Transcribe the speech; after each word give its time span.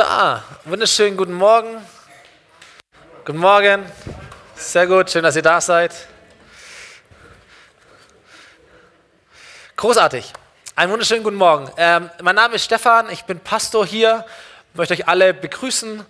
So, 0.00 0.06
wunderschönen 0.64 1.14
guten 1.14 1.34
Morgen. 1.34 1.76
Guten 3.26 3.38
Morgen. 3.38 3.84
Sehr 4.54 4.86
gut, 4.86 5.10
schön, 5.10 5.22
dass 5.22 5.36
ihr 5.36 5.42
da 5.42 5.60
seid. 5.60 5.94
Großartig. 9.76 10.32
Einen 10.74 10.92
wunderschönen 10.92 11.22
guten 11.22 11.36
Morgen. 11.36 11.70
Ähm, 11.76 12.08
mein 12.22 12.34
Name 12.34 12.54
ist 12.54 12.64
Stefan, 12.64 13.10
ich 13.10 13.24
bin 13.24 13.40
Pastor 13.40 13.84
hier. 13.84 14.24
Ich 14.72 14.78
möchte 14.78 14.94
euch 14.94 15.06
alle 15.06 15.34
begrüßen, 15.34 16.02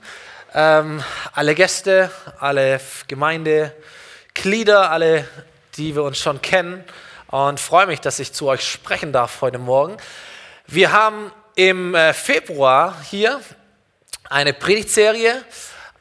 ähm, 0.55 1.03
alle 1.33 1.57
Gäste, 1.57 2.13
alle 2.39 2.81
Gemeindeglieder, 3.09 4.89
alle, 4.93 5.27
die 5.75 5.97
wir 5.97 6.05
uns 6.05 6.19
schon 6.19 6.41
kennen. 6.41 6.85
Und 7.27 7.59
freue 7.59 7.89
mich, 7.89 8.01
dass 8.01 8.21
ich 8.21 8.33
zu 8.33 8.47
euch 8.47 8.63
sprechen 8.63 9.13
darf 9.13 9.41
heute 9.41 9.59
Morgen. 9.59 9.97
Wir 10.69 10.93
haben 10.93 11.33
im 11.57 11.97
äh, 11.97 12.13
Februar 12.13 12.95
hier 13.11 13.41
eine 14.31 14.53
Predigtserie 14.53 15.45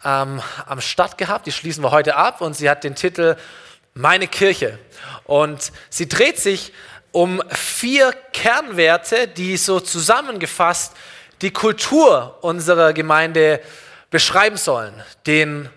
ähm, 0.05 0.41
am 0.65 0.81
Start 0.81 1.17
gehabt, 1.17 1.47
die 1.47 1.51
schließen 1.51 1.83
wir 1.83 1.91
heute 1.91 2.15
ab 2.15 2.41
und 2.41 2.55
sie 2.55 2.69
hat 2.69 2.83
den 2.83 2.95
Titel 2.95 3.35
Meine 3.95 4.27
Kirche. 4.27 4.77
Und 5.25 5.71
sie 5.89 6.07
dreht 6.07 6.39
sich 6.39 6.71
um 7.11 7.41
vier 7.49 8.13
Kernwerte, 8.31 9.27
die 9.27 9.57
so 9.57 9.79
zusammengefasst 9.79 10.93
die 11.41 11.51
Kultur 11.51 12.37
unserer 12.41 12.93
Gemeinde 12.93 13.61
beschreiben 14.11 14.57
sollen. 14.57 14.93
Den 15.25 15.67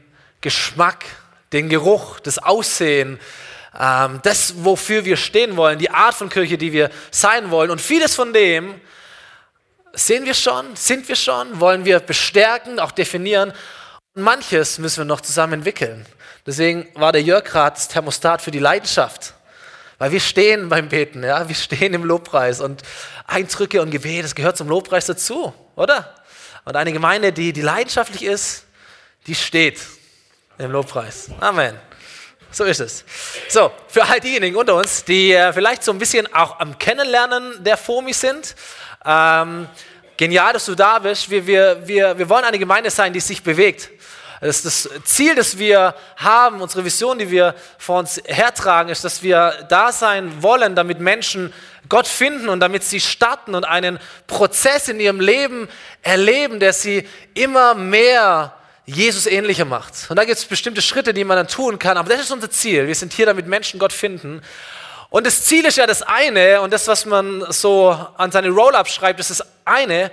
Geschmack, 0.42 1.06
den 1.54 1.70
Geruch, 1.70 2.20
das 2.20 2.38
Aussehen, 2.38 3.18
ähm, 3.78 4.20
das, 4.24 4.62
wofür 4.62 5.06
wir 5.06 5.16
stehen 5.16 5.56
wollen, 5.56 5.78
die 5.78 5.90
Art 5.90 6.14
von 6.14 6.28
Kirche, 6.28 6.58
die 6.58 6.72
wir 6.72 6.90
sein 7.10 7.50
wollen. 7.50 7.70
Und 7.70 7.80
vieles 7.80 8.14
von 8.14 8.34
dem 8.34 8.78
Sehen 9.94 10.24
wir 10.24 10.34
schon? 10.34 10.74
Sind 10.76 11.08
wir 11.08 11.16
schon? 11.16 11.60
Wollen 11.60 11.84
wir 11.84 12.00
bestärken, 12.00 12.80
auch 12.80 12.92
definieren? 12.92 13.52
Und 14.14 14.22
manches 14.22 14.78
müssen 14.78 14.98
wir 14.98 15.04
noch 15.04 15.20
zusammen 15.20 15.54
entwickeln. 15.54 16.06
Deswegen 16.46 16.88
war 16.94 17.12
der 17.12 17.22
Jörg 17.22 17.44
gerade 17.44 17.78
Thermostat 17.80 18.42
für 18.42 18.50
die 18.50 18.58
Leidenschaft. 18.58 19.34
Weil 19.98 20.10
wir 20.10 20.20
stehen 20.20 20.68
beim 20.68 20.88
Beten, 20.88 21.22
ja, 21.22 21.48
wir 21.48 21.54
stehen 21.54 21.94
im 21.94 22.04
Lobpreis 22.04 22.60
und 22.60 22.82
Eindrücke 23.26 23.80
und 23.80 23.90
Gebet, 23.90 24.24
das 24.24 24.34
gehört 24.34 24.56
zum 24.56 24.68
Lobpreis 24.68 25.06
dazu, 25.06 25.54
oder? 25.76 26.14
Und 26.64 26.74
eine 26.74 26.92
Gemeinde, 26.92 27.32
die, 27.32 27.52
die 27.52 27.60
leidenschaftlich 27.60 28.24
ist, 28.24 28.64
die 29.26 29.34
steht 29.34 29.80
im 30.58 30.72
Lobpreis. 30.72 31.28
Amen. 31.40 31.78
So 32.50 32.64
ist 32.64 32.80
es. 32.80 33.04
So, 33.48 33.72
für 33.88 34.04
all 34.04 34.20
diejenigen 34.20 34.56
unter 34.56 34.74
uns, 34.74 35.04
die 35.04 35.32
äh, 35.32 35.52
vielleicht 35.52 35.82
so 35.84 35.92
ein 35.92 35.98
bisschen 35.98 36.32
auch 36.34 36.58
am 36.60 36.78
Kennenlernen 36.78 37.64
der 37.64 37.76
FOMI 37.76 38.12
sind, 38.12 38.54
ähm, 39.04 39.68
genial, 40.16 40.52
dass 40.52 40.66
du 40.66 40.74
da 40.74 40.98
bist. 40.98 41.30
Wir, 41.30 41.46
wir, 41.46 41.86
wir, 41.86 42.18
wir 42.18 42.28
wollen 42.28 42.44
eine 42.44 42.58
Gemeinde 42.58 42.90
sein, 42.90 43.12
die 43.12 43.20
sich 43.20 43.42
bewegt. 43.42 43.90
Das, 44.40 44.62
das 44.62 44.88
Ziel, 45.04 45.36
das 45.36 45.58
wir 45.58 45.94
haben, 46.16 46.60
unsere 46.60 46.84
Vision, 46.84 47.18
die 47.18 47.30
wir 47.30 47.54
vor 47.78 48.00
uns 48.00 48.20
hertragen, 48.24 48.90
ist, 48.90 49.04
dass 49.04 49.22
wir 49.22 49.66
da 49.68 49.92
sein 49.92 50.42
wollen, 50.42 50.74
damit 50.74 50.98
Menschen 50.98 51.52
Gott 51.88 52.08
finden 52.08 52.48
und 52.48 52.58
damit 52.58 52.82
sie 52.82 53.00
starten 53.00 53.54
und 53.54 53.64
einen 53.64 54.00
Prozess 54.26 54.88
in 54.88 54.98
ihrem 54.98 55.20
Leben 55.20 55.68
erleben, 56.02 56.58
der 56.58 56.72
sie 56.72 57.06
immer 57.34 57.74
mehr 57.74 58.54
Jesus 58.84 59.26
ähnlicher 59.26 59.64
macht. 59.64 60.06
Und 60.08 60.16
da 60.16 60.24
gibt 60.24 60.38
es 60.38 60.44
bestimmte 60.44 60.82
Schritte, 60.82 61.14
die 61.14 61.22
man 61.22 61.36
dann 61.36 61.48
tun 61.48 61.78
kann. 61.78 61.96
Aber 61.96 62.08
das 62.08 62.22
ist 62.22 62.32
unser 62.32 62.50
Ziel. 62.50 62.88
Wir 62.88 62.94
sind 62.96 63.12
hier, 63.12 63.26
damit 63.26 63.46
Menschen 63.46 63.78
Gott 63.78 63.92
finden. 63.92 64.42
Und 65.12 65.26
das 65.26 65.44
Ziel 65.44 65.66
ist 65.66 65.76
ja 65.76 65.86
das 65.86 66.00
eine 66.00 66.62
und 66.62 66.72
das, 66.72 66.88
was 66.88 67.04
man 67.04 67.44
so 67.52 67.90
an 68.16 68.32
seine 68.32 68.48
Roll-Up 68.48 68.88
schreibt, 68.88 69.20
ist 69.20 69.28
das 69.28 69.44
eine. 69.66 70.10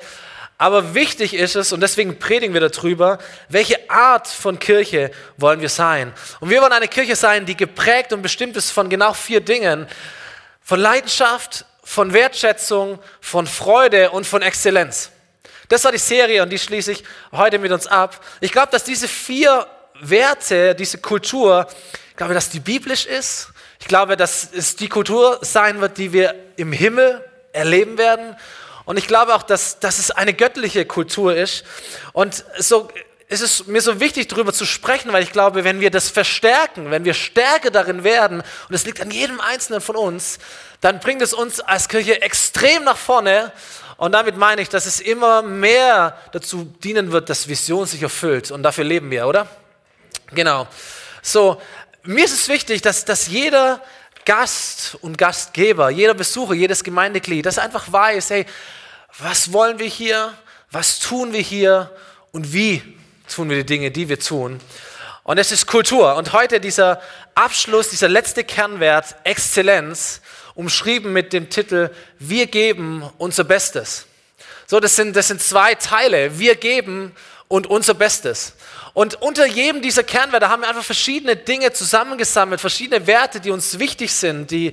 Aber 0.58 0.94
wichtig 0.94 1.34
ist 1.34 1.56
es, 1.56 1.72
und 1.72 1.80
deswegen 1.80 2.20
predigen 2.20 2.54
wir 2.54 2.60
darüber, 2.60 3.18
welche 3.48 3.90
Art 3.90 4.28
von 4.28 4.60
Kirche 4.60 5.10
wollen 5.38 5.62
wir 5.62 5.70
sein. 5.70 6.12
Und 6.42 6.50
wir 6.50 6.62
wollen 6.62 6.74
eine 6.74 6.90
Kirche 6.90 7.16
sein, 7.16 7.46
die 7.46 7.56
geprägt 7.56 8.12
und 8.12 8.22
bestimmt 8.22 8.58
ist 8.58 8.72
von 8.72 8.90
genau 8.90 9.14
vier 9.14 9.40
Dingen. 9.40 9.88
Von 10.62 10.82
Leidenschaft, 10.82 11.64
von 11.82 12.12
Wertschätzung, 12.12 13.00
von 13.22 13.48
Freude 13.48 14.10
und 14.10 14.28
von 14.28 14.42
Exzellenz. 14.42 15.12
Das 15.70 15.86
war 15.86 15.94
die 15.94 15.98
Serie 15.98 16.44
und 16.44 16.50
die 16.50 16.60
schließe 16.60 16.92
ich 16.92 17.06
heute 17.32 17.58
mit 17.58 17.72
uns 17.72 17.88
ab. 17.88 18.20
Ich 18.42 18.52
glaube, 18.52 18.68
dass 18.74 18.84
diese 18.84 19.08
vier 19.08 19.66
Werte, 20.02 20.76
diese 20.76 20.98
Kultur, 20.98 21.68
ich 22.10 22.18
glaube, 22.18 22.34
dass 22.34 22.50
die 22.50 22.60
biblisch 22.60 23.06
ist 23.06 23.54
ich 23.80 23.88
glaube, 23.88 24.18
dass 24.18 24.50
es 24.52 24.76
die 24.76 24.90
Kultur 24.90 25.40
sein 25.42 25.82
wird, 25.82 25.98
die 25.98 26.14
wir 26.14 26.36
im 26.58 26.72
Himmel 26.72 27.24
erleben 27.54 27.98
werden. 27.98 28.36
Und 28.86 28.98
ich 28.98 29.08
glaube 29.08 29.36
auch, 29.36 29.44
dass, 29.44 29.80
dass 29.80 30.00
es 30.00 30.12
eine 30.12 30.34
göttliche 30.34 30.86
Kultur 30.86 31.36
ist. 31.36 31.64
Und 32.12 32.44
so 32.58 32.90
ist 33.30 33.42
es 33.42 33.68
mir 33.68 33.82
so 33.82 34.00
wichtig, 34.00 34.28
darüber 34.28 34.52
zu 34.52 34.66
sprechen, 34.66 35.14
weil 35.14 35.22
ich 35.22 35.32
glaube, 35.32 35.64
wenn 35.64 35.80
wir 35.80 35.92
das 35.92 36.10
verstärken, 36.10 36.90
wenn 36.90 37.06
wir 37.06 37.14
stärker 37.14 37.70
darin 37.70 38.04
werden, 38.04 38.42
und 38.68 38.76
es 38.76 38.86
liegt 38.86 39.02
an 39.02 39.12
jedem 39.12 39.40
Einzelnen 39.40 39.82
von 39.82 39.96
uns, 39.96 40.40
dann 40.82 41.00
bringt 41.00 41.22
es 41.22 41.34
uns 41.34 41.60
als 41.60 41.88
Kirche 41.88 42.22
extrem 42.22 42.84
nach 42.84 42.98
vorne. 42.98 43.52
Und 43.98 44.14
damit 44.14 44.36
meine 44.38 44.62
ich, 44.62 44.70
dass 44.70 44.88
es 44.88 45.00
immer 45.00 45.44
mehr 45.44 46.18
dazu 46.32 46.74
dienen 46.84 47.12
wird, 47.12 47.30
dass 47.30 47.48
Vision 47.48 47.86
sich 47.86 48.02
erfüllt. 48.02 48.50
Und 48.50 48.64
dafür 48.64 48.84
leben 48.84 49.12
wir, 49.12 49.28
oder? 49.28 49.48
Genau. 50.32 50.68
So, 51.22 51.62
mir 52.04 52.26
ist 52.26 52.34
es 52.34 52.48
wichtig, 52.48 52.82
dass, 52.82 53.06
dass 53.06 53.28
jeder 53.28 53.82
Gast 54.26 54.98
und 55.02 55.18
Gastgeber, 55.18 55.90
jeder 55.90 56.14
Besucher, 56.14 56.54
jedes 56.54 56.84
Gemeindeglied, 56.84 57.46
das 57.46 57.58
einfach 57.58 57.92
weiß, 57.92 58.30
hey, 58.30 58.46
was 59.18 59.52
wollen 59.52 59.80
wir 59.80 59.88
hier, 59.88 60.34
was 60.72 61.00
tun 61.00 61.34
wir 61.34 61.42
hier 61.42 61.92
und 62.32 62.54
wie 62.54 62.82
tun 63.34 63.50
wir 63.50 63.58
die 63.58 63.66
Dinge, 63.66 63.92
die 63.92 64.08
wir 64.10 64.20
tun. 64.20 64.60
Und 65.24 65.38
es 65.38 65.52
ist 65.52 65.68
Kultur. 65.68 66.16
Und 66.16 66.34
heute 66.34 66.60
dieser 66.60 67.02
Abschluss, 67.36 67.90
dieser 67.90 68.08
letzte 68.08 68.44
Kernwert, 68.44 69.16
Exzellenz, 69.24 70.22
umschrieben 70.56 71.14
mit 71.14 71.34
dem 71.34 71.50
Titel 71.50 71.90
Wir 72.18 72.48
geben 72.48 73.10
unser 73.18 73.44
Bestes. 73.44 74.06
So, 74.66 74.80
das 74.80 74.96
sind, 74.96 75.16
das 75.16 75.28
sind 75.28 75.42
zwei 75.42 75.76
Teile. 75.76 76.38
Wir 76.40 76.56
geben 76.56 77.16
und 77.50 77.66
unser 77.68 77.96
Bestes. 77.96 78.54
Und 78.94 79.22
unter 79.22 79.46
jedem 79.46 79.82
dieser 79.82 80.04
Kernwerte 80.04 80.50
haben 80.50 80.62
wir 80.62 80.70
einfach 80.70 80.84
verschiedene 80.84 81.36
Dinge 81.36 81.74
zusammengesammelt, 81.74 82.62
verschiedene 82.62 83.08
Werte, 83.08 83.40
die 83.40 83.50
uns 83.50 83.80
wichtig 83.80 84.14
sind, 84.14 84.52
die, 84.52 84.72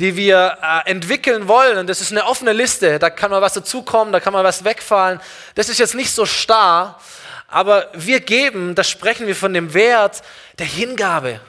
die 0.00 0.16
wir 0.16 0.58
äh, 0.60 0.90
entwickeln 0.90 1.46
wollen. 1.46 1.78
Und 1.78 1.86
das 1.86 2.00
ist 2.00 2.10
eine 2.10 2.26
offene 2.26 2.52
Liste. 2.52 2.98
Da 2.98 3.10
kann 3.10 3.30
mal 3.30 3.40
was 3.40 3.54
dazukommen, 3.54 4.12
da 4.12 4.18
kann 4.18 4.32
mal 4.32 4.42
was 4.42 4.64
wegfallen. 4.64 5.20
Das 5.54 5.68
ist 5.68 5.78
jetzt 5.78 5.94
nicht 5.94 6.10
so 6.10 6.26
starr, 6.26 7.00
aber 7.46 7.88
wir 7.94 8.18
geben, 8.18 8.74
da 8.74 8.82
sprechen 8.82 9.28
wir 9.28 9.36
von 9.36 9.54
dem 9.54 9.72
Wert 9.72 10.22
der 10.58 10.66
Hingabe. 10.66 11.40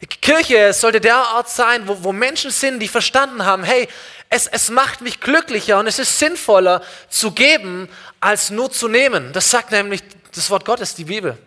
Die 0.00 0.06
Kirche 0.06 0.72
sollte 0.72 1.00
der 1.00 1.18
Ort 1.36 1.50
sein, 1.50 1.86
wo, 1.86 2.04
wo 2.04 2.12
Menschen 2.12 2.50
sind, 2.50 2.80
die 2.80 2.88
verstanden 2.88 3.44
haben, 3.44 3.64
hey, 3.64 3.86
es, 4.28 4.46
es 4.46 4.70
macht 4.70 5.00
mich 5.00 5.20
glücklicher 5.20 5.78
und 5.78 5.86
es 5.86 5.98
ist 5.98 6.18
sinnvoller 6.18 6.82
zu 7.08 7.32
geben, 7.32 7.88
als 8.20 8.50
nur 8.50 8.70
zu 8.70 8.88
nehmen. 8.88 9.32
Das 9.32 9.50
sagt 9.50 9.70
nämlich 9.70 10.02
das 10.34 10.50
Wort 10.50 10.64
Gottes, 10.64 10.94
die 10.94 11.04
Bibel. 11.04 11.38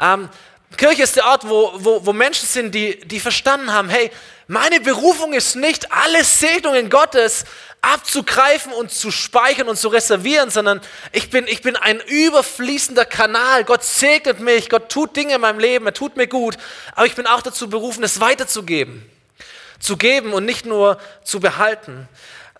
Ähm, 0.00 0.28
Kirche 0.76 1.02
ist 1.02 1.16
der 1.16 1.26
Ort, 1.26 1.48
wo, 1.48 1.72
wo, 1.76 2.04
wo 2.04 2.12
Menschen 2.12 2.46
sind, 2.46 2.74
die, 2.74 3.00
die 3.00 3.20
verstanden 3.20 3.72
haben, 3.72 3.88
hey, 3.88 4.10
meine 4.46 4.80
Berufung 4.80 5.32
ist 5.34 5.56
nicht, 5.56 5.92
alle 5.92 6.24
Segnungen 6.24 6.88
Gottes 6.88 7.44
abzugreifen 7.80 8.72
und 8.72 8.90
zu 8.90 9.10
speichern 9.10 9.68
und 9.68 9.76
zu 9.76 9.88
reservieren, 9.88 10.50
sondern 10.50 10.80
ich 11.12 11.30
bin, 11.30 11.46
ich 11.46 11.62
bin 11.62 11.76
ein 11.76 12.00
überfließender 12.00 13.04
Kanal. 13.04 13.64
Gott 13.64 13.84
segnet 13.84 14.40
mich, 14.40 14.68
Gott 14.68 14.90
tut 14.90 15.16
Dinge 15.16 15.34
in 15.34 15.40
meinem 15.40 15.58
Leben, 15.58 15.86
er 15.86 15.94
tut 15.94 16.16
mir 16.16 16.26
gut, 16.26 16.56
aber 16.94 17.06
ich 17.06 17.14
bin 17.14 17.26
auch 17.26 17.42
dazu 17.42 17.68
berufen, 17.68 18.02
es 18.02 18.20
weiterzugeben. 18.20 19.08
Zu 19.78 19.96
geben 19.96 20.32
und 20.32 20.44
nicht 20.44 20.66
nur 20.66 20.98
zu 21.24 21.40
behalten. 21.40 22.08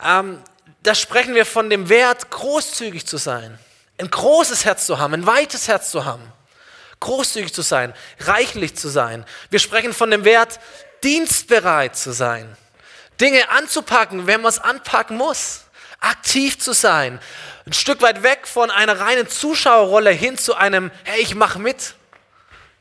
Ähm, 0.02 0.42
da 0.82 0.94
sprechen 0.94 1.34
wir 1.34 1.44
von 1.44 1.70
dem 1.70 1.88
Wert, 1.88 2.30
großzügig 2.30 3.06
zu 3.06 3.16
sein, 3.16 3.58
ein 3.98 4.10
großes 4.10 4.64
Herz 4.64 4.86
zu 4.86 4.98
haben, 4.98 5.14
ein 5.14 5.26
weites 5.26 5.68
Herz 5.68 5.90
zu 5.90 6.04
haben 6.04 6.32
großzügig 7.00 7.52
zu 7.52 7.62
sein, 7.62 7.94
reichlich 8.20 8.76
zu 8.76 8.88
sein. 8.88 9.24
Wir 9.50 9.58
sprechen 9.58 9.92
von 9.92 10.10
dem 10.10 10.24
Wert, 10.24 10.60
dienstbereit 11.04 11.96
zu 11.96 12.12
sein, 12.12 12.56
Dinge 13.20 13.50
anzupacken, 13.50 14.26
wenn 14.26 14.40
man 14.40 14.48
es 14.48 14.58
anpacken 14.58 15.16
muss, 15.16 15.62
aktiv 16.00 16.58
zu 16.58 16.72
sein, 16.72 17.20
ein 17.66 17.72
Stück 17.72 18.00
weit 18.02 18.22
weg 18.22 18.46
von 18.46 18.70
einer 18.70 18.98
reinen 18.98 19.28
Zuschauerrolle 19.28 20.10
hin 20.10 20.38
zu 20.38 20.54
einem, 20.54 20.90
hey, 21.04 21.20
ich 21.20 21.34
mach 21.34 21.56
mit 21.56 21.94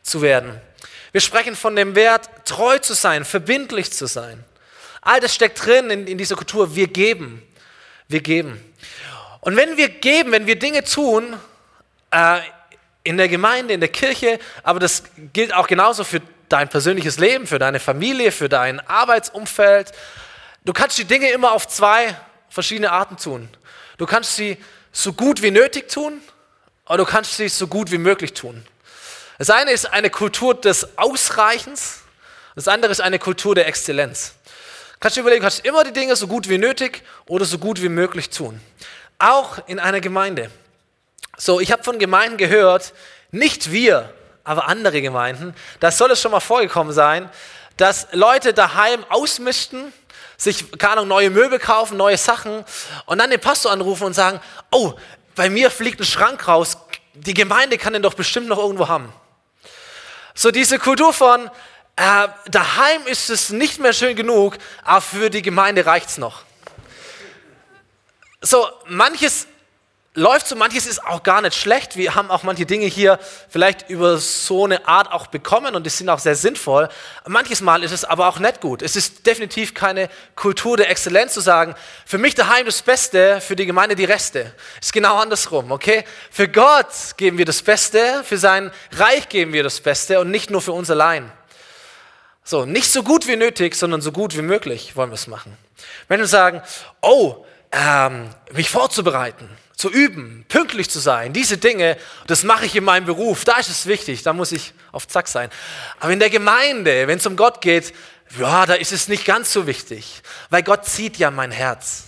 zu 0.01 0.21
werden. 0.21 0.59
Wir 1.17 1.21
sprechen 1.21 1.55
von 1.55 1.75
dem 1.75 1.95
Wert, 1.95 2.29
treu 2.45 2.77
zu 2.77 2.93
sein, 2.93 3.25
verbindlich 3.25 3.91
zu 3.91 4.05
sein. 4.05 4.43
All 5.01 5.19
das 5.19 5.33
steckt 5.33 5.65
drin 5.65 5.89
in, 5.89 6.05
in 6.05 6.19
dieser 6.19 6.35
Kultur. 6.35 6.75
Wir 6.75 6.85
geben. 6.85 7.41
Wir 8.07 8.21
geben. 8.21 8.63
Und 9.41 9.55
wenn 9.55 9.77
wir 9.77 9.89
geben, 9.89 10.31
wenn 10.31 10.45
wir 10.45 10.59
Dinge 10.59 10.83
tun, 10.83 11.35
äh, 12.11 12.37
in 13.03 13.17
der 13.17 13.29
Gemeinde, 13.29 13.73
in 13.73 13.79
der 13.79 13.89
Kirche, 13.89 14.37
aber 14.61 14.79
das 14.79 15.05
gilt 15.33 15.55
auch 15.55 15.65
genauso 15.65 16.03
für 16.03 16.21
dein 16.49 16.69
persönliches 16.69 17.17
Leben, 17.17 17.47
für 17.47 17.57
deine 17.57 17.79
Familie, 17.79 18.31
für 18.31 18.47
dein 18.47 18.79
Arbeitsumfeld. 18.87 19.93
Du 20.65 20.71
kannst 20.71 20.99
die 20.99 21.05
Dinge 21.05 21.31
immer 21.31 21.51
auf 21.51 21.67
zwei 21.67 22.15
verschiedene 22.47 22.91
Arten 22.91 23.17
tun. 23.17 23.49
Du 23.97 24.05
kannst 24.05 24.35
sie 24.35 24.55
so 24.91 25.13
gut 25.13 25.41
wie 25.41 25.49
nötig 25.49 25.89
tun 25.89 26.21
oder 26.85 26.97
du 26.99 27.05
kannst 27.05 27.37
sie 27.37 27.49
so 27.49 27.65
gut 27.65 27.89
wie 27.89 27.97
möglich 27.97 28.35
tun. 28.35 28.63
Das 29.37 29.49
eine 29.49 29.71
ist 29.71 29.85
eine 29.85 30.09
Kultur 30.09 30.55
des 30.55 30.97
Ausreichens, 30.97 31.99
das 32.55 32.67
andere 32.67 32.91
ist 32.91 33.01
eine 33.01 33.19
Kultur 33.19 33.53
der 33.53 33.67
Exzellenz. 33.67 34.33
Kannst 34.99 35.15
du 35.15 35.21
überlegen, 35.21 35.43
kannst 35.43 35.63
du 35.63 35.69
immer 35.69 35.83
die 35.83 35.93
Dinge 35.93 36.15
so 36.15 36.25
gut 36.25 36.49
wie 36.49 36.57
nötig 36.57 37.03
oder 37.27 37.45
so 37.45 37.59
gut 37.59 37.81
wie 37.83 37.89
möglich 37.89 38.31
tun. 38.31 38.59
Auch 39.19 39.59
in 39.67 39.79
einer 39.79 40.01
Gemeinde. 40.01 40.49
So, 41.37 41.59
ich 41.59 41.71
habe 41.71 41.83
von 41.83 41.99
Gemeinden 41.99 42.37
gehört, 42.37 42.93
nicht 43.29 43.71
wir, 43.71 44.11
aber 44.43 44.67
andere 44.67 45.01
Gemeinden, 45.01 45.53
da 45.79 45.91
soll 45.91 46.09
es 46.09 46.21
schon 46.21 46.31
mal 46.31 46.39
vorgekommen 46.39 46.93
sein, 46.93 47.29
dass 47.75 48.07
Leute 48.13 48.55
daheim 48.55 49.05
ausmischten, 49.09 49.93
sich, 50.35 50.71
keine 50.79 50.93
Ahnung, 50.93 51.09
neue 51.09 51.29
Möbel 51.29 51.59
kaufen, 51.59 51.95
neue 51.95 52.17
Sachen 52.17 52.63
und 53.05 53.19
dann 53.19 53.29
den 53.29 53.39
Pastor 53.39 53.71
anrufen 53.71 54.05
und 54.05 54.13
sagen, 54.13 54.39
oh, 54.71 54.93
bei 55.35 55.49
mir 55.51 55.69
fliegt 55.69 55.99
ein 55.99 56.05
Schrank 56.05 56.47
raus, 56.47 56.77
die 57.13 57.35
Gemeinde 57.35 57.77
kann 57.77 57.93
den 57.93 58.01
doch 58.01 58.15
bestimmt 58.15 58.47
noch 58.47 58.57
irgendwo 58.57 58.87
haben. 58.87 59.13
So 60.37 60.51
diese 60.51 60.77
Kultur 60.77 61.13
von, 61.13 61.49
äh, 61.95 62.27
daheim 62.45 63.07
ist 63.07 63.31
es 63.31 63.49
nicht 63.49 63.79
mehr 63.79 63.91
schön 63.91 64.15
genug, 64.15 64.59
aber 64.83 65.01
für 65.01 65.31
die 65.31 65.41
Gemeinde 65.41 65.87
reicht 65.87 66.09
es 66.09 66.19
noch. 66.19 66.43
So, 68.41 68.69
manches 68.85 69.47
läuft 70.17 70.47
so, 70.47 70.55
manches 70.55 70.87
ist 70.87 71.05
auch 71.05 71.21
gar 71.21 71.41
nicht 71.41 71.55
schlecht. 71.55 71.95
Wir 71.95 72.15
haben 72.15 72.31
auch 72.31 72.41
manche 72.41 72.65
Dinge 72.65 72.87
hier 72.87 73.19
vielleicht 73.49 73.87
über 73.87 74.17
so 74.17 74.65
eine 74.65 74.87
Art 74.87 75.11
auch 75.11 75.27
bekommen 75.27 75.75
und 75.75 75.85
die 75.85 75.91
sind 75.91 76.09
auch 76.09 76.17
sehr 76.17 76.35
sinnvoll. 76.35 76.89
Manches 77.27 77.61
Mal 77.61 77.83
ist 77.83 77.91
es 77.91 78.03
aber 78.03 78.27
auch 78.27 78.39
nicht 78.39 78.59
gut. 78.59 78.81
Es 78.81 78.95
ist 78.95 79.27
definitiv 79.27 79.75
keine 79.75 80.09
Kultur 80.35 80.75
der 80.75 80.89
Exzellenz 80.89 81.35
zu 81.35 81.41
sagen, 81.41 81.75
für 82.03 82.17
mich 82.17 82.33
daheim 82.33 82.65
das 82.65 82.81
Beste, 82.81 83.39
für 83.41 83.55
die 83.55 83.67
Gemeinde 83.67 83.95
die 83.95 84.05
Reste. 84.05 84.53
Es 84.81 84.87
ist 84.87 84.93
genau 84.93 85.17
andersrum, 85.17 85.71
okay? 85.71 86.03
Für 86.31 86.47
Gott 86.47 86.87
geben 87.17 87.37
wir 87.37 87.45
das 87.45 87.61
Beste, 87.61 88.23
für 88.23 88.39
sein 88.39 88.71
Reich 88.93 89.29
geben 89.29 89.53
wir 89.53 89.61
das 89.61 89.79
Beste 89.81 90.19
und 90.19 90.31
nicht 90.31 90.49
nur 90.49 90.61
für 90.61 90.71
uns 90.71 90.89
allein. 90.89 91.31
So, 92.43 92.65
nicht 92.65 92.91
so 92.91 93.03
gut 93.03 93.27
wie 93.27 93.35
nötig, 93.35 93.75
sondern 93.75 94.01
so 94.01 94.11
gut 94.11 94.35
wie 94.35 94.41
möglich 94.41 94.95
wollen 94.95 95.11
wir 95.11 95.15
es 95.15 95.27
machen. 95.27 95.55
Wenn 96.07 96.19
wir 96.19 96.27
sagen, 96.27 96.63
oh, 97.01 97.45
ähm, 97.71 98.29
mich 98.53 98.69
vorzubereiten, 98.69 99.47
zu 99.77 99.91
üben, 99.91 100.43
pünktlich 100.49 100.89
zu 100.89 100.97
sein, 100.99 101.33
diese 101.33 101.59
Dinge, 101.59 101.97
das 102.25 102.43
mache 102.43 102.65
ich 102.65 102.75
in 102.75 102.83
meinem 102.83 103.05
Beruf, 103.05 103.45
da 103.45 103.57
ist 103.57 103.69
es 103.69 103.85
wichtig, 103.85 104.23
da 104.23 104.33
muss 104.33 104.51
ich 104.51 104.73
auf 104.91 105.07
Zack 105.07 105.27
sein. 105.27 105.51
Aber 105.99 106.11
in 106.11 106.19
der 106.19 106.31
Gemeinde, 106.31 107.07
wenn 107.07 107.19
es 107.19 107.25
um 107.27 107.35
Gott 107.35 107.61
geht, 107.61 107.93
ja, 108.39 108.65
da 108.65 108.73
ist 108.73 108.91
es 108.91 109.07
nicht 109.07 109.23
ganz 109.23 109.53
so 109.53 109.67
wichtig, 109.67 110.23
weil 110.49 110.63
Gott 110.63 110.85
sieht 110.85 111.17
ja 111.17 111.29
mein 111.29 111.51
Herz. 111.51 112.05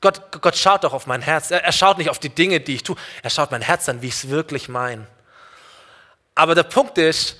Gott, 0.00 0.42
Gott 0.42 0.56
schaut 0.56 0.82
doch 0.82 0.92
auf 0.92 1.06
mein 1.06 1.22
Herz. 1.22 1.52
Er, 1.52 1.64
er 1.64 1.72
schaut 1.72 1.98
nicht 1.98 2.10
auf 2.10 2.18
die 2.18 2.28
Dinge, 2.30 2.60
die 2.60 2.74
ich 2.74 2.82
tue. 2.82 2.96
Er 3.22 3.30
schaut 3.30 3.52
mein 3.52 3.62
Herz 3.62 3.88
an, 3.88 4.02
wie 4.02 4.08
ich 4.08 4.14
es 4.14 4.28
wirklich 4.28 4.68
meine. 4.68 5.06
Aber 6.34 6.54
der 6.54 6.64
Punkt 6.64 6.98
ist, 6.98 7.36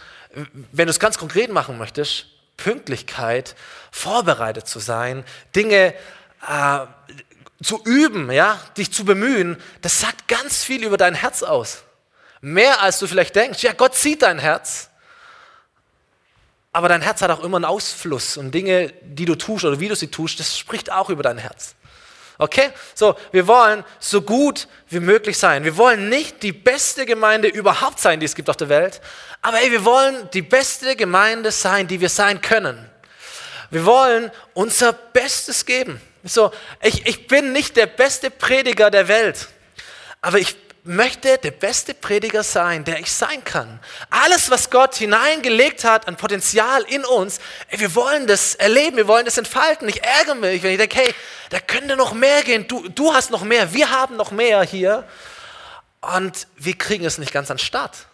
wenn 0.73 0.87
du 0.87 0.91
es 0.91 1.01
ganz 1.01 1.19
konkret 1.19 1.53
machen 1.53 1.79
möchtest, 1.79 2.27
Pünktlichkeit, 2.57 3.57
vorbereitet 3.91 4.69
zu 4.69 4.79
sein, 4.79 5.25
Dinge 5.55 5.95
äh, 6.49 6.87
zu 7.63 7.83
üben, 7.85 8.31
ja, 8.31 8.61
dich 8.77 8.93
zu 8.93 9.05
bemühen, 9.05 9.61
das 9.83 10.01
sagt 10.01 10.29
ganz 10.29 10.63
viel 10.63 10.85
über 10.85 10.97
dein 10.97 11.15
Herz 11.15 11.43
aus. 11.43 11.83
Mehr 12.41 12.83
als 12.83 12.99
du 13.01 13.07
vielleicht 13.07 13.35
denkst. 13.35 13.63
Ja, 13.63 13.73
Gott 13.73 13.97
sieht 13.97 14.23
dein 14.23 14.39
Herz. 14.39 14.91
Aber 16.73 16.89
dein 16.89 17.03
Herz 17.03 17.23
hat 17.23 17.31
auch 17.31 17.43
immer 17.43 17.57
einen 17.57 17.65
Ausfluss 17.65 18.37
und 18.37 18.53
Dinge, 18.53 18.93
die 19.03 19.25
du 19.25 19.35
tust 19.35 19.65
oder 19.65 19.81
wie 19.81 19.89
du 19.89 19.97
sie 19.97 20.09
tust, 20.09 20.39
das 20.39 20.57
spricht 20.57 20.93
auch 20.93 21.11
über 21.11 21.23
dein 21.23 21.39
Herz. 21.39 21.75
Okay? 22.37 22.71
So, 22.95 23.17
wir 23.33 23.49
wollen 23.49 23.85
so 23.99 24.23
gut 24.23 24.69
wie 24.89 25.01
möglich 25.01 25.37
sein. 25.39 25.65
Wir 25.65 25.77
wollen 25.77 26.09
nicht 26.09 26.43
die 26.45 26.53
beste 26.53 27.05
Gemeinde 27.05 27.49
überhaupt 27.49 27.99
sein, 27.99 28.21
die 28.21 28.27
es 28.27 28.37
gibt 28.37 28.49
auf 28.49 28.57
der 28.57 28.69
Welt, 28.69 29.01
aber 29.43 29.61
ey, 29.61 29.73
wir 29.73 29.85
wollen 29.85 30.29
die 30.33 30.43
beste 30.43 30.95
Gemeinde 30.95 31.51
sein, 31.51 31.89
die 31.89 32.01
wir 32.01 32.09
sein 32.09 32.41
können. 32.41 32.89
Wir 33.71 33.85
wollen 33.85 34.31
unser 34.55 34.93
Bestes 34.93 35.67
geben. 35.67 36.01
So, 36.29 36.53
ich, 36.83 37.07
ich 37.07 37.27
bin 37.27 37.53
nicht 37.53 37.77
der 37.77 37.87
beste 37.87 38.31
Prediger 38.31 38.91
der 38.91 39.09
Welt, 39.09 39.49
aber 40.21 40.39
ich 40.39 40.57
möchte 40.85 41.37
der 41.39 41.51
beste 41.51 41.93
Prediger 41.95 42.43
sein, 42.43 42.85
der 42.85 42.99
ich 42.99 43.13
sein 43.13 43.45
kann. 43.45 43.79
Alles, 44.11 44.51
was 44.51 44.71
Gott 44.71 44.95
hineingelegt 44.97 45.85
hat 45.85 46.09
an 46.09 46.17
Potenzial 46.17 46.83
in 46.83 47.05
uns, 47.05 47.41
ey, 47.69 47.81
wir 47.81 47.95
wollen 47.95 48.27
das 48.27 48.55
erleben, 48.55 48.97
wir 48.97 49.07
wollen 49.07 49.25
das 49.25 49.37
entfalten. 49.37 49.89
Ich 49.89 50.03
ärgere 50.03 50.35
mich, 50.35 50.63
wenn 50.63 50.73
ich 50.73 50.79
denke, 50.79 50.97
hey, 50.97 51.15
da 51.51 51.61
könnte 51.61 51.97
noch 51.97 52.15
mehr 52.15 52.43
gehen, 52.43 52.67
du, 52.69 52.89
du 52.89 53.13
hast 53.13 53.31
noch 53.31 53.43
mehr, 53.43 53.73
wir 53.75 53.91
haben 53.91 54.17
noch 54.17 54.31
mehr 54.31 54.63
hier 54.63 55.05
und 56.01 56.47
wir 56.57 56.77
kriegen 56.77 57.05
es 57.05 57.19
nicht 57.19 57.33
ganz 57.33 57.51
an 57.51 57.59
Start. 57.59 58.07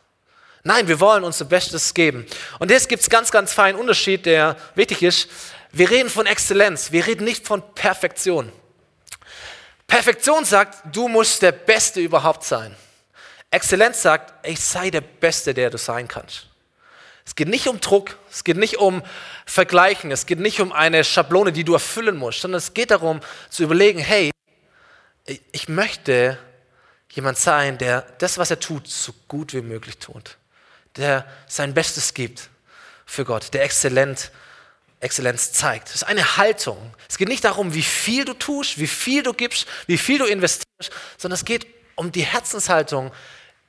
Nein, 0.67 0.88
wir 0.88 0.99
wollen 0.99 1.25
unser 1.25 1.44
Bestes 1.44 1.93
geben. 1.93 2.26
Und 2.58 2.70
jetzt 2.70 2.88
gibt 2.88 3.02
es 3.02 3.10
ganz, 3.10 3.31
ganz 3.31 3.52
feinen 3.52 3.78
Unterschied, 3.78 4.25
der 4.25 4.56
wichtig 4.75 5.02
ist. 5.02 5.28
Wir 5.76 5.91
reden 5.91 6.09
von 6.09 6.26
Exzellenz, 6.26 6.93
wir 6.93 7.05
reden 7.05 7.25
nicht 7.25 7.49
von 7.49 7.61
Perfektion. 7.75 8.53
Perfektion 9.88 10.44
sagt, 10.44 10.94
du 10.94 11.09
musst 11.09 11.43
der 11.43 11.50
Beste 11.50 11.99
überhaupt 11.99 12.44
sein. 12.44 12.76
Exzellenz 13.50 14.00
sagt, 14.00 14.47
ich 14.47 14.61
sei 14.61 14.91
der 14.91 15.00
Beste, 15.00 15.53
der 15.53 15.71
du 15.71 15.79
sein 15.79 16.06
kannst. 16.06 16.47
Es 17.26 17.35
geht 17.35 17.49
nicht 17.49 17.67
um 17.67 17.81
Druck, 17.81 18.17
es 18.31 18.44
geht 18.44 18.56
nicht 18.56 18.76
um 18.76 19.03
Vergleichen, 19.47 20.12
es 20.12 20.26
geht 20.26 20.38
nicht 20.38 20.61
um 20.61 20.71
eine 20.71 21.03
Schablone, 21.03 21.50
die 21.50 21.65
du 21.65 21.73
erfüllen 21.73 22.17
musst, 22.17 22.41
sondern 22.41 22.59
es 22.59 22.73
geht 22.73 22.93
darum 22.93 23.19
zu 23.50 23.65
überlegen, 23.65 23.99
hey, 23.99 24.31
ich 25.50 25.69
möchte 25.69 26.38
jemand 27.11 27.37
sein, 27.37 27.79
der 27.79 28.03
das, 28.19 28.38
was 28.38 28.50
er 28.50 28.61
tut, 28.61 28.87
so 28.87 29.12
gut 29.27 29.53
wie 29.53 29.62
möglich 29.62 29.99
tut, 29.99 30.37
der 30.94 31.27
sein 31.49 31.75
Bestes 31.75 32.15
gibt 32.15 32.49
für 33.06 33.25
Gott, 33.25 33.53
der 33.55 33.65
exzellent 33.65 34.20
ist 34.20 34.31
Exzellenz 35.05 35.53
zeigt. 35.53 35.89
Es 35.89 35.97
ist 35.97 36.05
eine 36.05 36.37
Haltung. 36.37 36.95
Es 37.09 37.19
geht 37.19 37.29
nicht 37.29 37.45
darum, 37.45 37.75
wie 37.75 37.83
viel 37.83 38.25
du 38.25 38.35
tust, 38.35 38.79
wie 38.79 38.87
viel 38.87 39.23
du 39.23 39.33
gibst, 39.33 39.67
wie 39.87 39.99
viel 39.99 40.19
du 40.19 40.25
investierst, 40.25 40.91
sondern 41.19 41.35
es 41.35 41.45
geht 41.45 41.67
um 41.95 42.11
die 42.11 42.23
Herzenshaltung, 42.23 43.12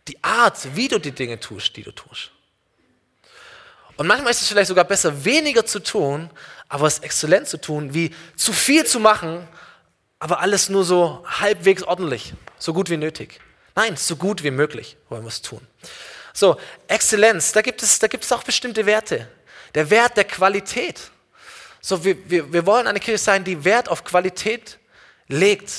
die 0.07 0.23
Art, 0.23 0.75
wie 0.75 0.87
du 0.87 0.99
die 0.99 1.11
Dinge 1.11 1.39
tust, 1.39 1.75
die 1.75 1.83
du 1.83 1.91
tust. 1.91 2.31
Und 3.97 4.07
manchmal 4.07 4.31
ist 4.31 4.41
es 4.41 4.47
vielleicht 4.47 4.67
sogar 4.67 4.85
besser, 4.85 5.25
weniger 5.25 5.65
zu 5.65 5.79
tun, 5.79 6.29
aber 6.67 6.87
es 6.87 6.99
exzellent 6.99 7.47
zu 7.47 7.59
tun, 7.59 7.93
wie 7.93 8.13
zu 8.35 8.51
viel 8.51 8.85
zu 8.85 8.99
machen, 8.99 9.47
aber 10.19 10.39
alles 10.39 10.69
nur 10.69 10.83
so 10.83 11.23
halbwegs 11.27 11.83
ordentlich, 11.83 12.33
so 12.57 12.73
gut 12.73 12.89
wie 12.89 12.97
nötig. 12.97 13.39
Nein, 13.75 13.97
so 13.97 14.15
gut 14.15 14.43
wie 14.43 14.51
möglich 14.51 14.97
wollen 15.09 15.23
wir 15.23 15.29
es 15.29 15.41
tun. 15.41 15.65
So, 16.33 16.57
Exzellenz, 16.87 17.51
da 17.51 17.61
gibt 17.61 17.83
es, 17.83 17.99
da 17.99 18.07
gibt 18.07 18.23
es 18.23 18.31
auch 18.31 18.43
bestimmte 18.43 18.85
Werte. 18.85 19.29
Der 19.73 19.89
Wert 19.89 20.17
der 20.17 20.23
Qualität. 20.25 21.11
So, 21.87 22.03
wir, 22.03 22.17
wir, 22.27 22.51
wir 22.51 22.65
wollen 22.65 22.87
eine 22.87 22.99
Kirche 22.99 23.19
sein, 23.19 23.43
die 23.43 23.63
Wert 23.63 23.89
auf 23.89 24.03
Qualität 24.03 24.79
legt, 25.27 25.71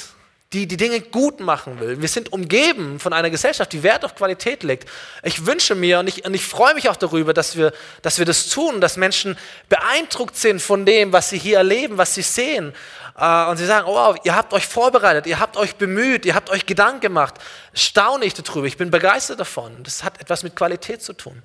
die 0.52 0.68
die 0.68 0.76
Dinge 0.76 1.00
gut 1.00 1.40
machen 1.40 1.80
will. 1.80 2.00
Wir 2.00 2.06
sind 2.06 2.32
umgeben 2.32 3.00
von 3.00 3.12
einer 3.12 3.28
Gesellschaft, 3.28 3.72
die 3.72 3.82
Wert 3.82 4.04
auf 4.04 4.14
Qualität 4.14 4.62
legt. 4.62 4.88
Ich 5.24 5.46
wünsche 5.46 5.74
mir 5.74 5.98
und 5.98 6.06
ich, 6.06 6.24
und 6.24 6.32
ich 6.32 6.46
freue 6.46 6.74
mich 6.74 6.88
auch 6.88 6.94
darüber, 6.94 7.34
dass 7.34 7.56
wir, 7.56 7.72
dass 8.02 8.20
wir 8.20 8.24
das 8.24 8.50
tun, 8.50 8.80
dass 8.80 8.96
Menschen 8.96 9.36
beeindruckt 9.68 10.36
sind 10.36 10.62
von 10.62 10.86
dem, 10.86 11.12
was 11.12 11.30
sie 11.30 11.38
hier 11.38 11.56
erleben, 11.56 11.98
was 11.98 12.14
sie 12.14 12.22
sehen. 12.22 12.72
Äh, 13.18 13.46
und 13.46 13.56
sie 13.56 13.66
sagen, 13.66 13.88
oh, 13.88 14.14
ihr 14.22 14.36
habt 14.36 14.52
euch 14.52 14.68
vorbereitet, 14.68 15.26
ihr 15.26 15.40
habt 15.40 15.56
euch 15.56 15.74
bemüht, 15.74 16.24
ihr 16.24 16.36
habt 16.36 16.50
euch 16.50 16.66
Gedanken 16.66 17.00
gemacht. 17.00 17.34
Staune 17.74 18.26
ich 18.26 18.34
darüber, 18.34 18.68
ich 18.68 18.76
bin 18.76 18.92
begeistert 18.92 19.40
davon. 19.40 19.82
Das 19.82 20.04
hat 20.04 20.20
etwas 20.20 20.44
mit 20.44 20.54
Qualität 20.54 21.02
zu 21.02 21.14
tun. 21.14 21.42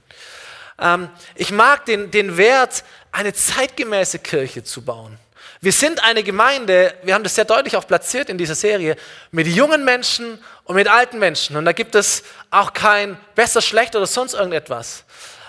Ähm, 0.81 1.09
ich 1.35 1.51
mag 1.51 1.85
den, 1.85 2.11
den 2.11 2.35
Wert, 2.35 2.83
eine 3.11 3.33
zeitgemäße 3.33 4.19
Kirche 4.19 4.63
zu 4.63 4.83
bauen. 4.83 5.17
Wir 5.63 5.71
sind 5.71 6.03
eine 6.03 6.23
Gemeinde, 6.23 6.95
wir 7.03 7.13
haben 7.13 7.23
das 7.23 7.35
sehr 7.35 7.45
deutlich 7.45 7.77
auch 7.77 7.85
platziert 7.85 8.29
in 8.29 8.37
dieser 8.39 8.55
Serie, 8.55 8.95
mit 9.29 9.45
jungen 9.45 9.85
Menschen 9.85 10.43
und 10.63 10.75
mit 10.75 10.87
alten 10.87 11.19
Menschen. 11.19 11.55
Und 11.55 11.65
da 11.65 11.71
gibt 11.71 11.93
es 11.93 12.23
auch 12.49 12.73
kein 12.73 13.15
besser, 13.35 13.61
schlechter 13.61 13.99
oder 13.99 14.07
sonst 14.07 14.33
irgendetwas. 14.33 15.03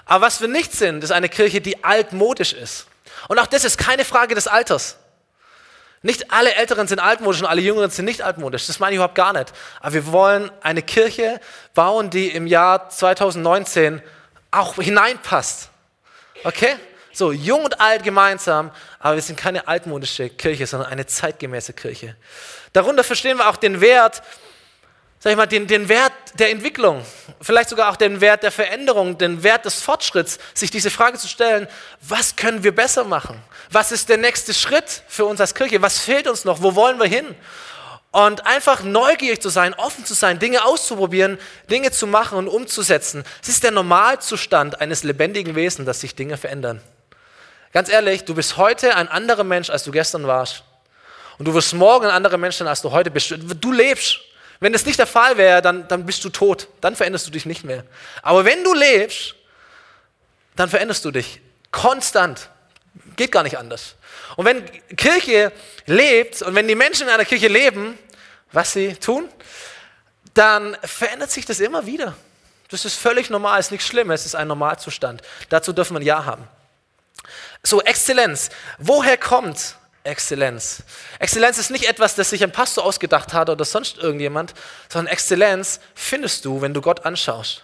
Aber 0.04 0.26
was 0.26 0.42
wir 0.42 0.48
nicht 0.48 0.72
sind, 0.72 1.02
ist 1.02 1.12
eine 1.12 1.30
Kirche, 1.30 1.62
die 1.62 1.82
altmodisch 1.82 2.52
ist. 2.52 2.86
Und 3.28 3.38
auch 3.38 3.46
das 3.46 3.64
ist 3.64 3.78
keine 3.78 4.04
Frage 4.04 4.34
des 4.34 4.46
Alters. 4.46 4.98
Nicht 6.02 6.30
alle 6.32 6.56
Älteren 6.56 6.88
sind 6.88 6.98
altmodisch 6.98 7.40
und 7.40 7.46
alle 7.46 7.62
Jüngeren 7.62 7.88
sind 7.88 8.04
nicht 8.04 8.20
altmodisch. 8.20 8.66
Das 8.66 8.80
meine 8.80 8.92
ich 8.92 8.96
überhaupt 8.96 9.14
gar 9.14 9.32
nicht. 9.32 9.52
Aber 9.80 9.94
wir 9.94 10.06
wollen 10.08 10.50
eine 10.60 10.82
Kirche 10.82 11.40
bauen, 11.74 12.10
die 12.10 12.28
im 12.28 12.46
Jahr 12.46 12.90
2019 12.90 14.02
auch 14.52 14.76
hineinpasst. 14.76 15.70
Okay? 16.44 16.76
So, 17.12 17.32
jung 17.32 17.64
und 17.64 17.80
alt 17.80 18.04
gemeinsam, 18.04 18.70
aber 18.98 19.16
wir 19.16 19.22
sind 19.22 19.36
keine 19.36 19.68
altmodische 19.68 20.30
Kirche, 20.30 20.66
sondern 20.66 20.90
eine 20.90 21.06
zeitgemäße 21.06 21.72
Kirche. 21.74 22.16
Darunter 22.72 23.04
verstehen 23.04 23.36
wir 23.36 23.48
auch 23.48 23.56
den 23.56 23.82
Wert, 23.82 24.22
sag 25.18 25.30
ich 25.30 25.36
mal, 25.36 25.46
den, 25.46 25.66
den 25.66 25.90
Wert 25.90 26.12
der 26.34 26.50
Entwicklung, 26.50 27.04
vielleicht 27.42 27.68
sogar 27.68 27.90
auch 27.90 27.96
den 27.96 28.22
Wert 28.22 28.42
der 28.42 28.50
Veränderung, 28.50 29.18
den 29.18 29.42
Wert 29.42 29.66
des 29.66 29.82
Fortschritts, 29.82 30.38
sich 30.54 30.70
diese 30.70 30.90
Frage 30.90 31.18
zu 31.18 31.28
stellen, 31.28 31.68
was 32.00 32.34
können 32.34 32.64
wir 32.64 32.74
besser 32.74 33.04
machen? 33.04 33.42
Was 33.70 33.92
ist 33.92 34.08
der 34.08 34.16
nächste 34.16 34.54
Schritt 34.54 35.02
für 35.06 35.26
uns 35.26 35.40
als 35.40 35.54
Kirche? 35.54 35.82
Was 35.82 35.98
fehlt 35.98 36.26
uns 36.26 36.46
noch? 36.46 36.62
Wo 36.62 36.74
wollen 36.74 36.98
wir 36.98 37.06
hin? 37.06 37.34
Und 38.12 38.46
einfach 38.46 38.82
neugierig 38.82 39.40
zu 39.40 39.48
sein, 39.48 39.72
offen 39.74 40.04
zu 40.04 40.12
sein, 40.12 40.38
Dinge 40.38 40.64
auszuprobieren, 40.64 41.38
Dinge 41.70 41.90
zu 41.90 42.06
machen 42.06 42.36
und 42.36 42.46
umzusetzen. 42.46 43.24
Es 43.42 43.48
ist 43.48 43.64
der 43.64 43.70
Normalzustand 43.70 44.82
eines 44.82 45.02
lebendigen 45.02 45.54
Wesens, 45.54 45.86
dass 45.86 46.00
sich 46.00 46.14
Dinge 46.14 46.36
verändern. 46.36 46.82
Ganz 47.72 47.88
ehrlich, 47.88 48.24
du 48.24 48.34
bist 48.34 48.58
heute 48.58 48.96
ein 48.96 49.08
anderer 49.08 49.44
Mensch, 49.44 49.70
als 49.70 49.84
du 49.84 49.90
gestern 49.90 50.26
warst. 50.26 50.62
Und 51.38 51.46
du 51.46 51.54
wirst 51.54 51.72
morgen 51.72 52.04
ein 52.04 52.12
anderer 52.12 52.36
Mensch 52.36 52.56
sein, 52.56 52.68
als 52.68 52.82
du 52.82 52.90
heute 52.90 53.10
bist. 53.10 53.34
Du 53.60 53.72
lebst. 53.72 54.20
Wenn 54.60 54.74
das 54.74 54.84
nicht 54.84 54.98
der 54.98 55.06
Fall 55.06 55.38
wäre, 55.38 55.62
dann, 55.62 55.88
dann 55.88 56.04
bist 56.04 56.22
du 56.22 56.28
tot. 56.28 56.68
Dann 56.82 56.94
veränderst 56.94 57.26
du 57.26 57.30
dich 57.30 57.46
nicht 57.46 57.64
mehr. 57.64 57.82
Aber 58.20 58.44
wenn 58.44 58.62
du 58.62 58.74
lebst, 58.74 59.34
dann 60.54 60.68
veränderst 60.68 61.04
du 61.04 61.10
dich. 61.10 61.40
Konstant. 61.70 62.50
Geht 63.16 63.32
gar 63.32 63.42
nicht 63.42 63.56
anders. 63.56 63.96
Und 64.36 64.44
wenn 64.44 64.64
Kirche 64.96 65.52
lebt 65.86 66.42
und 66.42 66.54
wenn 66.54 66.68
die 66.68 66.74
Menschen 66.74 67.08
in 67.08 67.14
einer 67.14 67.24
Kirche 67.24 67.48
leben, 67.48 67.98
was 68.52 68.72
sie 68.72 68.94
tun, 68.94 69.28
dann 70.34 70.76
verändert 70.82 71.30
sich 71.30 71.44
das 71.44 71.60
immer 71.60 71.86
wieder. 71.86 72.16
Das 72.70 72.84
ist 72.84 72.96
völlig 72.96 73.28
normal, 73.28 73.60
ist 73.60 73.70
nichts 73.70 73.86
Schlimmes, 73.86 74.20
es 74.20 74.28
ist 74.28 74.34
ein 74.34 74.48
Normalzustand. 74.48 75.22
Dazu 75.50 75.72
dürfen 75.72 75.94
wir 75.94 76.00
ein 76.00 76.06
Ja 76.06 76.24
haben. 76.24 76.48
So, 77.62 77.82
Exzellenz. 77.82 78.48
Woher 78.78 79.18
kommt 79.18 79.76
Exzellenz? 80.04 80.82
Exzellenz 81.18 81.58
ist 81.58 81.70
nicht 81.70 81.88
etwas, 81.88 82.14
das 82.14 82.30
sich 82.30 82.42
ein 82.42 82.50
Pastor 82.50 82.84
ausgedacht 82.84 83.34
hat 83.34 83.50
oder 83.50 83.64
sonst 83.64 83.98
irgendjemand, 83.98 84.54
sondern 84.88 85.12
Exzellenz 85.12 85.80
findest 85.94 86.44
du, 86.44 86.62
wenn 86.62 86.72
du 86.72 86.80
Gott 86.80 87.04
anschaust. 87.04 87.62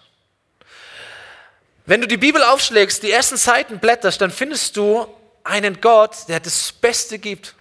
Wenn 1.87 2.03
du 2.03 2.07
die 2.07 2.19
Bibel 2.19 2.43
aufschlägst, 2.43 3.03
die 3.03 3.11
ersten 3.11 3.39
Seiten 3.39 3.79
blätterst, 3.79 4.21
dann 4.21 4.31
findest 4.31 4.77
du 4.77 5.07
einen 5.49 5.81
Gott, 5.81 6.29
der 6.29 6.41
das 6.41 6.73
Beste 6.73 7.19
gibt. 7.19 7.55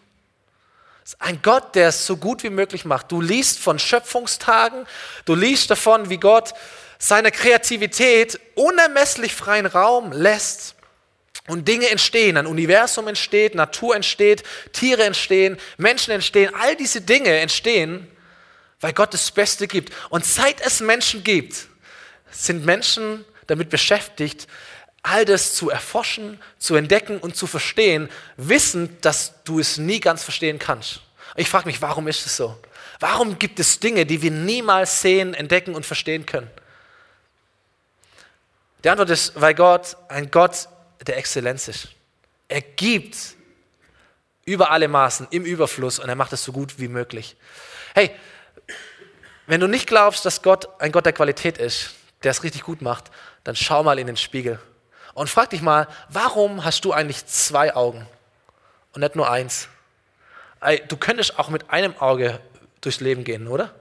Ein 1.19 1.41
Gott, 1.41 1.73
der 1.75 1.89
es 1.89 2.05
so 2.05 2.17
gut 2.17 2.43
wie 2.43 2.49
möglich 2.49 2.83
macht. 2.83 3.11
Du 3.11 3.21
liest 3.21 3.59
von 3.59 3.79
Schöpfungstagen, 3.79 4.85
du 5.23 5.35
liest 5.35 5.71
davon, 5.71 6.09
wie 6.09 6.17
Gott 6.17 6.53
seiner 6.99 7.31
Kreativität 7.31 8.39
unermesslich 8.55 9.33
freien 9.33 9.65
Raum 9.65 10.11
lässt. 10.11 10.75
Und 11.47 11.65
Dinge 11.65 11.89
entstehen, 11.89 12.35
ein 12.35 12.45
Universum 12.45 13.07
entsteht, 13.07 13.55
Natur 13.55 13.95
entsteht, 13.95 14.43
Tiere 14.73 15.05
entstehen, 15.05 15.57
Menschen 15.77 16.11
entstehen, 16.11 16.53
all 16.53 16.75
diese 16.75 16.99
Dinge 16.99 17.39
entstehen, 17.39 18.05
weil 18.81 18.91
Gott 18.91 19.13
das 19.13 19.31
Beste 19.31 19.65
gibt. 19.65 19.93
Und 20.09 20.25
seit 20.25 20.59
es 20.59 20.81
Menschen 20.81 21.23
gibt, 21.23 21.67
sind 22.31 22.65
Menschen 22.65 23.23
damit 23.47 23.69
beschäftigt, 23.69 24.47
all 25.09 25.25
das 25.25 25.53
zu 25.53 25.69
erforschen, 25.69 26.39
zu 26.59 26.75
entdecken 26.75 27.19
und 27.19 27.35
zu 27.35 27.47
verstehen, 27.47 28.09
wissend, 28.35 29.05
dass 29.05 29.43
du 29.43 29.59
es 29.59 29.77
nie 29.77 29.99
ganz 29.99 30.23
verstehen 30.23 30.59
kannst. 30.59 31.01
Ich 31.35 31.49
frage 31.49 31.67
mich, 31.67 31.81
warum 31.81 32.07
ist 32.07 32.25
es 32.25 32.35
so? 32.35 32.57
Warum 32.99 33.39
gibt 33.39 33.59
es 33.59 33.79
Dinge, 33.79 34.05
die 34.05 34.21
wir 34.21 34.31
niemals 34.31 35.01
sehen, 35.01 35.33
entdecken 35.33 35.75
und 35.75 35.85
verstehen 35.85 36.25
können? 36.25 36.49
Die 38.83 38.89
Antwort 38.89 39.09
ist, 39.09 39.39
weil 39.39 39.53
Gott 39.53 39.95
ein 40.09 40.29
Gott 40.31 40.67
der 41.05 41.17
Exzellenz 41.17 41.67
ist. 41.67 41.89
Er 42.47 42.61
gibt 42.61 43.17
über 44.45 44.71
alle 44.71 44.87
Maßen, 44.87 45.27
im 45.31 45.45
Überfluss 45.45 45.99
und 45.99 46.09
er 46.09 46.15
macht 46.15 46.33
es 46.33 46.43
so 46.43 46.51
gut 46.51 46.79
wie 46.79 46.87
möglich. 46.87 47.35
Hey, 47.93 48.11
wenn 49.45 49.59
du 49.59 49.67
nicht 49.67 49.87
glaubst, 49.87 50.25
dass 50.25 50.41
Gott 50.41 50.67
ein 50.81 50.91
Gott 50.91 51.05
der 51.05 51.13
Qualität 51.13 51.57
ist, 51.57 51.91
der 52.23 52.31
es 52.31 52.43
richtig 52.43 52.63
gut 52.63 52.81
macht, 52.81 53.11
dann 53.43 53.55
schau 53.55 53.83
mal 53.83 53.99
in 53.99 54.07
den 54.07 54.17
Spiegel 54.17 54.59
und 55.17 55.31
frag 55.31 55.49
dich 55.49 55.63
mal, 55.63 55.87
warum 56.09 56.63
hast 56.63 56.85
du 56.85 56.93
eigentlich 56.93 57.25
zwei 57.25 57.75
Augen 57.75 58.05
und 58.93 59.01
nicht 59.01 59.15
nur 59.15 59.27
eins? 59.27 59.67
Du 60.89 60.95
könntest 60.95 61.39
auch 61.39 61.49
mit 61.49 61.71
einem 61.71 61.97
Auge 61.97 62.39
durchs 62.81 62.99
Leben 62.99 63.23
gehen, 63.23 63.47
oder? 63.47 63.73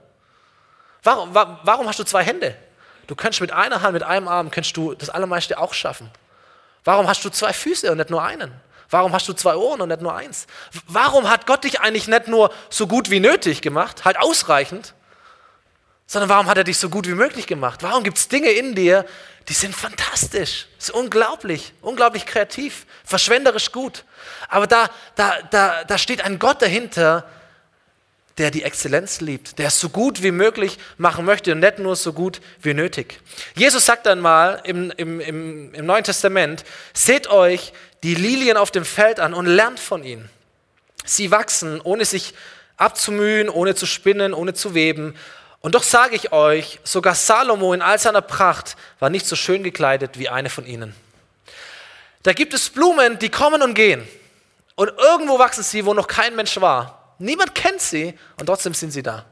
Warum, 1.03 1.35
warum 1.35 1.87
hast 1.87 1.99
du 1.99 2.03
zwei 2.05 2.23
Hände? 2.23 2.55
Du 3.05 3.15
könntest 3.15 3.41
mit 3.41 3.51
einer 3.51 3.83
Hand, 3.83 3.93
mit 3.93 4.01
einem 4.01 4.27
Arm, 4.27 4.49
könntest 4.49 4.75
du 4.77 4.95
das 4.95 5.11
Allermeiste 5.11 5.59
auch 5.59 5.75
schaffen. 5.75 6.09
Warum 6.83 7.07
hast 7.07 7.23
du 7.23 7.29
zwei 7.29 7.53
Füße 7.53 7.91
und 7.91 7.99
nicht 7.99 8.09
nur 8.09 8.23
einen? 8.23 8.51
Warum 8.89 9.13
hast 9.13 9.27
du 9.27 9.33
zwei 9.33 9.55
Ohren 9.55 9.81
und 9.81 9.89
nicht 9.89 10.01
nur 10.01 10.15
eins? 10.15 10.47
Warum 10.87 11.29
hat 11.29 11.45
Gott 11.45 11.65
dich 11.65 11.81
eigentlich 11.81 12.07
nicht 12.07 12.27
nur 12.27 12.51
so 12.71 12.87
gut 12.87 13.11
wie 13.11 13.19
nötig 13.19 13.61
gemacht, 13.61 14.05
halt 14.05 14.17
ausreichend, 14.17 14.95
sondern 16.07 16.29
warum 16.29 16.47
hat 16.47 16.57
er 16.57 16.63
dich 16.63 16.77
so 16.77 16.89
gut 16.89 17.07
wie 17.07 17.13
möglich 17.13 17.45
gemacht? 17.45 17.83
Warum 17.83 18.03
gibt 18.03 18.17
es 18.17 18.27
Dinge 18.27 18.49
in 18.49 18.73
dir, 18.73 19.05
die 19.49 19.53
sind 19.53 19.75
fantastisch. 19.75 20.67
Ist 20.77 20.91
unglaublich, 20.91 21.73
unglaublich 21.81 22.25
kreativ, 22.25 22.85
verschwenderisch 23.05 23.71
gut. 23.71 24.03
Aber 24.49 24.67
da, 24.67 24.89
da, 25.15 25.37
da, 25.51 25.83
da 25.85 25.97
steht 25.97 26.21
ein 26.21 26.39
Gott 26.39 26.61
dahinter, 26.61 27.25
der 28.37 28.51
die 28.51 28.63
Exzellenz 28.63 29.19
liebt, 29.21 29.57
der 29.57 29.67
es 29.67 29.79
so 29.79 29.89
gut 29.89 30.21
wie 30.21 30.31
möglich 30.31 30.77
machen 30.97 31.25
möchte 31.25 31.53
und 31.53 31.59
nicht 31.59 31.79
nur 31.79 31.95
so 31.95 32.13
gut 32.13 32.39
wie 32.61 32.73
nötig. 32.73 33.19
Jesus 33.55 33.85
sagt 33.85 34.05
dann 34.05 34.19
mal 34.19 34.61
im, 34.63 34.91
im, 34.91 35.19
im, 35.19 35.73
im 35.73 35.85
Neuen 35.85 36.03
Testament, 36.03 36.63
seht 36.93 37.27
euch 37.27 37.73
die 38.03 38.15
Lilien 38.15 38.57
auf 38.57 38.69
dem 38.69 38.85
Feld 38.85 39.19
an 39.19 39.33
und 39.33 39.47
lernt 39.47 39.79
von 39.79 40.03
ihnen. 40.03 40.29
Sie 41.03 41.31
wachsen, 41.31 41.81
ohne 41.81 42.05
sich 42.05 42.33
abzumühen, 42.75 43.49
ohne 43.49 43.73
zu 43.73 43.85
spinnen, 43.87 44.33
ohne 44.33 44.53
zu 44.53 44.75
weben. 44.75 45.15
Und 45.67 45.75
doch 45.75 45.83
sage 45.83 46.15
ich 46.15 46.31
euch, 46.31 46.79
sogar 46.85 47.13
Salomo 47.13 47.73
in 47.73 47.81
all 47.81 47.99
seiner 47.99 48.21
Pracht 48.21 48.77
war 48.99 49.09
nicht 49.09 49.25
so 49.25 49.35
schön 49.35 49.63
gekleidet 49.63 50.17
wie 50.17 50.29
eine 50.29 50.49
von 50.49 50.65
ihnen. 50.65 50.95
Da 52.23 52.31
gibt 52.31 52.53
es 52.53 52.69
Blumen, 52.69 53.19
die 53.19 53.27
kommen 53.27 53.61
und 53.61 53.73
gehen. 53.73 54.07
Und 54.75 54.93
irgendwo 54.97 55.39
wachsen 55.39 55.63
sie, 55.65 55.85
wo 55.85 55.93
noch 55.93 56.07
kein 56.07 56.37
Mensch 56.37 56.61
war. 56.61 57.15
Niemand 57.19 57.53
kennt 57.53 57.81
sie 57.81 58.17
und 58.39 58.45
trotzdem 58.45 58.73
sind 58.73 58.91
sie 58.91 59.03
da. 59.03 59.25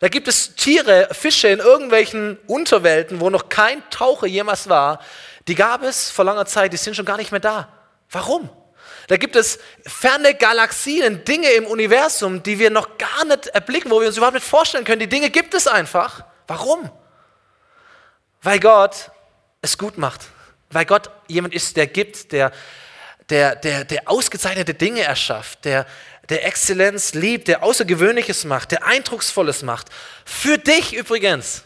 Da 0.00 0.08
gibt 0.08 0.26
es 0.26 0.54
Tiere, 0.54 1.06
Fische 1.12 1.48
in 1.48 1.58
irgendwelchen 1.58 2.38
Unterwelten, 2.46 3.20
wo 3.20 3.28
noch 3.28 3.50
kein 3.50 3.82
Taucher 3.90 4.26
jemals 4.26 4.70
war. 4.70 5.00
Die 5.48 5.54
gab 5.54 5.82
es 5.82 6.10
vor 6.10 6.24
langer 6.24 6.46
Zeit, 6.46 6.72
die 6.72 6.78
sind 6.78 6.96
schon 6.96 7.04
gar 7.04 7.18
nicht 7.18 7.30
mehr 7.30 7.40
da. 7.40 7.68
Warum? 8.10 8.48
Da 9.08 9.16
gibt 9.16 9.36
es 9.36 9.58
ferne 9.86 10.34
Galaxien, 10.34 11.24
Dinge 11.24 11.50
im 11.52 11.66
Universum, 11.66 12.42
die 12.42 12.58
wir 12.58 12.70
noch 12.70 12.98
gar 12.98 13.24
nicht 13.24 13.48
erblicken, 13.48 13.90
wo 13.90 14.00
wir 14.00 14.06
uns 14.06 14.18
überhaupt 14.18 14.34
nicht 14.34 14.46
vorstellen 14.46 14.84
können. 14.84 15.00
Die 15.00 15.08
Dinge 15.08 15.30
gibt 15.30 15.54
es 15.54 15.66
einfach. 15.66 16.24
Warum? 16.46 16.90
Weil 18.42 18.60
Gott 18.60 19.10
es 19.62 19.78
gut 19.78 19.96
macht. 19.96 20.26
Weil 20.70 20.84
Gott 20.84 21.10
jemand 21.26 21.54
ist, 21.54 21.78
der 21.78 21.86
gibt, 21.86 22.32
der, 22.32 22.52
der, 23.30 23.56
der, 23.56 23.84
der 23.84 24.02
ausgezeichnete 24.10 24.74
Dinge 24.74 25.00
erschafft, 25.00 25.64
der, 25.64 25.86
der 26.28 26.44
Exzellenz 26.44 27.14
liebt, 27.14 27.48
der 27.48 27.62
Außergewöhnliches 27.62 28.44
macht, 28.44 28.72
der 28.72 28.84
Eindrucksvolles 28.84 29.62
macht. 29.62 29.86
Für 30.26 30.58
dich 30.58 30.94
übrigens, 30.94 31.62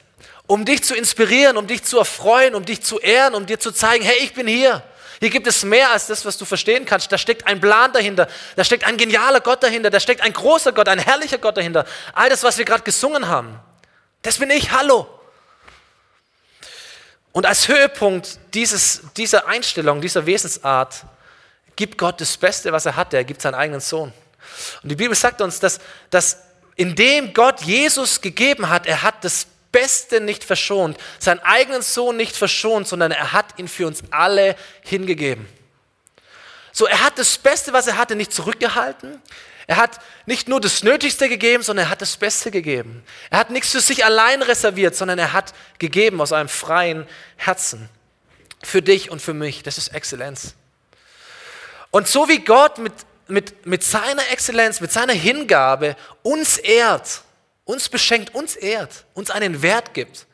um 0.47 0.65
dich 0.65 0.85
zu 0.85 0.95
inspirieren, 0.95 1.57
um 1.57 1.67
dich 1.67 1.83
zu 1.83 1.99
erfreuen, 1.99 2.55
um 2.55 2.65
dich 2.65 2.83
zu 2.83 3.01
ehren, 3.01 3.35
um 3.35 3.47
dir 3.47 3.59
zu 3.59 3.73
zeigen, 3.73 4.05
hey, 4.05 4.19
ich 4.21 4.33
bin 4.33 4.47
hier. 4.47 4.85
Hier 5.23 5.31
gibt 5.31 5.47
es 5.47 5.63
mehr 5.63 5.93
als 5.93 6.09
das, 6.09 6.25
was 6.25 6.37
du 6.37 6.45
verstehen 6.45 6.85
kannst. 6.85 7.13
Da 7.13 7.17
steckt 7.17 7.47
ein 7.47 7.61
Plan 7.61 7.93
dahinter. 7.93 8.27
Da 8.57 8.65
steckt 8.65 8.83
ein 8.83 8.97
genialer 8.97 9.41
Gott 9.41 9.63
dahinter. 9.63 9.89
Da 9.89 10.01
steckt 10.01 10.21
ein 10.21 10.33
großer 10.33 10.73
Gott, 10.73 10.89
ein 10.89 10.99
herrlicher 10.99 11.39
Gott 11.39 11.57
dahinter. 11.57 11.87
All 12.13 12.29
das, 12.29 12.43
was 12.43 12.59
wir 12.59 12.65
gerade 12.65 12.83
gesungen 12.83 13.29
haben. 13.29 13.57
Das 14.23 14.39
bin 14.39 14.51
ich. 14.51 14.73
Hallo. 14.73 15.07
Und 17.31 17.47
als 17.47 17.69
Höhepunkt 17.69 18.41
dieses, 18.53 19.03
dieser 19.17 19.47
Einstellung, 19.47 20.01
dieser 20.01 20.27
Wesensart, 20.27 21.05
gibt 21.77 21.99
Gott 21.99 22.21
das 22.21 22.37
Beste, 22.37 22.73
was 22.73 22.85
er 22.87 22.97
hatte. 22.97 23.17
Er 23.17 23.23
gibt 23.23 23.43
seinen 23.43 23.55
eigenen 23.55 23.81
Sohn. 23.81 24.13
Und 24.83 24.89
die 24.89 24.97
Bibel 24.97 25.15
sagt 25.15 25.41
uns, 25.41 25.61
dass, 25.61 25.79
dass 26.11 26.39
indem 26.75 27.33
Gott 27.33 27.61
Jesus 27.61 28.21
gegeben 28.21 28.69
hat, 28.69 28.89
er 28.89 29.03
hat 29.03 29.23
das 29.23 29.47
Beste 29.73 30.21
nicht 30.21 30.45
verschont, 30.45 30.99
seinen 31.19 31.41
eigenen 31.41 31.83
Sohn 31.83 32.17
nicht 32.17 32.37
verschont, 32.37 32.87
sondern 32.87 33.11
er 33.11 33.33
hat 33.33 33.59
ihn 33.59 33.69
für 33.69 33.87
uns 33.87 34.03
alle 34.11 34.55
hingegeben. 34.83 35.49
So, 36.73 36.87
er 36.87 37.03
hat 37.03 37.19
das 37.19 37.39
Beste, 37.39 37.73
was 37.73 37.87
er 37.87 37.97
hatte, 37.97 38.15
nicht 38.15 38.33
zurückgehalten. 38.33 39.21
Er 39.67 39.77
hat 39.77 40.01
nicht 40.27 40.49
nur 40.49 40.61
das 40.61 40.83
Nötigste 40.83 41.29
gegeben, 41.29 41.63
sondern 41.63 41.87
er 41.87 41.91
hat 41.91 42.03
das 42.03 42.17
Beste 42.17 42.51
gegeben. 42.51 43.05
Er 43.31 43.39
hat 43.39 43.51
nichts 43.51 43.71
für 43.71 43.81
sich 43.81 44.05
allein 44.05 44.43
reserviert, 44.43 44.97
sondern 44.97 45.19
er 45.19 45.33
hat 45.33 45.53
gegeben 45.79 46.21
aus 46.21 46.33
einem 46.33 46.49
freien 46.49 47.07
Herzen. 47.37 47.89
Für 48.63 48.83
dich 48.83 49.11
und 49.11 49.21
für 49.21 49.35
mich. 49.35 49.63
Das 49.63 49.79
ist 49.79 49.89
Exzellenz. 49.89 50.55
Und 51.91 52.09
so 52.09 52.29
wie 52.29 52.39
Gott 52.39 52.79
mit, 52.79 52.93
mit, 53.29 53.67
mit 53.67 53.85
seiner 53.85 54.29
Exzellenz, 54.31 54.81
mit 54.81 54.93
seiner 54.93 55.13
Hingabe 55.13 55.97
uns 56.23 56.59
ehrt, 56.59 57.23
uns 57.65 57.89
beschenkt, 57.89 58.35
uns 58.35 58.57
ehrt, 58.57 59.05
uns 59.15 59.31
einen 59.31 59.63
Wert 59.63 59.95
gibt 59.95 60.27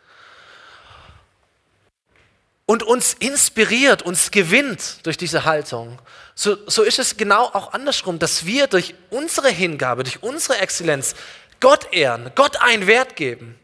und 2.66 2.82
uns 2.82 3.14
inspiriert, 3.14 4.02
uns 4.02 4.30
gewinnt 4.30 5.04
durch 5.04 5.16
diese 5.16 5.44
Haltung, 5.44 5.98
so, 6.40 6.56
so 6.68 6.84
ist 6.84 7.00
es 7.00 7.16
genau 7.16 7.46
auch 7.46 7.72
andersrum, 7.72 8.20
dass 8.20 8.46
wir 8.46 8.68
durch 8.68 8.94
unsere 9.10 9.48
Hingabe, 9.48 10.04
durch 10.04 10.22
unsere 10.22 10.58
Exzellenz 10.58 11.16
Gott 11.58 11.92
ehren, 11.92 12.30
Gott 12.36 12.60
einen 12.60 12.86
Wert 12.86 13.16
geben 13.16 13.58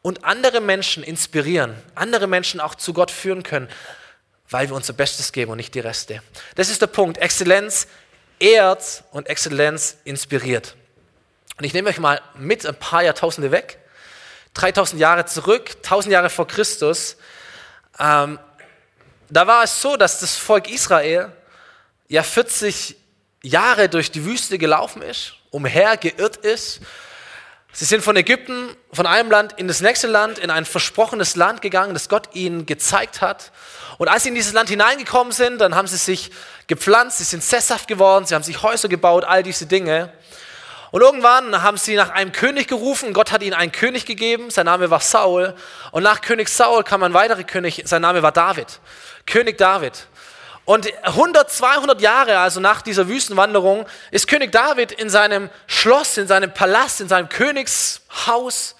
und 0.00 0.24
andere 0.24 0.62
Menschen 0.62 1.02
inspirieren, 1.02 1.74
andere 1.94 2.26
Menschen 2.26 2.60
auch 2.60 2.76
zu 2.76 2.94
Gott 2.94 3.10
führen 3.10 3.42
können, 3.42 3.68
weil 4.48 4.70
wir 4.70 4.74
unser 4.74 4.94
Bestes 4.94 5.32
geben 5.32 5.50
und 5.50 5.58
nicht 5.58 5.74
die 5.74 5.80
Reste. 5.80 6.22
Das 6.54 6.70
ist 6.70 6.80
der 6.80 6.86
Punkt. 6.86 7.18
Exzellenz 7.18 7.88
ehrt 8.38 9.04
und 9.10 9.28
Exzellenz 9.28 9.98
inspiriert. 10.04 10.76
Und 11.56 11.64
ich 11.64 11.72
nehme 11.72 11.88
euch 11.88 11.98
mal 11.98 12.20
mit 12.36 12.66
ein 12.66 12.74
paar 12.74 13.02
Jahrtausende 13.02 13.50
weg. 13.50 13.78
3000 14.54 15.00
Jahre 15.00 15.26
zurück, 15.26 15.70
1000 15.76 16.12
Jahre 16.12 16.30
vor 16.30 16.46
Christus. 16.46 17.16
Ähm, 17.98 18.38
da 19.30 19.46
war 19.46 19.64
es 19.64 19.80
so, 19.80 19.96
dass 19.96 20.20
das 20.20 20.36
Volk 20.36 20.68
Israel 20.68 21.32
ja 22.08 22.22
40 22.22 22.96
Jahre 23.42 23.88
durch 23.88 24.10
die 24.10 24.24
Wüste 24.24 24.58
gelaufen 24.58 25.02
ist, 25.02 25.34
umhergeirrt 25.50 26.36
ist. 26.38 26.80
Sie 27.72 27.84
sind 27.84 28.02
von 28.02 28.16
Ägypten, 28.16 28.68
von 28.92 29.06
einem 29.06 29.30
Land 29.30 29.54
in 29.54 29.66
das 29.66 29.80
nächste 29.80 30.06
Land, 30.06 30.38
in 30.38 30.50
ein 30.50 30.64
versprochenes 30.64 31.34
Land 31.34 31.60
gegangen, 31.60 31.92
das 31.92 32.08
Gott 32.08 32.34
ihnen 32.34 32.66
gezeigt 32.66 33.20
hat. 33.20 33.50
Und 33.98 34.08
als 34.08 34.22
sie 34.22 34.28
in 34.28 34.34
dieses 34.34 34.52
Land 34.52 34.68
hineingekommen 34.68 35.32
sind, 35.32 35.58
dann 35.58 35.74
haben 35.74 35.88
sie 35.88 35.96
sich 35.96 36.30
gepflanzt, 36.68 37.18
sie 37.18 37.24
sind 37.24 37.42
sesshaft 37.42 37.88
geworden, 37.88 38.26
sie 38.26 38.34
haben 38.34 38.44
sich 38.44 38.62
Häuser 38.62 38.88
gebaut, 38.88 39.24
all 39.24 39.42
diese 39.42 39.66
Dinge. 39.66 40.12
Und 40.94 41.00
irgendwann 41.00 41.60
haben 41.60 41.76
sie 41.76 41.96
nach 41.96 42.10
einem 42.10 42.30
König 42.30 42.68
gerufen. 42.68 43.14
Gott 43.14 43.32
hat 43.32 43.42
ihnen 43.42 43.54
einen 43.54 43.72
König 43.72 44.06
gegeben. 44.06 44.50
Sein 44.50 44.66
Name 44.66 44.90
war 44.90 45.00
Saul. 45.00 45.56
Und 45.90 46.04
nach 46.04 46.20
König 46.20 46.48
Saul 46.48 46.84
kam 46.84 47.02
ein 47.02 47.12
weiterer 47.12 47.42
König. 47.42 47.82
Sein 47.84 48.02
Name 48.02 48.22
war 48.22 48.30
David. 48.30 48.78
König 49.26 49.58
David. 49.58 50.06
Und 50.64 50.86
100, 51.02 51.50
200 51.50 52.00
Jahre, 52.00 52.38
also 52.38 52.60
nach 52.60 52.80
dieser 52.80 53.08
Wüstenwanderung, 53.08 53.86
ist 54.12 54.28
König 54.28 54.52
David 54.52 54.92
in 54.92 55.10
seinem 55.10 55.50
Schloss, 55.66 56.16
in 56.16 56.28
seinem 56.28 56.54
Palast, 56.54 57.00
in 57.00 57.08
seinem 57.08 57.28
Königshaus. 57.28 58.76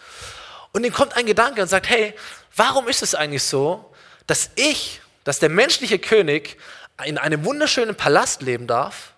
Und 0.71 0.87
ihm 0.87 0.93
kommt 0.93 1.17
ein 1.17 1.27
Gedanke 1.27 1.63
und 1.63 1.67
sagt, 1.67 1.89
hey, 1.89 2.15
warum 2.55 2.87
ist 2.87 3.03
es 3.03 3.17
eigentlich 3.17 3.43
so, 3.43 3.93
dass 4.29 4.51
ich, 4.55 5.01
dass 5.25 5.41
der 5.41 5.49
menschliche 5.49 5.99
König 5.99 6.59
in 7.05 7.19
einem 7.19 7.45
wunderschönen 7.45 7.97
Palast 7.97 8.41
leben 8.41 8.69
darf 8.69 9.15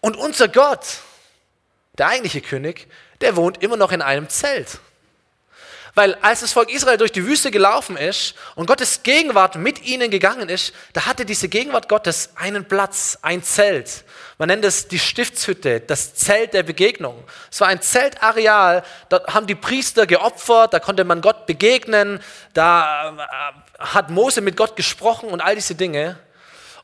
und 0.00 0.16
unser 0.16 0.48
Gott, 0.48 1.02
der 1.98 2.08
eigentliche 2.08 2.40
König, 2.40 2.88
der 3.20 3.36
wohnt 3.36 3.62
immer 3.62 3.76
noch 3.76 3.92
in 3.92 4.02
einem 4.02 4.28
Zelt? 4.28 4.80
Weil 5.98 6.14
als 6.22 6.40
das 6.40 6.52
Volk 6.52 6.70
Israel 6.70 6.96
durch 6.96 7.10
die 7.10 7.26
Wüste 7.26 7.50
gelaufen 7.50 7.96
ist 7.96 8.34
und 8.54 8.66
Gottes 8.66 9.02
Gegenwart 9.02 9.56
mit 9.56 9.84
ihnen 9.84 10.12
gegangen 10.12 10.48
ist, 10.48 10.72
da 10.92 11.06
hatte 11.06 11.24
diese 11.24 11.48
Gegenwart 11.48 11.88
Gottes 11.88 12.30
einen 12.36 12.66
Platz, 12.66 13.18
ein 13.22 13.42
Zelt. 13.42 14.04
Man 14.38 14.46
nennt 14.46 14.64
es 14.64 14.86
die 14.86 15.00
Stiftshütte, 15.00 15.80
das 15.80 16.14
Zelt 16.14 16.54
der 16.54 16.62
Begegnung. 16.62 17.24
Es 17.50 17.60
war 17.60 17.66
ein 17.66 17.82
Zeltareal, 17.82 18.84
da 19.08 19.26
haben 19.26 19.48
die 19.48 19.56
Priester 19.56 20.06
geopfert, 20.06 20.72
da 20.72 20.78
konnte 20.78 21.02
man 21.02 21.20
Gott 21.20 21.46
begegnen, 21.46 22.20
da 22.54 23.16
äh, 23.80 23.82
hat 23.82 24.10
Mose 24.10 24.40
mit 24.40 24.56
Gott 24.56 24.76
gesprochen 24.76 25.30
und 25.30 25.40
all 25.40 25.56
diese 25.56 25.74
Dinge. 25.74 26.16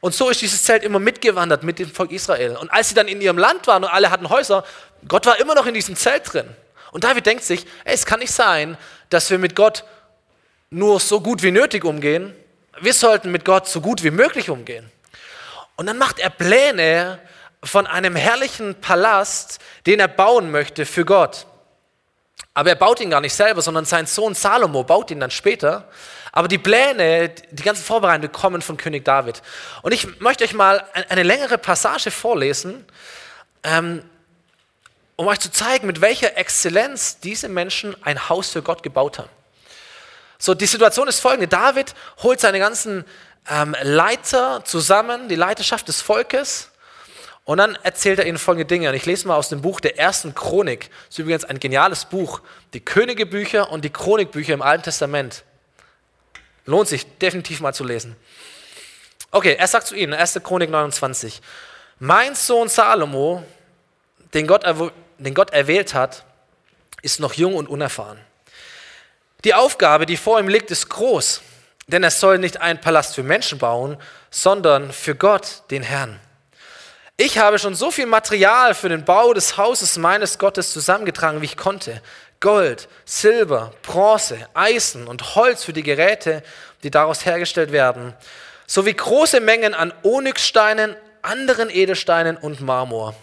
Und 0.05 0.15
so 0.15 0.29
ist 0.29 0.43
dieses 0.43 0.63
Zelt 0.63 0.83
immer 0.83 0.99
mitgewandert 0.99 1.63
mit 1.63 1.79
dem 1.79 1.91
Volk 1.91 2.13
Israel. 2.13 2.59
Und 2.59 2.71
als 2.71 2.91
sie 2.91 2.95
dann 2.95 3.09
in 3.09 3.23
ihrem 3.23 3.39
Land 3.39 3.67
waren 3.67 3.85
und 3.85 3.89
alle 3.89 4.11
hatten 4.11 4.29
Häuser, 4.29 4.63
Gott 5.09 5.25
war 5.25 5.41
immer 5.41 5.55
noch 5.55 5.65
in 5.65 5.73
diesem 5.73 5.97
Zelt 5.97 6.31
drin. 6.31 6.47
Und 6.93 7.05
David 7.05 7.25
denkt 7.25 7.43
sich, 7.43 7.65
ey, 7.87 7.95
es 7.95 8.05
kann 8.05 8.21
nicht 8.21 8.31
sein, 8.31 8.77
dass 9.09 9.31
wir 9.31 9.39
mit 9.39 9.57
Gott 9.57 9.85
nur 10.69 11.01
so 11.01 11.23
gut 11.23 11.43
wie 11.43 11.53
nötig 11.53 11.87
umgehen. 11.87 12.35
Wir 12.83 12.93
sollten 12.93 13.33
mit 13.33 13.47
Gott 13.47 13.67
so 13.67 13.81
gut 13.81 14.03
wie 14.03 14.11
möglich 14.11 14.51
umgehen. 14.51 14.93
Und 15.77 15.87
dann 15.87 15.97
macht 15.97 16.19
er 16.19 16.29
Pläne 16.29 17.19
von 17.63 17.87
einem 17.87 18.15
herrlichen 18.15 18.75
Palast, 18.83 19.59
den 19.87 20.01
er 20.01 20.09
bauen 20.09 20.51
möchte 20.51 20.85
für 20.85 21.07
Gott. 21.07 21.47
Aber 22.53 22.69
er 22.69 22.77
baut 22.77 23.01
ihn 23.01 23.09
gar 23.09 23.23
nicht 23.23 23.35
selber, 23.35 23.63
sondern 23.63 23.87
sein 23.87 24.05
Sohn 24.05 24.35
Salomo 24.35 24.85
baut 24.85 25.11
ihn 25.11 25.21
dann 25.21 25.31
später. 25.31 25.89
Aber 26.37 26.49
die 26.49 26.59
Pläne, 26.59 27.29
die 27.29 27.63
ganzen 27.63 27.85
Vorbereitungen 27.85 28.33
kommen 28.33 28.61
von 28.61 28.77
König 28.77 29.05
David. 29.05 29.41
Und 29.83 29.93
ich 29.93 30.19
möchte 30.19 30.43
euch 30.43 30.53
mal 30.53 30.85
eine 31.09 31.23
längere 31.23 31.59
Passage 31.59 32.11
vorlesen, 32.11 32.85
ähm, 33.63 34.03
um 35.15 35.29
euch 35.29 35.39
zu 35.39 35.53
zeigen, 35.53 35.87
mit 35.87 36.01
welcher 36.01 36.37
Exzellenz 36.37 37.21
diese 37.21 37.49
Menschen 37.49 37.97
ein 38.03 38.29
Haus 38.29 38.51
für 38.51 38.63
Gott 38.63 38.83
gebaut 38.83 39.21
haben. 39.21 39.29
So, 40.37 40.55
die 40.55 40.67
Situation 40.67 41.07
ist 41.07 41.21
folgende. 41.21 41.47
David 41.47 41.95
holt 42.25 42.41
seine 42.41 42.59
ganzen 42.59 43.05
ähm, 43.49 43.77
Leiter 43.83 44.65
zusammen, 44.65 45.29
die 45.29 45.37
Leiterschaft 45.37 45.87
des 45.87 46.01
Volkes, 46.01 46.73
und 47.45 47.59
dann 47.59 47.79
erzählt 47.85 48.19
er 48.19 48.27
ihnen 48.27 48.39
folgende 48.39 48.65
Dinge. 48.65 48.89
Und 48.89 48.97
ich 48.97 49.07
lese 49.07 49.29
mal 49.29 49.37
aus 49.37 49.51
dem 49.51 49.61
Buch 49.61 49.79
der 49.79 50.01
ersten 50.01 50.35
Chronik. 50.35 50.91
Das 50.91 51.11
ist 51.11 51.19
übrigens 51.21 51.45
ein 51.45 51.61
geniales 51.61 52.07
Buch. 52.07 52.41
Die 52.73 52.81
Königebücher 52.81 53.71
und 53.71 53.85
die 53.85 53.91
Chronikbücher 53.91 54.55
im 54.55 54.63
Alten 54.63 54.83
Testament. 54.83 55.45
Lohnt 56.67 56.89
sich 56.89 57.07
definitiv 57.19 57.61
mal 57.61 57.75
zu 57.75 57.85
lesen. 57.85 58.17
Okay, 59.31 59.57
er 59.59 59.67
sagt 59.67 59.87
zu 59.87 59.95
ihnen, 59.95 60.15
1. 60.15 60.41
Chronik 60.43 60.71
29. 60.71 61.43
Mein 61.99 62.35
Sohn 62.35 62.69
Salomo, 62.69 63.45
den 64.33 64.47
Gott 64.47 64.65
den 65.19 65.35
Gott 65.35 65.53
erwählt 65.53 65.95
hat, 65.95 66.25
ist 67.03 67.21
noch 67.21 67.35
jung 67.35 67.55
und 67.55 67.69
unerfahren. 67.69 68.19
Die 69.45 69.55
Aufgabe, 69.55 70.07
die 70.07 70.17
vor 70.17 70.41
ihm 70.41 70.49
liegt, 70.49 70.71
ist 70.71 70.89
groß, 70.89 71.43
denn 71.87 72.03
er 72.03 72.11
soll 72.11 72.39
nicht 72.39 72.61
einen 72.61 72.81
Palast 72.81 73.15
für 73.15 73.23
Menschen 73.23 73.59
bauen, 73.59 73.99
sondern 74.31 74.93
für 74.93 75.15
Gott, 75.15 75.63
den 75.71 75.83
Herrn. 75.83 76.19
Ich 77.17 77.39
habe 77.39 77.59
schon 77.59 77.75
so 77.75 77.91
viel 77.91 78.07
Material 78.07 78.75
für 78.75 78.89
den 78.89 79.05
Bau 79.05 79.35
des 79.35 79.57
Hauses 79.57 79.99
meines 79.99 80.39
Gottes 80.39 80.73
zusammengetragen, 80.73 81.43
wie 81.43 81.47
ich 81.47 81.57
konnte. 81.57 82.03
Gold, 82.45 82.91
Silber, 83.07 83.73
Bronze, 83.81 84.37
Eisen 84.53 85.07
und 85.07 85.35
Holz 85.35 85.65
für 85.65 85.73
die 85.73 85.83
Geräte, 85.83 86.43
die 86.83 86.91
daraus 86.91 87.25
hergestellt 87.25 87.73
werden, 87.73 88.13
sowie 88.67 88.93
große 88.93 89.41
Mengen 89.41 89.73
an 89.73 89.95
Onyxsteinen, 90.03 90.95
anderen 91.23 91.71
Edelsteinen 91.71 92.37
und 92.37 92.61
Marmor. 92.61 93.15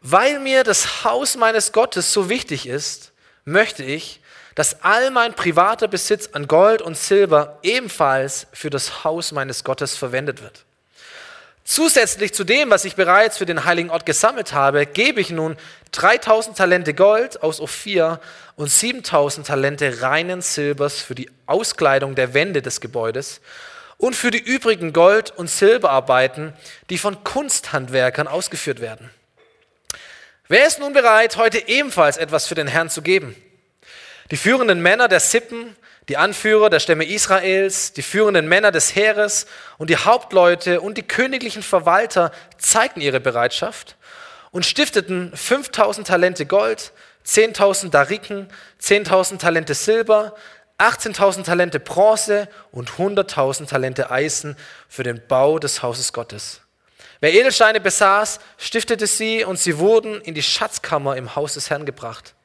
Weil 0.00 0.40
mir 0.40 0.64
das 0.64 1.04
Haus 1.04 1.36
meines 1.36 1.72
Gottes 1.72 2.10
so 2.10 2.30
wichtig 2.30 2.66
ist, 2.66 3.12
möchte 3.44 3.84
ich, 3.84 4.22
dass 4.54 4.82
all 4.82 5.10
mein 5.10 5.34
privater 5.34 5.86
Besitz 5.86 6.30
an 6.32 6.48
Gold 6.48 6.80
und 6.80 6.96
Silber 6.96 7.58
ebenfalls 7.62 8.46
für 8.54 8.70
das 8.70 9.04
Haus 9.04 9.30
meines 9.32 9.62
Gottes 9.62 9.94
verwendet 9.94 10.42
wird. 10.42 10.64
Zusätzlich 11.68 12.32
zu 12.32 12.44
dem, 12.44 12.70
was 12.70 12.84
ich 12.84 12.94
bereits 12.94 13.38
für 13.38 13.44
den 13.44 13.64
heiligen 13.64 13.90
Ort 13.90 14.06
gesammelt 14.06 14.52
habe, 14.52 14.86
gebe 14.86 15.20
ich 15.20 15.30
nun 15.30 15.56
3000 15.90 16.56
Talente 16.56 16.94
Gold 16.94 17.42
aus 17.42 17.60
Ophir 17.60 18.20
und 18.54 18.70
7000 18.70 19.48
Talente 19.48 20.00
reinen 20.00 20.42
Silbers 20.42 21.02
für 21.02 21.16
die 21.16 21.28
Auskleidung 21.46 22.14
der 22.14 22.34
Wände 22.34 22.62
des 22.62 22.80
Gebäudes 22.80 23.40
und 23.98 24.14
für 24.14 24.30
die 24.30 24.38
übrigen 24.38 24.92
Gold- 24.92 25.32
und 25.36 25.50
Silberarbeiten, 25.50 26.52
die 26.88 26.98
von 26.98 27.24
Kunsthandwerkern 27.24 28.28
ausgeführt 28.28 28.80
werden. 28.80 29.10
Wer 30.46 30.68
ist 30.68 30.78
nun 30.78 30.92
bereit, 30.92 31.36
heute 31.36 31.66
ebenfalls 31.66 32.16
etwas 32.16 32.46
für 32.46 32.54
den 32.54 32.68
Herrn 32.68 32.90
zu 32.90 33.02
geben? 33.02 33.34
Die 34.30 34.36
führenden 34.36 34.80
Männer 34.80 35.08
der 35.08 35.20
Sippen, 35.20 35.76
die 36.08 36.16
Anführer 36.16 36.70
der 36.70 36.80
Stämme 36.80 37.04
Israels, 37.04 37.92
die 37.92 38.02
führenden 38.02 38.48
Männer 38.48 38.72
des 38.72 38.94
Heeres 38.94 39.46
und 39.78 39.90
die 39.90 39.96
Hauptleute 39.96 40.80
und 40.80 40.98
die 40.98 41.02
königlichen 41.02 41.62
Verwalter 41.62 42.32
zeigten 42.58 43.00
ihre 43.00 43.20
Bereitschaft 43.20 43.96
und 44.50 44.64
stifteten 44.64 45.32
5000 45.34 46.06
Talente 46.06 46.46
Gold, 46.46 46.92
10.000 47.26 47.90
Dariken, 47.90 48.48
10.000 48.80 49.38
Talente 49.38 49.74
Silber, 49.74 50.34
18.000 50.78 51.44
Talente 51.44 51.80
Bronze 51.80 52.48
und 52.70 52.90
100.000 52.90 53.68
Talente 53.68 54.10
Eisen 54.10 54.56
für 54.88 55.02
den 55.02 55.20
Bau 55.26 55.58
des 55.58 55.82
Hauses 55.82 56.12
Gottes. 56.12 56.60
Wer 57.20 57.32
Edelsteine 57.32 57.80
besaß, 57.80 58.40
stiftete 58.58 59.06
sie 59.06 59.44
und 59.44 59.58
sie 59.58 59.78
wurden 59.78 60.20
in 60.20 60.34
die 60.34 60.42
Schatzkammer 60.42 61.16
im 61.16 61.34
Haus 61.34 61.54
des 61.54 61.70
Herrn 61.70 61.86
gebracht. 61.86 62.35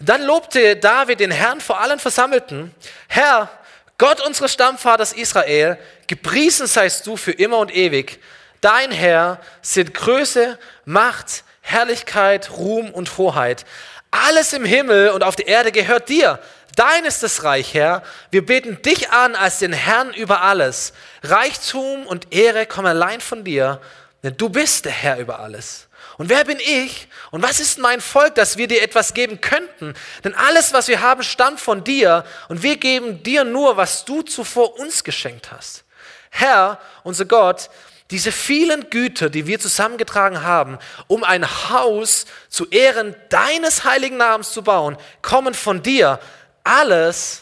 Dann 0.00 0.22
lobte 0.22 0.76
David 0.76 1.20
den 1.20 1.30
Herrn 1.30 1.60
vor 1.60 1.80
allen 1.80 1.98
Versammelten. 1.98 2.74
Herr, 3.06 3.50
Gott 3.98 4.20
unseres 4.26 4.52
Stammvaters 4.54 5.12
Israel, 5.12 5.78
gepriesen 6.06 6.66
seist 6.66 7.06
du 7.06 7.18
für 7.18 7.32
immer 7.32 7.58
und 7.58 7.74
ewig. 7.74 8.18
Dein 8.62 8.92
Herr 8.92 9.40
sind 9.60 9.92
Größe, 9.92 10.58
Macht, 10.86 11.44
Herrlichkeit, 11.60 12.50
Ruhm 12.50 12.90
und 12.90 13.18
Hoheit. 13.18 13.66
Alles 14.10 14.54
im 14.54 14.64
Himmel 14.64 15.10
und 15.10 15.22
auf 15.22 15.36
der 15.36 15.48
Erde 15.48 15.70
gehört 15.70 16.08
dir. 16.08 16.40
Dein 16.76 17.04
ist 17.04 17.22
das 17.22 17.44
Reich, 17.44 17.74
Herr. 17.74 18.02
Wir 18.30 18.44
beten 18.44 18.80
dich 18.80 19.10
an 19.10 19.36
als 19.36 19.58
den 19.58 19.74
Herrn 19.74 20.14
über 20.14 20.40
alles. 20.40 20.94
Reichtum 21.22 22.06
und 22.06 22.32
Ehre 22.32 22.64
kommen 22.64 22.86
allein 22.86 23.20
von 23.20 23.44
dir, 23.44 23.82
denn 24.22 24.34
du 24.36 24.48
bist 24.48 24.86
der 24.86 24.92
Herr 24.92 25.18
über 25.18 25.40
alles. 25.40 25.88
Und 26.20 26.28
wer 26.28 26.44
bin 26.44 26.60
ich 26.60 27.08
und 27.30 27.42
was 27.42 27.60
ist 27.60 27.78
mein 27.78 28.02
Volk, 28.02 28.34
dass 28.34 28.58
wir 28.58 28.68
dir 28.68 28.82
etwas 28.82 29.14
geben 29.14 29.40
könnten? 29.40 29.94
Denn 30.22 30.34
alles, 30.34 30.74
was 30.74 30.86
wir 30.86 31.00
haben, 31.00 31.22
stammt 31.22 31.60
von 31.60 31.82
dir 31.82 32.26
und 32.50 32.62
wir 32.62 32.76
geben 32.76 33.22
dir 33.22 33.42
nur, 33.42 33.78
was 33.78 34.04
du 34.04 34.20
zuvor 34.20 34.78
uns 34.78 35.02
geschenkt 35.02 35.50
hast. 35.50 35.82
Herr, 36.28 36.78
unser 37.04 37.24
Gott, 37.24 37.70
diese 38.10 38.32
vielen 38.32 38.90
Güter, 38.90 39.30
die 39.30 39.46
wir 39.46 39.58
zusammengetragen 39.60 40.42
haben, 40.42 40.78
um 41.06 41.24
ein 41.24 41.70
Haus 41.70 42.26
zu 42.50 42.68
Ehren 42.68 43.16
deines 43.30 43.84
heiligen 43.84 44.18
Namens 44.18 44.50
zu 44.52 44.62
bauen, 44.62 44.98
kommen 45.22 45.54
von 45.54 45.82
dir. 45.82 46.20
Alles 46.62 47.40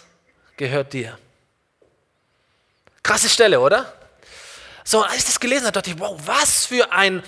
gehört 0.57 0.93
dir. 0.93 1.19
Krasse 3.03 3.29
Stelle, 3.29 3.59
oder? 3.59 3.93
So, 4.91 5.03
als 5.03 5.17
ich 5.17 5.25
das 5.27 5.39
gelesen 5.39 5.67
habe, 5.67 5.73
dachte 5.73 5.91
ich, 5.91 5.99
wow, 5.99 6.19
was 6.25 6.65
für 6.65 6.93
ein, 6.93 7.23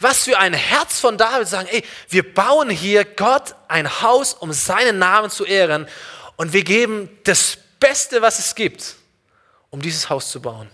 Was 0.00 0.24
für 0.24 0.38
ein 0.38 0.54
Herz 0.54 0.98
von 0.98 1.18
David 1.18 1.46
sagen, 1.46 1.68
ey, 1.70 1.84
wir 2.08 2.34
bauen 2.34 2.70
hier 2.70 3.04
Gott 3.04 3.54
ein 3.68 4.00
Haus, 4.00 4.32
um 4.32 4.50
seinen 4.52 4.98
Namen 4.98 5.30
zu 5.30 5.44
ehren 5.44 5.86
und 6.36 6.54
wir 6.54 6.64
geben 6.64 7.10
das 7.24 7.58
Beste, 7.78 8.22
was 8.22 8.38
es 8.38 8.54
gibt, 8.54 8.96
um 9.68 9.82
dieses 9.82 10.08
Haus 10.08 10.30
zu 10.30 10.40
bauen. 10.40 10.70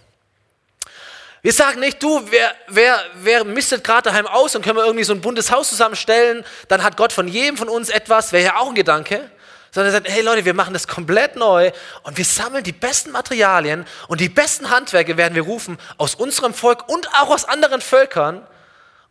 Wir 1.43 1.53
sagen 1.53 1.81
nicht, 1.81 2.01
du, 2.03 2.23
wer, 2.31 2.55
wer, 2.69 3.05
wer 3.17 3.45
mistet 3.45 3.83
gerade 3.83 4.11
daheim 4.11 4.29
aus 4.29 4.55
und 4.55 4.63
können 4.63 4.77
wir 4.77 4.85
irgendwie 4.85 5.05
so 5.05 5.13
ein 5.13 5.21
buntes 5.21 5.51
Haus 5.51 5.69
zusammenstellen, 5.69 6.45
dann 6.69 6.85
hat 6.85 6.97
Gott 6.97 7.13
von 7.13 7.27
jedem 7.27 7.57
von 7.57 7.69
uns 7.69 7.89
etwas, 7.89 8.33
wäre 8.33 8.45
ja 8.45 8.57
auch 8.57 8.69
ein 8.69 8.75
Gedanke. 8.75 9.31
Sondern 9.73 9.93
er 9.93 9.97
sagt, 9.99 10.09
hey 10.09 10.23
Leute, 10.23 10.45
wir 10.45 10.55
machen 10.55 10.73
das 10.73 10.89
komplett 10.89 11.37
neu 11.37 11.71
und 12.05 12.17
wir 12.17 12.25
sammeln 12.25 12.65
die 12.65 12.73
besten 12.73 13.11
Materialien 13.11 13.85
und 14.09 14.21
die 14.21 14.29
besten 14.29 14.71
Handwerke 14.71 15.17
werden 15.17 15.35
wir 15.35 15.43
rufen 15.43 15.79
aus 15.99 16.15
unserem 16.15 16.55
Volk 16.55 16.89
und 16.89 17.09
auch 17.15 17.31
aus 17.31 17.45
anderen 17.45 17.81
Völkern 17.81 18.47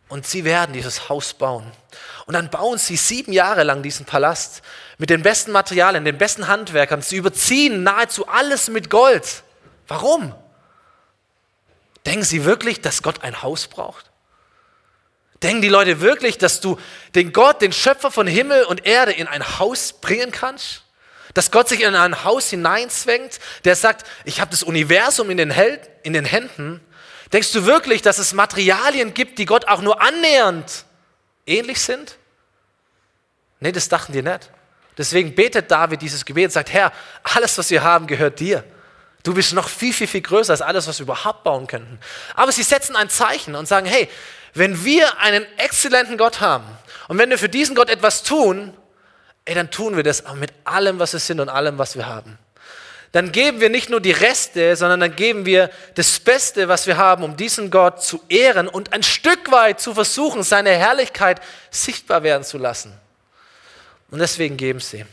und 0.08 0.26
sie 0.26 0.44
werden 0.44 0.72
dieses 0.72 1.08
Haus 1.08 1.34
bauen. 1.34 1.70
Und 2.26 2.34
dann 2.34 2.50
bauen 2.50 2.78
sie 2.78 2.96
sieben 2.96 3.32
Jahre 3.32 3.62
lang 3.64 3.82
diesen 3.82 4.06
Palast 4.06 4.62
mit 4.98 5.10
den 5.10 5.22
besten 5.22 5.52
Materialien, 5.52 6.04
den 6.04 6.18
besten 6.18 6.48
Handwerkern. 6.48 7.02
Sie 7.02 7.16
überziehen 7.16 7.82
nahezu 7.82 8.26
alles 8.28 8.68
mit 8.68 8.90
Gold. 8.90 9.42
Warum? 9.88 10.34
Denken 12.04 12.24
sie 12.24 12.44
wirklich, 12.44 12.80
dass 12.80 13.02
Gott 13.02 13.22
ein 13.22 13.42
Haus 13.42 13.66
braucht? 13.66 14.10
Denken 15.42 15.60
die 15.60 15.68
Leute 15.68 16.00
wirklich, 16.00 16.38
dass 16.38 16.60
du 16.60 16.78
den 17.14 17.32
Gott, 17.32 17.60
den 17.60 17.72
Schöpfer 17.72 18.10
von 18.10 18.26
Himmel 18.26 18.64
und 18.64 18.86
Erde 18.86 19.12
in 19.12 19.26
ein 19.26 19.58
Haus 19.58 19.92
bringen 19.92 20.30
kannst? 20.30 20.82
Dass 21.34 21.50
Gott 21.50 21.68
sich 21.68 21.82
in 21.82 21.94
ein 21.94 22.24
Haus 22.24 22.48
hineinzwängt, 22.48 23.38
der 23.64 23.76
sagt, 23.76 24.06
ich 24.24 24.40
habe 24.40 24.50
das 24.50 24.62
Universum 24.62 25.28
in 25.30 25.36
den, 25.36 25.50
Hel 25.50 25.80
in 26.02 26.14
den 26.14 26.24
Händen. 26.24 26.80
Denkst 27.36 27.52
du 27.52 27.66
wirklich, 27.66 28.00
dass 28.00 28.16
es 28.16 28.32
Materialien 28.32 29.12
gibt, 29.12 29.38
die 29.38 29.44
Gott 29.44 29.68
auch 29.68 29.82
nur 29.82 30.00
annähernd 30.00 30.86
ähnlich 31.44 31.82
sind? 31.82 32.16
Nee, 33.60 33.72
das 33.72 33.90
dachten 33.90 34.14
die 34.14 34.22
nicht. 34.22 34.50
Deswegen 34.96 35.34
betet 35.34 35.70
David 35.70 36.00
dieses 36.00 36.24
Gebet 36.24 36.46
und 36.46 36.52
sagt, 36.52 36.72
Herr, 36.72 36.94
alles, 37.24 37.58
was 37.58 37.68
wir 37.68 37.82
haben, 37.82 38.06
gehört 38.06 38.40
dir. 38.40 38.64
Du 39.22 39.34
bist 39.34 39.52
noch 39.52 39.68
viel, 39.68 39.92
viel, 39.92 40.06
viel 40.06 40.22
größer 40.22 40.50
als 40.50 40.62
alles, 40.62 40.86
was 40.86 40.98
wir 40.98 41.02
überhaupt 41.02 41.44
bauen 41.44 41.66
könnten. 41.66 42.00
Aber 42.34 42.52
sie 42.52 42.62
setzen 42.62 42.96
ein 42.96 43.10
Zeichen 43.10 43.54
und 43.54 43.68
sagen, 43.68 43.84
hey, 43.84 44.08
wenn 44.54 44.82
wir 44.86 45.20
einen 45.20 45.44
exzellenten 45.58 46.16
Gott 46.16 46.40
haben 46.40 46.64
und 47.08 47.18
wenn 47.18 47.28
wir 47.28 47.36
für 47.36 47.50
diesen 47.50 47.76
Gott 47.76 47.90
etwas 47.90 48.22
tun, 48.22 48.74
ey, 49.44 49.54
dann 49.54 49.70
tun 49.70 49.94
wir 49.94 50.04
das 50.04 50.24
mit 50.36 50.54
allem, 50.64 50.98
was 50.98 51.12
wir 51.12 51.20
sind 51.20 51.40
und 51.40 51.50
allem, 51.50 51.76
was 51.76 51.96
wir 51.96 52.06
haben. 52.06 52.38
Dann 53.12 53.32
geben 53.32 53.60
wir 53.60 53.70
nicht 53.70 53.88
nur 53.88 54.00
die 54.00 54.12
Reste, 54.12 54.76
sondern 54.76 55.00
dann 55.00 55.16
geben 55.16 55.46
wir 55.46 55.70
das 55.94 56.18
Beste, 56.20 56.68
was 56.68 56.86
wir 56.86 56.96
haben, 56.96 57.24
um 57.24 57.36
diesen 57.36 57.70
Gott 57.70 58.02
zu 58.02 58.20
ehren 58.28 58.68
und 58.68 58.92
ein 58.92 59.02
Stück 59.02 59.50
weit 59.50 59.80
zu 59.80 59.94
versuchen, 59.94 60.42
seine 60.42 60.70
Herrlichkeit 60.70 61.40
sichtbar 61.70 62.22
werden 62.22 62.44
zu 62.44 62.58
lassen. 62.58 62.92
Und 64.10 64.18
deswegen 64.18 64.56
geben 64.56 64.80
sie. 64.80 65.04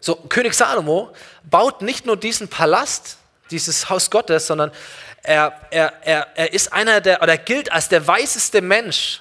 So, 0.00 0.16
König 0.16 0.54
Salomo 0.54 1.14
baut 1.44 1.82
nicht 1.82 2.06
nur 2.06 2.16
diesen 2.16 2.48
Palast, 2.48 3.18
dieses 3.50 3.88
Haus 3.88 4.10
Gottes, 4.10 4.46
sondern 4.46 4.72
er, 5.22 5.54
er, 5.70 5.92
er, 6.02 6.26
er 6.34 6.52
ist 6.52 6.72
einer 6.72 7.00
der, 7.00 7.22
oder 7.22 7.38
gilt 7.38 7.70
als 7.70 7.88
der 7.88 8.04
weiseste 8.06 8.60
Mensch, 8.60 9.20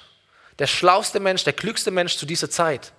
der 0.58 0.68
schlauste 0.68 1.20
Mensch, 1.20 1.44
der 1.44 1.54
klügste 1.54 1.92
Mensch 1.92 2.18
zu 2.18 2.26
dieser 2.26 2.50
Zeit. 2.50 2.92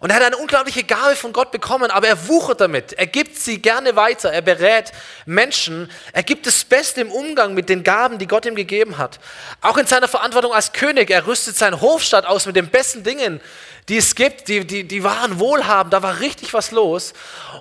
Und 0.00 0.08
er 0.08 0.16
hat 0.16 0.22
eine 0.22 0.38
unglaubliche 0.38 0.82
Gabe 0.82 1.14
von 1.14 1.34
Gott 1.34 1.50
bekommen, 1.50 1.90
aber 1.90 2.08
er 2.08 2.26
wuchert 2.26 2.62
damit. 2.62 2.94
Er 2.94 3.06
gibt 3.06 3.36
sie 3.36 3.60
gerne 3.60 3.96
weiter. 3.96 4.32
Er 4.32 4.40
berät 4.40 4.92
Menschen. 5.26 5.90
Er 6.14 6.22
gibt 6.22 6.46
das 6.46 6.64
Beste 6.64 7.02
im 7.02 7.12
Umgang 7.12 7.52
mit 7.52 7.68
den 7.68 7.84
Gaben, 7.84 8.16
die 8.16 8.26
Gott 8.26 8.46
ihm 8.46 8.54
gegeben 8.54 8.96
hat. 8.96 9.20
Auch 9.60 9.76
in 9.76 9.86
seiner 9.86 10.08
Verantwortung 10.08 10.54
als 10.54 10.72
König. 10.72 11.10
Er 11.10 11.26
rüstet 11.26 11.58
seinen 11.58 11.82
Hofstaat 11.82 12.24
aus 12.24 12.46
mit 12.46 12.56
den 12.56 12.70
besten 12.70 13.04
Dingen, 13.04 13.42
die 13.90 13.98
es 13.98 14.14
gibt. 14.14 14.48
Die, 14.48 14.66
die, 14.66 14.88
die 14.88 15.04
waren 15.04 15.38
wohlhabend. 15.38 15.92
Da 15.92 16.02
war 16.02 16.20
richtig 16.20 16.54
was 16.54 16.70
los. 16.70 17.12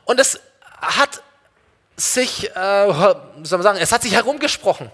Und 0.06 0.18
es 0.18 0.40
hat 0.82 1.22
sich, 1.98 2.50
äh, 2.56 2.88
soll 3.44 3.58
man 3.58 3.64
sagen, 3.64 3.80
es 3.82 3.92
hat 3.92 4.04
sich 4.04 4.14
herumgesprochen. 4.14 4.90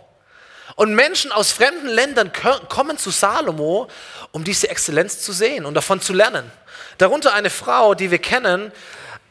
Und 0.76 0.96
Menschen 0.96 1.32
aus 1.32 1.52
fremden 1.52 1.88
Ländern 1.88 2.32
kommen 2.70 2.98
zu 2.98 3.12
Salomo, 3.12 3.88
um 4.32 4.44
diese 4.44 4.68
Exzellenz 4.68 5.22
zu 5.22 5.32
sehen 5.32 5.66
und 5.66 5.76
davon 5.76 6.02
zu 6.02 6.12
lernen. 6.12 6.52
Darunter 6.98 7.34
eine 7.34 7.50
Frau, 7.50 7.94
die 7.94 8.12
wir 8.12 8.20
kennen 8.20 8.72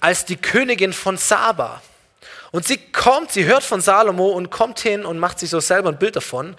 als 0.00 0.24
die 0.24 0.36
Königin 0.36 0.92
von 0.92 1.16
Saba. 1.16 1.82
Und 2.50 2.66
sie 2.66 2.76
kommt, 2.76 3.32
sie 3.32 3.46
hört 3.46 3.64
von 3.64 3.80
Salomo 3.80 4.28
und 4.28 4.50
kommt 4.50 4.78
hin 4.78 5.04
und 5.04 5.18
macht 5.18 5.40
sich 5.40 5.50
so 5.50 5.60
selber 5.60 5.88
ein 5.88 5.98
Bild 5.98 6.16
davon. 6.16 6.54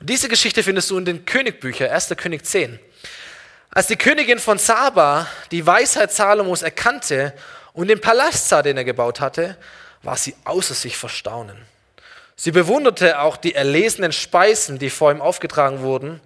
Und 0.00 0.10
diese 0.10 0.28
Geschichte 0.28 0.62
findest 0.62 0.90
du 0.90 0.98
in 0.98 1.04
den 1.04 1.24
Königbüchern, 1.26 1.90
1. 1.90 2.14
König 2.16 2.46
10. 2.46 2.78
Als 3.70 3.88
die 3.88 3.96
Königin 3.96 4.38
von 4.38 4.58
Saba 4.58 5.26
die 5.50 5.66
Weisheit 5.66 6.12
Salomos 6.12 6.62
erkannte 6.62 7.34
und 7.72 7.88
den 7.88 8.00
Palast 8.00 8.48
sah, 8.48 8.62
den 8.62 8.76
er 8.76 8.84
gebaut 8.84 9.20
hatte, 9.20 9.56
war 10.02 10.16
sie 10.16 10.36
außer 10.44 10.74
sich 10.74 10.96
vor 10.96 11.10
Staunen. 11.10 11.56
Sie 12.36 12.52
bewunderte 12.52 13.20
auch 13.20 13.36
die 13.36 13.54
erlesenen 13.54 14.12
Speisen, 14.12 14.78
die 14.78 14.90
vor 14.90 15.10
ihm 15.10 15.20
aufgetragen 15.20 15.80
wurden, 15.80 16.20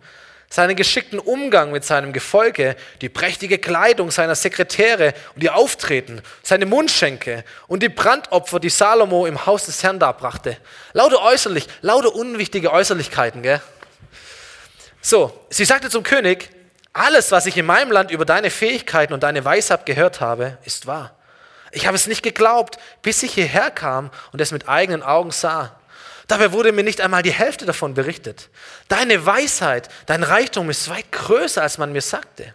seinen 0.51 0.77
geschickten 0.77 1.19
Umgang 1.19 1.71
mit 1.73 1.85
seinem 1.85 2.13
Gefolge, 2.13 2.77
die 3.01 3.09
prächtige 3.09 3.59
Kleidung 3.59 4.11
seiner 4.11 4.35
Sekretäre 4.35 5.13
und 5.35 5.43
ihr 5.43 5.55
Auftreten, 5.55 6.23
seine 6.43 6.65
Mundschenke 6.65 7.45
und 7.67 7.83
die 7.83 7.91
Brandopfer, 7.91 8.59
die 8.59 8.71
Salomo 8.71 9.27
im 9.27 9.45
Haus 9.45 9.67
des 9.67 9.83
Herrn 9.83 9.99
darbrachte. 9.99 10.57
Lauter 10.95 11.23
äußerlich, 11.23 11.69
lauter 11.83 12.15
unwichtige 12.15 12.73
Äußerlichkeiten, 12.73 13.43
gell? 13.43 13.61
So, 15.01 15.39
sie 15.51 15.65
sagte 15.65 15.91
zum 15.91 16.03
König, 16.03 16.51
alles, 16.93 17.31
was 17.31 17.47
ich 17.47 17.57
in 17.57 17.67
meinem 17.67 17.93
Land 17.93 18.11
über 18.11 18.25
deine 18.25 18.51
Fähigkeiten 18.51 19.13
und 19.13 19.23
deine 19.23 19.45
Weisheit 19.45 19.87
gehört 19.87 20.21
habe, 20.21 20.59
ist 20.65 20.87
wahr. 20.87 21.15
Ich 21.71 21.87
habe 21.87 21.97
es 21.97 22.07
nicht 22.07 22.23
geglaubt, 22.23 22.79
bis 23.03 23.23
ich 23.23 23.35
hierher 23.35 23.71
kam 23.71 24.11
und 24.33 24.41
es 24.41 24.51
mit 24.51 24.69
eigenen 24.69 25.03
Augen 25.03 25.31
sah. 25.31 25.78
Dabei 26.29 26.53
wurde 26.53 26.73
mir 26.73 26.85
nicht 26.85 27.01
einmal 27.01 27.23
die 27.23 27.33
Hälfte 27.33 27.65
davon 27.65 27.95
berichtet. 27.95 28.51
Deine 28.89 29.25
Weisheit, 29.25 29.89
dein 30.07 30.23
Reichtum 30.23 30.69
ist 30.69 30.89
weit 30.91 31.11
größer, 31.11 31.63
als 31.63 31.79
man 31.79 31.91
mir 31.91 32.03
sagte. 32.03 32.55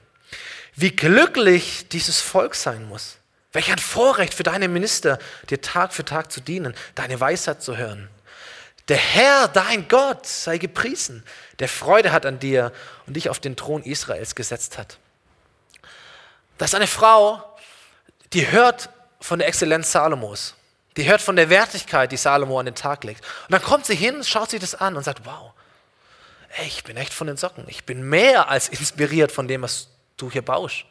Wie 0.75 0.91
glücklich 0.95 1.87
dieses 1.89 2.21
Volk 2.21 2.55
sein 2.55 2.87
muss. 2.87 3.17
Welch 3.51 3.71
ein 3.71 3.79
Vorrecht 3.79 4.33
für 4.33 4.43
deine 4.43 4.67
Minister, 4.67 5.19
dir 5.49 5.59
Tag 5.61 5.93
für 5.93 6.05
Tag 6.05 6.31
zu 6.31 6.39
dienen, 6.39 6.75
deine 6.95 7.19
Weisheit 7.19 7.61
zu 7.61 7.75
hören. 7.75 8.09
Der 8.89 8.97
Herr, 8.97 9.47
dein 9.47 9.87
Gott, 9.87 10.25
sei 10.27 10.57
gepriesen, 10.57 11.23
der 11.59 11.69
Freude 11.69 12.11
hat 12.11 12.25
an 12.25 12.39
dir 12.39 12.71
und 13.07 13.15
dich 13.15 13.29
auf 13.29 13.39
den 13.39 13.55
Thron 13.55 13.83
Israels 13.83 14.35
gesetzt 14.35 14.77
hat. 14.77 14.97
Das 16.57 16.71
ist 16.71 16.75
eine 16.75 16.87
Frau, 16.87 17.43
die 18.33 18.51
hört 18.51 18.89
von 19.19 19.39
der 19.39 19.47
Exzellenz 19.47 19.91
Salomos. 19.91 20.55
Die 20.97 21.07
hört 21.09 21.21
von 21.21 21.35
der 21.35 21.49
Wertigkeit, 21.49 22.11
die 22.11 22.17
Salomo 22.17 22.59
an 22.59 22.65
den 22.65 22.75
Tag 22.75 23.03
legt. 23.03 23.23
Und 23.23 23.51
dann 23.51 23.61
kommt 23.61 23.85
sie 23.85 23.95
hin, 23.95 24.23
schaut 24.23 24.51
sich 24.51 24.59
das 24.59 24.75
an 24.75 24.95
und 24.95 25.03
sagt, 25.03 25.25
wow, 25.25 25.51
ey, 26.57 26.67
ich 26.67 26.83
bin 26.83 26.97
echt 26.97 27.13
von 27.13 27.27
den 27.27 27.37
Socken. 27.37 27.65
Ich 27.67 27.85
bin 27.85 28.07
mehr 28.07 28.49
als 28.49 28.69
inspiriert 28.69 29.31
von 29.31 29.47
dem, 29.47 29.63
was 29.63 29.87
du 30.17 30.29
hier 30.31 30.43
baust. 30.43 30.85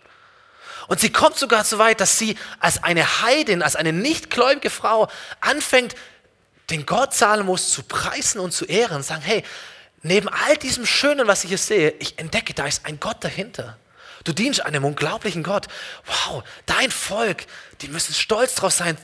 Und 0.88 1.00
sie 1.00 1.12
kommt 1.12 1.36
sogar 1.36 1.64
so 1.64 1.78
weit, 1.78 2.00
dass 2.00 2.18
sie 2.18 2.36
als 2.58 2.82
eine 2.82 3.22
Heidin, 3.22 3.62
als 3.62 3.76
eine 3.76 3.92
nichtgläubige 3.92 4.70
Frau 4.70 5.08
anfängt, 5.40 5.94
den 6.70 6.86
Gott 6.86 7.14
Salomos 7.14 7.70
zu 7.70 7.82
preisen 7.84 8.40
und 8.40 8.52
zu 8.52 8.64
ehren 8.64 8.96
und 8.96 9.02
sagen, 9.04 9.22
hey, 9.22 9.44
neben 10.02 10.28
all 10.28 10.56
diesem 10.56 10.86
Schönen, 10.86 11.28
was 11.28 11.44
ich 11.44 11.48
hier 11.50 11.58
sehe, 11.58 11.90
ich 12.00 12.18
entdecke, 12.18 12.54
da 12.54 12.66
ist 12.66 12.86
ein 12.86 12.98
Gott 12.98 13.22
dahinter. 13.22 13.76
Du 14.24 14.32
dienst 14.32 14.64
einem 14.64 14.84
unglaublichen 14.84 15.42
Gott. 15.42 15.66
Wow, 16.06 16.44
dein 16.66 16.90
Volk, 16.90 17.44
die 17.80 17.88
müssen 17.88 18.14
stolz 18.14 18.54
drauf 18.54 18.72
sein, 18.72 18.96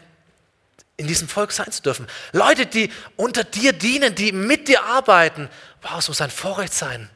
in 0.98 1.06
diesem 1.06 1.28
Volk 1.28 1.52
sein 1.52 1.72
zu 1.72 1.80
dürfen. 1.80 2.06
Leute, 2.32 2.66
die 2.66 2.92
unter 3.16 3.44
dir 3.44 3.72
dienen, 3.72 4.14
die 4.14 4.32
mit 4.32 4.68
dir 4.68 4.82
arbeiten. 4.82 5.48
Wow, 5.80 5.98
es 5.98 6.08
muss 6.08 6.20
ein 6.20 6.30
Vorrecht 6.30 6.74
sein. 6.74 7.08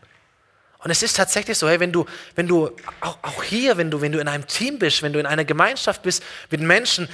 Und 0.79 0.91
es 0.91 1.03
ist 1.03 1.17
tatsächlich 1.17 1.59
so, 1.59 1.69
hey, 1.69 1.79
wenn 1.79 1.93
du, 1.93 2.07
wenn 2.35 2.49
du 2.49 2.71
auch, 3.01 3.19
auch 3.23 3.43
hier, 3.45 3.77
wenn 3.77 3.91
du, 3.91 4.01
wenn 4.01 4.11
du 4.11 4.19
in 4.19 4.27
einem 4.27 4.47
Team 4.47 4.79
bist, 4.79 5.03
wenn 5.03 5.13
du 5.13 5.21
in 5.21 5.27
einer 5.27 5.45
Gemeinschaft 5.45 6.03
bist 6.03 6.25
mit 6.51 6.61
Menschen, 6.61 7.09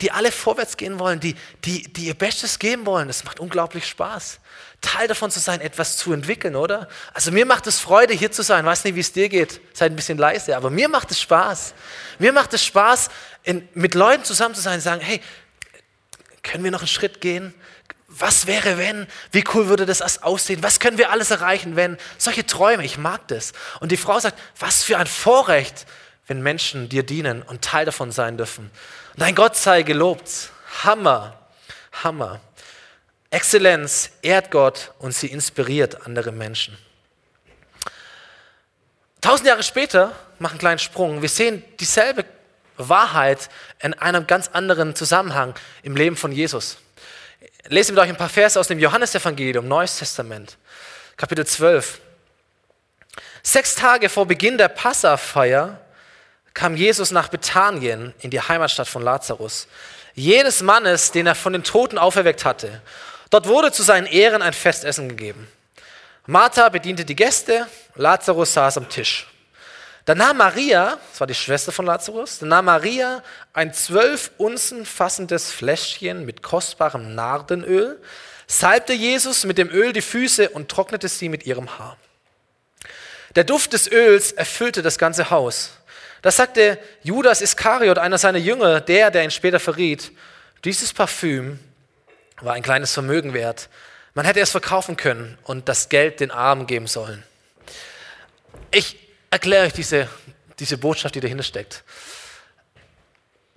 die 0.00 0.10
alle 0.10 0.32
vorwärts 0.32 0.76
gehen 0.76 0.98
wollen, 0.98 1.20
die, 1.20 1.34
die, 1.64 1.90
die 1.92 2.06
ihr 2.06 2.14
Bestes 2.14 2.58
geben 2.58 2.84
wollen, 2.84 3.06
das 3.08 3.24
macht 3.24 3.40
unglaublich 3.40 3.86
Spaß. 3.86 4.40
Teil 4.82 5.08
davon 5.08 5.30
zu 5.30 5.40
sein, 5.40 5.62
etwas 5.62 5.96
zu 5.96 6.12
entwickeln, 6.12 6.56
oder? 6.56 6.88
Also 7.14 7.32
mir 7.32 7.46
macht 7.46 7.66
es 7.66 7.80
Freude, 7.80 8.12
hier 8.12 8.30
zu 8.30 8.42
sein. 8.42 8.64
Weiß 8.66 8.84
nicht, 8.84 8.94
wie 8.94 9.00
es 9.00 9.12
dir 9.12 9.30
geht. 9.30 9.60
Seid 9.72 9.92
ein 9.92 9.96
bisschen 9.96 10.18
leise, 10.18 10.56
aber 10.56 10.68
mir 10.68 10.88
macht 10.88 11.10
es 11.10 11.20
Spaß. 11.20 11.74
Mir 12.18 12.32
macht 12.32 12.52
es 12.52 12.64
Spaß, 12.64 13.08
in, 13.42 13.66
mit 13.74 13.94
Leuten 13.94 14.24
zusammen 14.24 14.54
zu 14.54 14.60
sein 14.60 14.74
und 14.74 14.80
sagen, 14.80 15.00
hey, 15.02 15.20
können 16.44 16.62
wir 16.62 16.70
noch 16.70 16.80
einen 16.80 16.88
Schritt 16.88 17.20
gehen? 17.20 17.52
Was 18.06 18.46
wäre, 18.46 18.78
wenn? 18.78 19.08
Wie 19.32 19.42
cool 19.54 19.66
würde 19.66 19.86
das 19.86 20.22
aussehen? 20.22 20.62
Was 20.62 20.78
können 20.78 20.98
wir 20.98 21.10
alles 21.10 21.32
erreichen, 21.32 21.74
wenn? 21.74 21.98
Solche 22.16 22.46
Träume, 22.46 22.84
ich 22.84 22.96
mag 22.96 23.26
das. 23.26 23.52
Und 23.80 23.90
die 23.90 23.96
Frau 23.96 24.20
sagt, 24.20 24.38
was 24.60 24.84
für 24.84 24.98
ein 24.98 25.08
Vorrecht, 25.08 25.86
wenn 26.28 26.40
Menschen 26.40 26.88
dir 26.88 27.02
dienen 27.02 27.42
und 27.42 27.62
Teil 27.62 27.84
davon 27.84 28.12
sein 28.12 28.36
dürfen. 28.36 28.70
Dein 29.16 29.34
Gott 29.34 29.56
sei 29.56 29.82
gelobt. 29.82 30.50
Hammer, 30.84 31.38
Hammer. 32.04 32.40
Exzellenz 33.30 34.10
ehrt 34.22 34.50
Gott 34.52 34.92
und 35.00 35.12
sie 35.12 35.26
inspiriert 35.26 36.06
andere 36.06 36.30
Menschen. 36.30 36.78
Tausend 39.20 39.48
Jahre 39.48 39.62
später, 39.62 40.12
machen 40.38 40.52
einen 40.52 40.58
kleinen 40.58 40.78
Sprung, 40.78 41.22
wir 41.22 41.28
sehen 41.28 41.64
dieselbe 41.80 42.24
Wahrheit 42.76 43.48
in 43.80 43.94
einem 43.94 44.26
ganz 44.26 44.48
anderen 44.52 44.94
Zusammenhang 44.94 45.54
im 45.82 45.96
Leben 45.96 46.16
von 46.16 46.32
Jesus. 46.32 46.78
Lesen 47.68 47.96
wir 47.96 48.02
euch 48.02 48.10
ein 48.10 48.16
paar 48.16 48.28
Verse 48.28 48.58
aus 48.58 48.68
dem 48.68 48.78
Johannesevangelium, 48.78 49.66
Neues 49.66 49.98
Testament, 49.98 50.56
Kapitel 51.16 51.46
12. 51.46 52.00
Sechs 53.42 53.74
Tage 53.74 54.08
vor 54.08 54.26
Beginn 54.26 54.58
der 54.58 54.68
Passafeier 54.68 55.80
kam 56.54 56.76
Jesus 56.76 57.10
nach 57.10 57.28
Bethanien 57.28 58.14
in 58.20 58.30
die 58.30 58.40
Heimatstadt 58.40 58.88
von 58.88 59.02
Lazarus, 59.02 59.66
jenes 60.14 60.62
Mannes, 60.62 61.10
den 61.10 61.26
er 61.26 61.34
von 61.34 61.52
den 61.52 61.64
Toten 61.64 61.98
auferweckt 61.98 62.44
hatte. 62.44 62.80
Dort 63.30 63.48
wurde 63.48 63.72
zu 63.72 63.82
seinen 63.82 64.06
Ehren 64.06 64.42
ein 64.42 64.52
Festessen 64.52 65.08
gegeben. 65.08 65.48
Martha 66.26 66.68
bediente 66.68 67.04
die 67.04 67.16
Gäste, 67.16 67.66
Lazarus 67.96 68.54
saß 68.54 68.78
am 68.78 68.88
Tisch. 68.88 69.26
Da 70.04 70.14
nahm 70.14 70.36
Maria, 70.36 70.98
das 71.10 71.20
war 71.20 71.26
die 71.26 71.34
Schwester 71.34 71.72
von 71.72 71.86
Lazarus, 71.86 72.38
da 72.38 72.46
nahm 72.46 72.66
Maria 72.66 73.22
ein 73.54 73.72
zwölf 73.72 74.32
Unzen 74.36 74.84
fassendes 74.84 75.50
Fläschchen 75.50 76.26
mit 76.26 76.42
kostbarem 76.42 77.14
Nardenöl, 77.14 77.98
salbte 78.46 78.92
Jesus 78.92 79.44
mit 79.44 79.56
dem 79.56 79.70
Öl 79.70 79.94
die 79.94 80.02
Füße 80.02 80.50
und 80.50 80.68
trocknete 80.68 81.08
sie 81.08 81.30
mit 81.30 81.46
ihrem 81.46 81.78
Haar. 81.78 81.96
Der 83.34 83.44
Duft 83.44 83.72
des 83.72 83.90
Öls 83.90 84.32
erfüllte 84.32 84.82
das 84.82 84.98
ganze 84.98 85.30
Haus. 85.30 85.70
Das 86.20 86.36
sagte 86.36 86.78
Judas 87.02 87.40
Iskariot, 87.40 87.98
einer 87.98 88.18
seiner 88.18 88.38
Jünger, 88.38 88.80
der, 88.80 89.10
der 89.10 89.24
ihn 89.24 89.30
später 89.30 89.58
verriet. 89.58 90.12
Dieses 90.64 90.92
Parfüm 90.92 91.58
war 92.40 92.54
ein 92.54 92.62
kleines 92.62 92.92
Vermögen 92.92 93.32
wert. 93.32 93.68
Man 94.12 94.26
hätte 94.26 94.40
es 94.40 94.50
verkaufen 94.50 94.96
können 94.96 95.38
und 95.44 95.68
das 95.68 95.88
Geld 95.88 96.20
den 96.20 96.30
Armen 96.30 96.66
geben 96.66 96.86
sollen. 96.86 97.22
Ich 98.70 99.03
erkläre 99.34 99.66
euch 99.66 99.72
diese, 99.72 100.08
diese 100.60 100.78
Botschaft, 100.78 101.16
die 101.16 101.20
dahinter 101.20 101.42
steckt. 101.42 101.82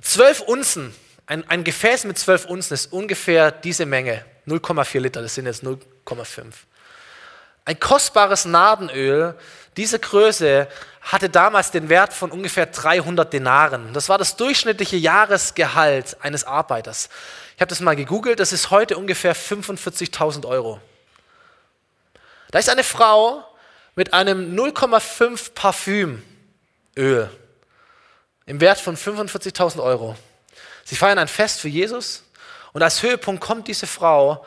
Zwölf 0.01 0.41
Unzen, 0.41 0.93
ein, 1.27 1.47
ein 1.49 1.63
Gefäß 1.63 2.05
mit 2.05 2.17
zwölf 2.17 2.45
Unzen 2.45 2.73
ist 2.73 2.91
ungefähr 2.91 3.51
diese 3.51 3.85
Menge, 3.85 4.25
0,4 4.47 4.99
Liter, 4.99 5.21
das 5.21 5.35
sind 5.35 5.45
jetzt 5.45 5.63
0,5. 5.63 6.45
Ein 7.65 7.79
kostbares 7.79 8.45
Nardenöl 8.45 9.35
diese 9.75 9.99
Größe 9.99 10.67
hatte 11.01 11.29
damals 11.29 11.69
den 11.69 11.89
Wert 11.89 12.11
von 12.11 12.31
ungefähr 12.31 12.65
300 12.65 13.31
Denaren. 13.31 13.93
Das 13.93 14.09
war 14.09 14.17
das 14.17 14.35
durchschnittliche 14.35 14.97
Jahresgehalt 14.97 16.17
eines 16.21 16.43
Arbeiters. 16.43 17.09
Ich 17.55 17.61
habe 17.61 17.69
das 17.69 17.81
mal 17.81 17.95
gegoogelt, 17.95 18.39
das 18.39 18.51
ist 18.51 18.71
heute 18.71 18.97
ungefähr 18.97 19.35
45.000 19.35 20.47
Euro. 20.47 20.81
Da 22.49 22.57
ist 22.57 22.69
eine 22.69 22.83
Frau 22.83 23.45
mit 23.97 24.13
einem 24.13 24.55
0,5 24.55 25.53
Parfümöl 25.53 26.21
im 28.45 28.61
Wert 28.61 28.79
von 28.79 28.95
45.000 28.95 29.81
Euro. 29.81 30.15
Sie 30.85 30.95
feiern 30.95 31.17
ein 31.17 31.27
Fest 31.27 31.59
für 31.59 31.67
Jesus 31.67 32.23
und 32.73 32.83
als 32.83 33.01
Höhepunkt 33.01 33.41
kommt 33.41 33.67
diese 33.67 33.87
Frau 33.87 34.45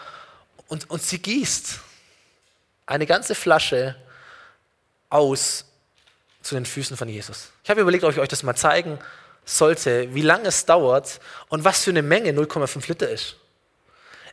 und, 0.68 0.88
und 0.88 1.02
sie 1.02 1.18
gießt 1.18 1.80
eine 2.86 3.06
ganze 3.06 3.34
Flasche 3.34 3.96
aus 5.08 5.64
zu 6.42 6.54
den 6.54 6.64
Füßen 6.64 6.96
von 6.96 7.08
Jesus. 7.08 7.50
Ich 7.64 7.70
habe 7.70 7.80
überlegt, 7.80 8.04
ob 8.04 8.12
ich 8.12 8.20
euch 8.20 8.28
das 8.28 8.44
mal 8.44 8.54
zeigen 8.54 9.00
sollte, 9.44 10.14
wie 10.14 10.22
lange 10.22 10.46
es 10.46 10.64
dauert 10.64 11.18
und 11.48 11.64
was 11.64 11.82
für 11.82 11.90
eine 11.90 12.02
Menge 12.02 12.30
0,5 12.30 12.86
Liter 12.86 13.08
ist. 13.08 13.34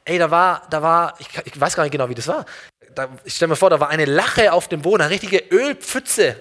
Ey, 0.05 0.19
da 0.19 0.29
war, 0.29 0.67
da 0.69 0.83
war, 0.83 1.15
ich, 1.19 1.27
ich 1.43 1.59
weiß 1.59 1.75
gar 1.75 1.83
nicht 1.83 1.91
genau, 1.91 2.07
wie 2.07 2.15
das 2.15 2.27
war. 2.27 2.45
Da, 2.97 3.09
ich 3.23 3.35
stelle 3.35 3.49
mir 3.49 3.55
vor, 3.55 3.69
da 3.69 3.79
war 3.79 3.89
eine 3.89 4.05
Lache 4.05 4.51
auf 4.51 4.67
dem 4.67 4.81
Boden, 4.81 5.03
eine 5.03 5.11
richtige 5.11 5.37
Ölpfütze. 5.51 6.35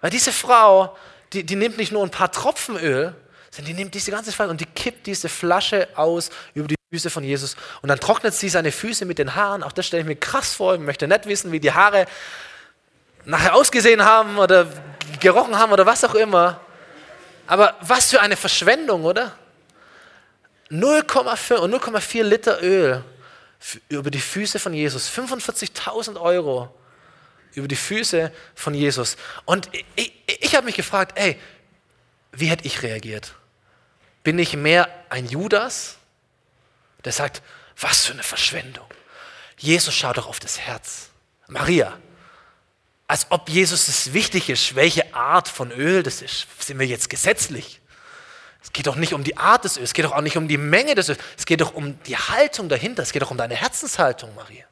Weil 0.00 0.08
diese 0.08 0.32
Frau, 0.32 0.96
die, 1.34 1.44
die 1.44 1.56
nimmt 1.56 1.76
nicht 1.76 1.92
nur 1.92 2.02
ein 2.02 2.10
paar 2.10 2.32
Tropfen 2.32 2.78
Öl, 2.78 3.14
sondern 3.50 3.66
die 3.66 3.74
nimmt 3.74 3.94
diese 3.94 4.10
ganze 4.10 4.32
Flasche 4.32 4.50
und 4.50 4.60
die 4.62 4.66
kippt 4.66 5.06
diese 5.06 5.28
Flasche 5.28 5.88
aus 5.94 6.30
über 6.54 6.68
die 6.68 6.76
Füße 6.90 7.10
von 7.10 7.22
Jesus. 7.22 7.54
Und 7.82 7.90
dann 7.90 8.00
trocknet 8.00 8.32
sie 8.32 8.48
seine 8.48 8.72
Füße 8.72 9.04
mit 9.04 9.18
den 9.18 9.34
Haaren. 9.34 9.62
Auch 9.62 9.72
das 9.72 9.86
stelle 9.86 10.00
ich 10.00 10.06
mir 10.06 10.16
krass 10.16 10.54
vor. 10.54 10.74
Ich 10.74 10.80
möchte 10.80 11.06
nicht 11.06 11.26
wissen, 11.26 11.52
wie 11.52 11.60
die 11.60 11.72
Haare 11.72 12.06
nachher 13.26 13.54
ausgesehen 13.54 14.02
haben 14.02 14.38
oder 14.38 14.66
gerochen 15.20 15.58
haben 15.58 15.70
oder 15.70 15.84
was 15.84 16.02
auch 16.02 16.14
immer. 16.14 16.62
Aber 17.46 17.76
was 17.82 18.10
für 18.10 18.22
eine 18.22 18.36
Verschwendung, 18.36 19.04
oder? 19.04 19.32
0,5 20.70 21.56
und 21.56 21.74
0,4 21.74 22.22
Liter 22.22 22.62
Öl 22.62 23.04
über 23.88 24.10
die 24.10 24.20
Füße 24.20 24.58
von 24.58 24.72
Jesus. 24.72 25.10
45.000 25.10 26.20
Euro 26.20 26.74
über 27.54 27.68
die 27.68 27.76
Füße 27.76 28.32
von 28.54 28.74
Jesus. 28.74 29.16
Und 29.44 29.70
ich, 29.72 29.84
ich, 30.26 30.42
ich 30.42 30.54
habe 30.54 30.66
mich 30.66 30.76
gefragt, 30.76 31.18
ey, 31.18 31.38
wie 32.32 32.46
hätte 32.46 32.66
ich 32.66 32.82
reagiert? 32.82 33.34
Bin 34.22 34.38
ich 34.38 34.56
mehr 34.56 34.88
ein 35.08 35.26
Judas, 35.26 35.96
der 37.04 37.12
sagt, 37.12 37.42
was 37.78 38.04
für 38.04 38.12
eine 38.12 38.22
Verschwendung. 38.22 38.86
Jesus 39.58 39.94
schaut 39.94 40.18
doch 40.18 40.26
auf 40.26 40.40
das 40.40 40.58
Herz. 40.58 41.10
Maria, 41.48 41.98
als 43.06 43.26
ob 43.30 43.48
Jesus 43.48 43.88
es 43.88 44.12
wichtig 44.12 44.50
ist, 44.50 44.74
welche 44.74 45.14
Art 45.14 45.48
von 45.48 45.70
Öl 45.70 46.02
das 46.02 46.22
ist. 46.22 46.46
Sind 46.58 46.78
wir 46.78 46.86
jetzt 46.86 47.08
gesetzlich? 47.08 47.80
Es 48.66 48.72
geht 48.72 48.88
doch 48.88 48.96
nicht 48.96 49.14
um 49.14 49.22
die 49.22 49.36
Art 49.36 49.64
des 49.64 49.76
Öls, 49.76 49.90
es 49.90 49.94
geht 49.94 50.04
doch 50.04 50.12
auch 50.12 50.20
nicht 50.20 50.36
um 50.36 50.48
die 50.48 50.58
Menge 50.58 50.96
des 50.96 51.08
Öls, 51.08 51.20
es 51.38 51.46
geht 51.46 51.60
doch 51.60 51.72
um 51.72 52.02
die 52.02 52.16
Haltung 52.16 52.68
dahinter, 52.68 53.04
es 53.04 53.12
geht 53.12 53.22
doch 53.22 53.30
um 53.30 53.36
deine 53.36 53.54
Herzenshaltung, 53.54 54.34
Maria. 54.34 54.64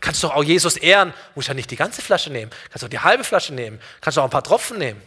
Kannst 0.00 0.22
du 0.22 0.28
doch 0.28 0.36
auch 0.36 0.42
Jesus 0.42 0.78
ehren, 0.78 1.12
musst 1.34 1.48
ja 1.48 1.54
nicht 1.54 1.70
die 1.70 1.76
ganze 1.76 2.00
Flasche 2.00 2.30
nehmen, 2.30 2.50
kannst 2.70 2.82
du 2.82 2.86
auch 2.86 2.90
die 2.90 3.00
halbe 3.00 3.22
Flasche 3.22 3.52
nehmen, 3.52 3.78
kannst 4.00 4.16
du 4.16 4.22
auch 4.22 4.24
ein 4.24 4.30
paar 4.30 4.42
Tropfen 4.42 4.78
nehmen. 4.78 5.02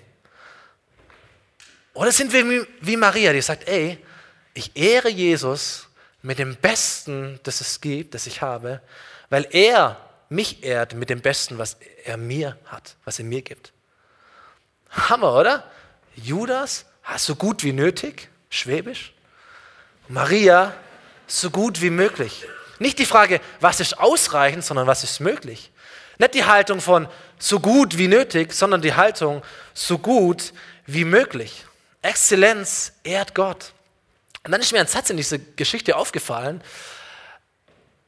Oder 1.95 2.11
sind 2.11 2.31
wir 2.31 2.67
wie 2.79 2.95
Maria, 2.95 3.33
die 3.33 3.41
sagt, 3.41 3.67
ey, 3.67 3.97
ich 4.53 4.77
ehre 4.77 5.09
Jesus 5.09 5.87
mit 6.21 6.37
dem 6.37 6.57
Besten, 6.57 7.39
das 7.41 7.59
es 7.59 7.81
gibt, 7.81 8.13
das 8.13 8.27
ich 8.27 8.43
habe, 8.43 8.81
weil 9.31 9.47
er 9.49 9.97
mich 10.29 10.63
ehrt 10.63 10.93
mit 10.93 11.09
dem 11.09 11.21
Besten, 11.21 11.57
was 11.57 11.77
er 12.05 12.17
mir 12.17 12.55
hat, 12.65 12.97
was 13.03 13.17
er 13.17 13.25
mir 13.25 13.41
gibt. 13.41 13.73
Hammer, 14.91 15.33
oder? 15.33 15.63
Judas, 16.15 16.85
so 17.15 17.35
gut 17.35 17.63
wie 17.63 17.73
nötig, 17.73 18.29
schwäbisch. 18.49 19.13
Maria, 20.07 20.73
so 21.27 21.49
gut 21.49 21.81
wie 21.81 21.89
möglich. 21.89 22.45
Nicht 22.79 22.99
die 22.99 23.05
Frage, 23.05 23.41
was 23.59 23.79
ist 23.79 23.99
ausreichend, 23.99 24.63
sondern 24.63 24.87
was 24.87 25.03
ist 25.03 25.19
möglich. 25.19 25.71
Nicht 26.17 26.33
die 26.33 26.45
Haltung 26.45 26.81
von 26.81 27.07
so 27.39 27.59
gut 27.59 27.97
wie 27.97 28.07
nötig, 28.07 28.53
sondern 28.53 28.81
die 28.81 28.93
Haltung 28.93 29.43
so 29.73 29.97
gut 29.97 30.53
wie 30.85 31.05
möglich. 31.05 31.65
Exzellenz 32.01 32.93
ehrt 33.03 33.35
Gott. 33.35 33.73
Und 34.43 34.51
dann 34.51 34.61
ist 34.61 34.71
mir 34.71 34.79
ein 34.79 34.87
Satz 34.87 35.09
in 35.09 35.17
dieser 35.17 35.37
Geschichte 35.37 35.95
aufgefallen, 35.95 36.63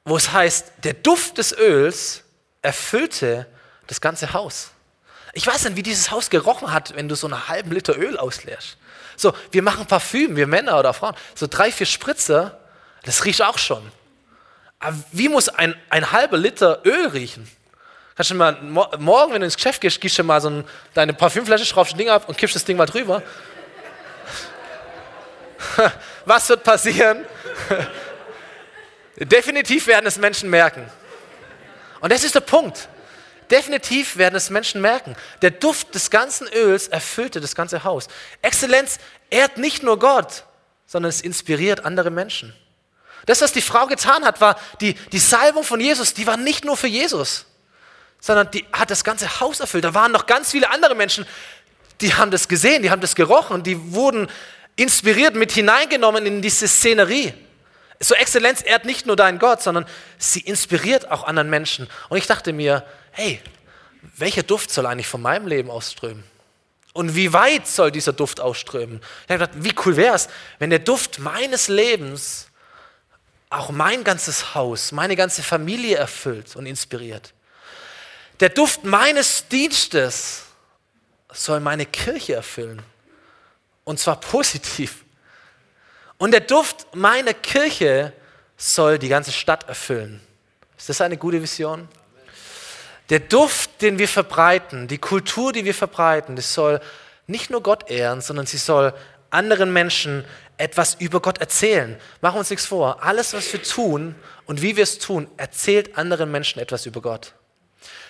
wo 0.05 0.15
es 0.15 0.31
heißt, 0.31 0.71
der 0.83 0.93
Duft 0.93 1.37
des 1.37 1.51
Öls 1.51 2.23
erfüllte 2.61 3.45
das 3.87 4.01
ganze 4.01 4.33
Haus. 4.33 4.71
Ich 5.33 5.45
weiß 5.45 5.65
nicht, 5.65 5.75
wie 5.75 5.83
dieses 5.83 6.11
Haus 6.11 6.29
gerochen 6.29 6.71
hat, 6.71 6.95
wenn 6.95 7.07
du 7.07 7.15
so 7.15 7.27
einen 7.27 7.47
halben 7.47 7.71
Liter 7.71 7.97
Öl 7.97 8.17
ausleerst. 8.17 8.77
So, 9.19 9.33
wir 9.51 9.61
machen 9.61 9.85
Parfüm, 9.85 10.37
wir 10.37 10.47
Männer 10.47 10.79
oder 10.79 10.93
Frauen. 10.93 11.13
So 11.35 11.45
drei, 11.45 11.73
vier 11.73 11.85
Spritzer, 11.85 12.57
das 13.03 13.25
riecht 13.25 13.41
auch 13.41 13.57
schon. 13.57 13.91
Aber 14.79 14.95
wie 15.11 15.27
muss 15.27 15.49
ein, 15.49 15.75
ein 15.89 16.13
halber 16.13 16.37
Liter 16.37 16.79
Öl 16.85 17.07
riechen? 17.07 17.45
Kannst 18.15 18.31
du 18.31 18.35
mal, 18.35 18.57
morgen, 18.61 19.33
wenn 19.33 19.41
du 19.41 19.45
ins 19.45 19.57
Geschäft 19.57 19.81
gehst, 19.81 19.99
gehst 19.99 20.17
du 20.17 20.23
mal 20.23 20.39
so 20.39 20.49
ein, 20.49 20.63
deine 20.93 21.13
Parfümflasche, 21.13 21.65
schraubst 21.65 21.95
ein 21.95 21.97
Ding 21.97 22.07
ab 22.07 22.29
und 22.29 22.37
kippst 22.37 22.55
das 22.55 22.63
Ding 22.63 22.77
mal 22.77 22.85
drüber. 22.85 23.21
Was 26.25 26.47
wird 26.47 26.63
passieren? 26.63 27.25
Definitiv 29.17 29.87
werden 29.87 30.05
es 30.05 30.17
Menschen 30.17 30.49
merken. 30.49 30.89
Und 31.99 32.13
das 32.13 32.23
ist 32.23 32.35
der 32.35 32.39
Punkt. 32.39 32.87
Definitiv 33.51 34.17
werden 34.17 34.35
es 34.35 34.49
Menschen 34.49 34.81
merken. 34.81 35.15
Der 35.41 35.51
Duft 35.51 35.95
des 35.95 36.09
ganzen 36.09 36.47
Öls 36.47 36.87
erfüllte 36.87 37.41
das 37.41 37.55
ganze 37.55 37.83
Haus. 37.83 38.07
Exzellenz 38.41 38.99
ehrt 39.29 39.57
nicht 39.57 39.81
nur 39.81 39.97
Gott, 39.97 40.43
sondern 40.85 41.09
es 41.09 41.21
inspiriert 41.21 41.85
andere 41.85 42.11
Menschen. 42.11 42.53
Das, 43.25 43.41
was 43.41 43.51
die 43.51 43.61
Frau 43.61 43.87
getan 43.87 44.23
hat, 44.23 44.41
war 44.41 44.59
die, 44.81 44.93
die 44.93 45.19
Salbung 45.19 45.63
von 45.63 45.79
Jesus, 45.79 46.13
die 46.13 46.25
war 46.25 46.37
nicht 46.37 46.65
nur 46.65 46.77
für 46.77 46.87
Jesus, 46.87 47.45
sondern 48.19 48.49
die 48.51 48.65
hat 48.71 48.89
das 48.89 49.03
ganze 49.03 49.39
Haus 49.39 49.59
erfüllt. 49.59 49.83
Da 49.83 49.93
waren 49.93 50.11
noch 50.11 50.25
ganz 50.25 50.51
viele 50.51 50.69
andere 50.69 50.95
Menschen, 50.95 51.25
die 52.01 52.13
haben 52.13 52.31
das 52.31 52.47
gesehen, 52.47 52.81
die 52.83 52.91
haben 52.91 53.01
das 53.01 53.15
gerochen, 53.15 53.63
die 53.63 53.93
wurden 53.93 54.29
inspiriert, 54.75 55.35
mit 55.35 55.51
hineingenommen 55.51 56.25
in 56.25 56.41
diese 56.41 56.67
Szenerie. 56.67 57.33
So 57.99 58.15
Exzellenz 58.15 58.63
ehrt 58.63 58.85
nicht 58.85 59.05
nur 59.05 59.17
deinen 59.17 59.39
Gott, 59.39 59.61
sondern 59.61 59.85
sie 60.17 60.39
inspiriert 60.39 61.11
auch 61.11 61.25
anderen 61.25 61.49
Menschen. 61.49 61.89
Und 62.07 62.17
ich 62.17 62.27
dachte 62.27 62.53
mir, 62.53 62.85
hey, 63.11 63.41
welcher 64.17 64.43
Duft 64.43 64.71
soll 64.71 64.85
eigentlich 64.85 65.07
von 65.07 65.21
meinem 65.21 65.47
Leben 65.47 65.69
ausströmen? 65.69 66.23
Und 66.93 67.15
wie 67.15 67.31
weit 67.33 67.67
soll 67.67 67.91
dieser 67.91 68.13
Duft 68.13 68.39
ausströmen? 68.39 68.99
Ich 69.25 69.31
habe 69.31 69.45
gedacht, 69.45 69.63
wie 69.63 69.73
cool 69.85 69.95
wäre 69.95 70.15
es, 70.15 70.27
wenn 70.57 70.69
der 70.69 70.79
Duft 70.79 71.19
meines 71.19 71.67
Lebens 71.67 72.47
auch 73.49 73.69
mein 73.69 74.03
ganzes 74.03 74.53
Haus, 74.53 74.91
meine 74.91 75.15
ganze 75.15 75.41
Familie 75.43 75.97
erfüllt 75.97 76.55
und 76.55 76.65
inspiriert. 76.65 77.33
Der 78.39 78.49
Duft 78.49 78.83
meines 78.83 79.47
Dienstes 79.47 80.43
soll 81.31 81.59
meine 81.59 81.85
Kirche 81.85 82.35
erfüllen. 82.35 82.81
Und 83.83 83.99
zwar 83.99 84.19
positiv. 84.19 85.03
Und 86.17 86.31
der 86.31 86.41
Duft 86.41 86.95
meiner 86.95 87.33
Kirche 87.33 88.13
soll 88.57 88.99
die 88.99 89.09
ganze 89.09 89.31
Stadt 89.31 89.67
erfüllen. 89.67 90.21
Ist 90.77 90.89
das 90.89 91.01
eine 91.01 91.17
gute 91.17 91.41
Vision? 91.41 91.87
Der 93.09 93.19
Duft, 93.19 93.81
den 93.81 93.97
wir 93.97 94.07
verbreiten, 94.07 94.87
die 94.87 94.99
Kultur, 94.99 95.51
die 95.51 95.65
wir 95.65 95.73
verbreiten, 95.73 96.35
das 96.35 96.53
soll 96.53 96.79
nicht 97.27 97.49
nur 97.49 97.63
Gott 97.63 97.89
ehren, 97.89 98.21
sondern 98.21 98.45
sie 98.45 98.57
soll 98.57 98.93
anderen 99.29 99.73
Menschen 99.73 100.25
etwas 100.57 100.95
über 100.95 101.21
Gott 101.21 101.39
erzählen. 101.39 101.99
Machen 102.21 102.35
wir 102.35 102.39
uns 102.39 102.49
nichts 102.49 102.65
vor. 102.65 103.03
Alles, 103.03 103.33
was 103.33 103.51
wir 103.53 103.63
tun 103.63 104.15
und 104.45 104.61
wie 104.61 104.75
wir 104.75 104.83
es 104.83 104.99
tun, 104.99 105.27
erzählt 105.37 105.97
anderen 105.97 106.31
Menschen 106.31 106.59
etwas 106.59 106.85
über 106.85 107.01
Gott. 107.01 107.33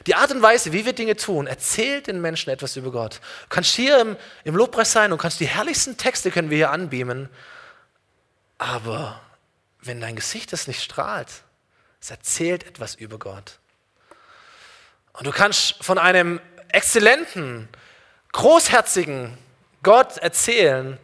Die 0.08 0.16
Art 0.16 0.32
und 0.32 0.42
Weise, 0.42 0.72
wie 0.72 0.86
wir 0.86 0.94
Dinge 0.94 1.16
tun, 1.16 1.46
erzählt 1.46 2.08
den 2.08 2.22
Menschen 2.22 2.50
etwas 2.50 2.76
über 2.76 2.92
Gott. 2.92 3.16
Du 3.16 3.50
kannst 3.50 3.76
hier 3.76 4.00
im, 4.00 4.18
im 4.44 4.56
Lobpreis 4.56 4.92
sein 4.92 5.12
und 5.12 5.20
kannst 5.20 5.40
die 5.40 5.48
herrlichsten 5.48 5.98
Texte 5.98 6.32
können 6.32 6.50
wir 6.50 6.58
hier 6.58 6.72
anbeamen. 6.72 7.30
Aber 8.58 9.22
wenn 9.82 10.02
dein 10.02 10.16
Gesicht 10.16 10.52
das 10.54 10.68
nicht 10.68 10.82
strahlt, 10.82 11.30
es 12.02 12.10
erzählt 12.10 12.66
etwas 12.66 12.96
über 12.96 13.20
Gott. 13.20 13.60
Und 15.14 15.28
du 15.28 15.32
kannst 15.32 15.84
von 15.84 15.98
einem 15.98 16.40
exzellenten, 16.70 17.68
großherzigen 18.32 19.38
Gott 19.84 20.18
erzählen 20.18 20.98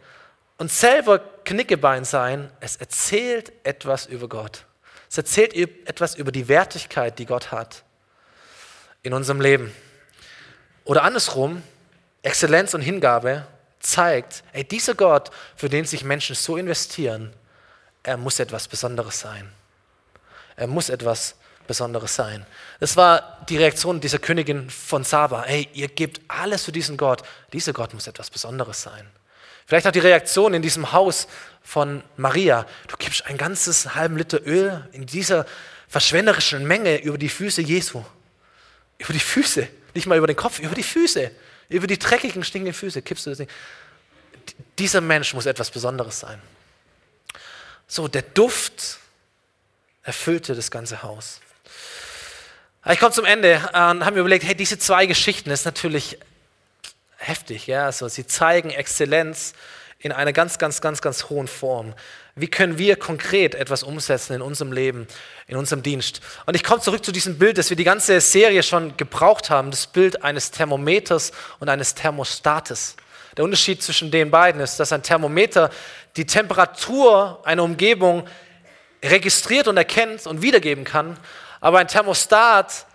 und 0.58 0.70
selber 0.70 1.18
Knickebein 1.44 2.04
sein. 2.04 2.50
Es 2.60 2.76
erzählt 2.76 3.52
etwas 3.64 4.06
über 4.06 4.28
Gott. 4.28 4.64
Es 5.10 5.16
erzählt 5.16 5.54
etwas 5.54 6.14
über 6.14 6.32
die 6.32 6.48
Wertigkeit, 6.48 7.18
die 7.18 7.26
Gott 7.26 7.52
hat 7.52 7.84
in 9.02 9.12
unserem 9.12 9.40
Leben. 9.40 9.72
Oder 10.84 11.04
andersrum, 11.04 11.62
Exzellenz 12.22 12.74
und 12.74 12.80
Hingabe 12.80 13.46
zeigt, 13.80 14.42
ey, 14.52 14.64
dieser 14.64 14.94
Gott, 14.94 15.30
für 15.54 15.68
den 15.68 15.84
sich 15.84 16.02
Menschen 16.02 16.34
so 16.34 16.56
investieren, 16.56 17.32
er 18.02 18.16
muss 18.16 18.40
etwas 18.40 18.68
Besonderes 18.68 19.20
sein. 19.20 19.50
Er 20.56 20.66
muss 20.66 20.88
etwas 20.88 21.36
Besonderes 21.66 22.14
sein. 22.14 22.46
Das 22.80 22.96
war 22.96 23.44
die 23.48 23.56
Reaktion 23.56 24.00
dieser 24.00 24.18
Königin 24.18 24.70
von 24.70 25.04
Saba. 25.04 25.44
Ey, 25.44 25.68
ihr 25.72 25.88
gebt 25.88 26.20
alles 26.28 26.64
für 26.64 26.72
diesen 26.72 26.96
Gott. 26.96 27.22
Dieser 27.52 27.72
Gott 27.72 27.94
muss 27.94 28.06
etwas 28.06 28.30
Besonderes 28.30 28.82
sein. 28.82 29.06
Vielleicht 29.66 29.86
auch 29.86 29.92
die 29.92 29.98
Reaktion 29.98 30.54
in 30.54 30.62
diesem 30.62 30.92
Haus 30.92 31.26
von 31.62 32.02
Maria. 32.16 32.66
Du 32.86 32.96
gibst 32.96 33.26
ein 33.26 33.36
ganzes 33.36 33.94
halben 33.94 34.16
Liter 34.16 34.46
Öl 34.46 34.88
in 34.92 35.06
dieser 35.06 35.44
verschwenderischen 35.88 36.66
Menge 36.66 37.02
über 37.02 37.18
die 37.18 37.28
Füße 37.28 37.62
Jesu. 37.62 38.04
Über 38.98 39.12
die 39.12 39.20
Füße, 39.20 39.68
nicht 39.94 40.06
mal 40.06 40.18
über 40.18 40.26
den 40.26 40.36
Kopf, 40.36 40.60
über 40.60 40.74
die 40.74 40.82
Füße, 40.82 41.30
über 41.68 41.86
die 41.86 41.98
dreckigen, 41.98 42.44
stinkenden 42.44 42.74
Füße 42.74 43.02
kippst 43.02 43.26
du 43.26 43.30
das 43.30 43.40
nicht. 43.40 43.50
Dieser 44.78 45.00
Mensch 45.00 45.34
muss 45.34 45.46
etwas 45.46 45.70
Besonderes 45.70 46.20
sein. 46.20 46.40
So, 47.88 48.08
der 48.08 48.22
Duft 48.22 48.98
erfüllte 50.02 50.54
das 50.54 50.70
ganze 50.70 51.02
Haus. 51.02 51.40
Ich 52.88 53.00
komme 53.00 53.10
zum 53.10 53.24
Ende 53.24 53.56
und 53.72 54.04
habe 54.04 54.12
mir 54.12 54.20
überlegt, 54.20 54.44
hey, 54.44 54.54
diese 54.54 54.78
zwei 54.78 55.06
Geschichten 55.06 55.50
ist 55.50 55.64
natürlich 55.64 56.18
heftig, 57.16 57.66
ja, 57.66 57.86
also 57.86 58.06
sie 58.06 58.28
zeigen 58.28 58.70
Exzellenz 58.70 59.54
in 59.98 60.12
einer 60.12 60.32
ganz, 60.32 60.56
ganz, 60.58 60.80
ganz, 60.80 61.02
ganz 61.02 61.24
hohen 61.24 61.48
Form. 61.48 61.94
Wie 62.36 62.46
können 62.46 62.78
wir 62.78 62.94
konkret 62.94 63.56
etwas 63.56 63.82
umsetzen 63.82 64.34
in 64.34 64.42
unserem 64.42 64.70
Leben, 64.70 65.08
in 65.48 65.56
unserem 65.56 65.82
Dienst? 65.82 66.20
Und 66.44 66.54
ich 66.54 66.62
komme 66.62 66.80
zurück 66.80 67.04
zu 67.04 67.10
diesem 67.10 67.38
Bild, 67.38 67.58
das 67.58 67.70
wir 67.70 67.76
die 67.76 67.82
ganze 67.82 68.20
Serie 68.20 68.62
schon 68.62 68.96
gebraucht 68.96 69.50
haben, 69.50 69.72
das 69.72 69.88
Bild 69.88 70.22
eines 70.22 70.52
Thermometers 70.52 71.32
und 71.58 71.68
eines 71.68 71.92
Thermostates. 71.96 72.94
Der 73.36 73.42
Unterschied 73.42 73.82
zwischen 73.82 74.12
den 74.12 74.30
beiden 74.30 74.60
ist, 74.60 74.78
dass 74.78 74.92
ein 74.92 75.02
Thermometer 75.02 75.70
die 76.16 76.24
Temperatur 76.24 77.40
einer 77.44 77.64
Umgebung 77.64 78.28
registriert 79.04 79.66
und 79.66 79.76
erkennt 79.76 80.24
und 80.28 80.40
wiedergeben 80.40 80.84
kann, 80.84 81.16
aber 81.66 81.80
ein 81.80 81.88
Thermostat 81.88 82.86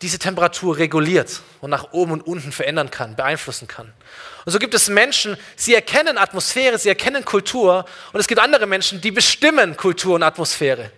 diese 0.00 0.18
Temperatur 0.18 0.78
reguliert 0.78 1.42
und 1.60 1.68
nach 1.68 1.92
oben 1.92 2.12
und 2.12 2.22
unten 2.22 2.50
verändern 2.50 2.90
kann, 2.90 3.14
beeinflussen 3.14 3.68
kann. 3.68 3.92
Und 4.46 4.52
so 4.52 4.58
gibt 4.58 4.72
es 4.72 4.88
Menschen, 4.88 5.36
sie 5.54 5.74
erkennen 5.74 6.16
Atmosphäre, 6.16 6.78
sie 6.78 6.88
erkennen 6.88 7.26
Kultur 7.26 7.84
und 8.14 8.18
es 8.18 8.26
gibt 8.26 8.40
andere 8.40 8.64
Menschen, 8.66 9.02
die 9.02 9.10
bestimmen 9.10 9.76
Kultur 9.76 10.14
und 10.14 10.22
Atmosphäre. 10.22 10.90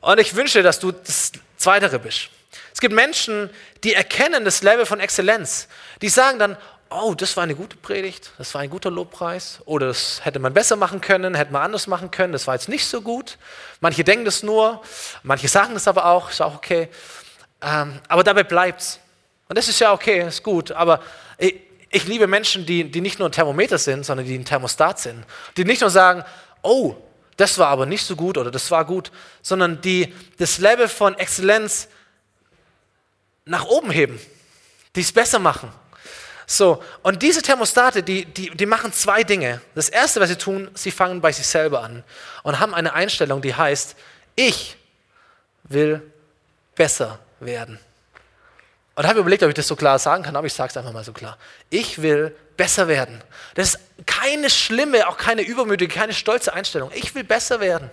Und 0.00 0.18
ich 0.18 0.34
wünsche, 0.34 0.64
dass 0.64 0.80
du 0.80 0.90
das 0.90 1.30
Zweitere 1.56 2.00
bist. 2.00 2.30
Es 2.74 2.80
gibt 2.80 2.96
Menschen, 2.96 3.48
die 3.84 3.94
erkennen 3.94 4.44
das 4.44 4.64
Level 4.64 4.86
von 4.86 4.98
Exzellenz. 4.98 5.68
Die 6.00 6.08
sagen 6.08 6.40
dann, 6.40 6.56
oh, 6.94 7.14
das 7.14 7.36
war 7.36 7.44
eine 7.44 7.54
gute 7.54 7.76
Predigt, 7.76 8.32
das 8.38 8.54
war 8.54 8.60
ein 8.60 8.70
guter 8.70 8.90
Lobpreis 8.90 9.60
oder 9.64 9.88
das 9.88 10.24
hätte 10.24 10.38
man 10.38 10.52
besser 10.52 10.76
machen 10.76 11.00
können, 11.00 11.34
hätte 11.34 11.52
man 11.52 11.62
anders 11.62 11.86
machen 11.86 12.10
können, 12.10 12.32
das 12.32 12.46
war 12.46 12.54
jetzt 12.54 12.68
nicht 12.68 12.86
so 12.86 13.02
gut. 13.02 13.38
Manche 13.80 14.04
denken 14.04 14.24
das 14.24 14.42
nur, 14.42 14.82
manche 15.22 15.48
sagen 15.48 15.74
das 15.74 15.88
aber 15.88 16.06
auch, 16.06 16.30
ist 16.30 16.40
auch 16.40 16.54
okay. 16.54 16.88
Ähm, 17.60 18.00
aber 18.08 18.24
dabei 18.24 18.42
bleibt's. 18.42 18.98
Und 19.48 19.58
das 19.58 19.68
ist 19.68 19.80
ja 19.80 19.92
okay, 19.92 20.26
ist 20.26 20.42
gut, 20.42 20.72
aber 20.72 21.00
ich, 21.38 21.56
ich 21.90 22.06
liebe 22.06 22.26
Menschen, 22.26 22.64
die, 22.64 22.90
die 22.90 23.00
nicht 23.00 23.18
nur 23.18 23.28
ein 23.28 23.32
Thermometer 23.32 23.78
sind, 23.78 24.04
sondern 24.04 24.26
die 24.26 24.36
ein 24.36 24.44
Thermostat 24.44 24.98
sind. 24.98 25.24
Die 25.56 25.64
nicht 25.64 25.82
nur 25.82 25.90
sagen, 25.90 26.24
oh, 26.62 26.96
das 27.36 27.58
war 27.58 27.68
aber 27.68 27.86
nicht 27.86 28.04
so 28.04 28.16
gut 28.16 28.38
oder 28.38 28.50
das 28.50 28.70
war 28.70 28.84
gut, 28.84 29.12
sondern 29.42 29.80
die 29.80 30.14
das 30.38 30.58
Level 30.58 30.88
von 30.88 31.18
Exzellenz 31.18 31.88
nach 33.44 33.64
oben 33.66 33.90
heben, 33.90 34.20
die 34.96 35.00
es 35.00 35.12
besser 35.12 35.38
machen. 35.38 35.72
So, 36.52 36.82
und 37.02 37.22
diese 37.22 37.40
Thermostate, 37.40 38.02
die, 38.02 38.26
die, 38.26 38.50
die 38.50 38.66
machen 38.66 38.92
zwei 38.92 39.24
Dinge. 39.24 39.62
Das 39.74 39.88
erste, 39.88 40.20
was 40.20 40.28
sie 40.28 40.36
tun, 40.36 40.70
sie 40.74 40.90
fangen 40.90 41.22
bei 41.22 41.32
sich 41.32 41.46
selber 41.46 41.82
an 41.82 42.04
und 42.42 42.60
haben 42.60 42.74
eine 42.74 42.92
Einstellung, 42.92 43.40
die 43.40 43.54
heißt, 43.54 43.96
ich 44.36 44.76
will 45.62 46.02
besser 46.74 47.18
werden. 47.40 47.78
Und 48.96 49.06
habe 49.06 49.20
überlegt, 49.20 49.42
ob 49.42 49.48
ich 49.48 49.54
das 49.54 49.66
so 49.66 49.76
klar 49.76 49.98
sagen 49.98 50.24
kann, 50.24 50.36
aber 50.36 50.46
ich 50.46 50.52
sage 50.52 50.68
es 50.68 50.76
einfach 50.76 50.92
mal 50.92 51.04
so 51.04 51.14
klar. 51.14 51.38
Ich 51.70 52.02
will 52.02 52.36
besser 52.58 52.86
werden. 52.86 53.22
Das 53.54 53.68
ist 53.68 53.80
keine 54.04 54.50
schlimme, 54.50 55.08
auch 55.08 55.16
keine 55.16 55.40
übermütige, 55.40 55.94
keine 55.94 56.12
stolze 56.12 56.52
Einstellung. 56.52 56.90
Ich 56.92 57.14
will 57.14 57.24
besser 57.24 57.60
werden. 57.60 57.88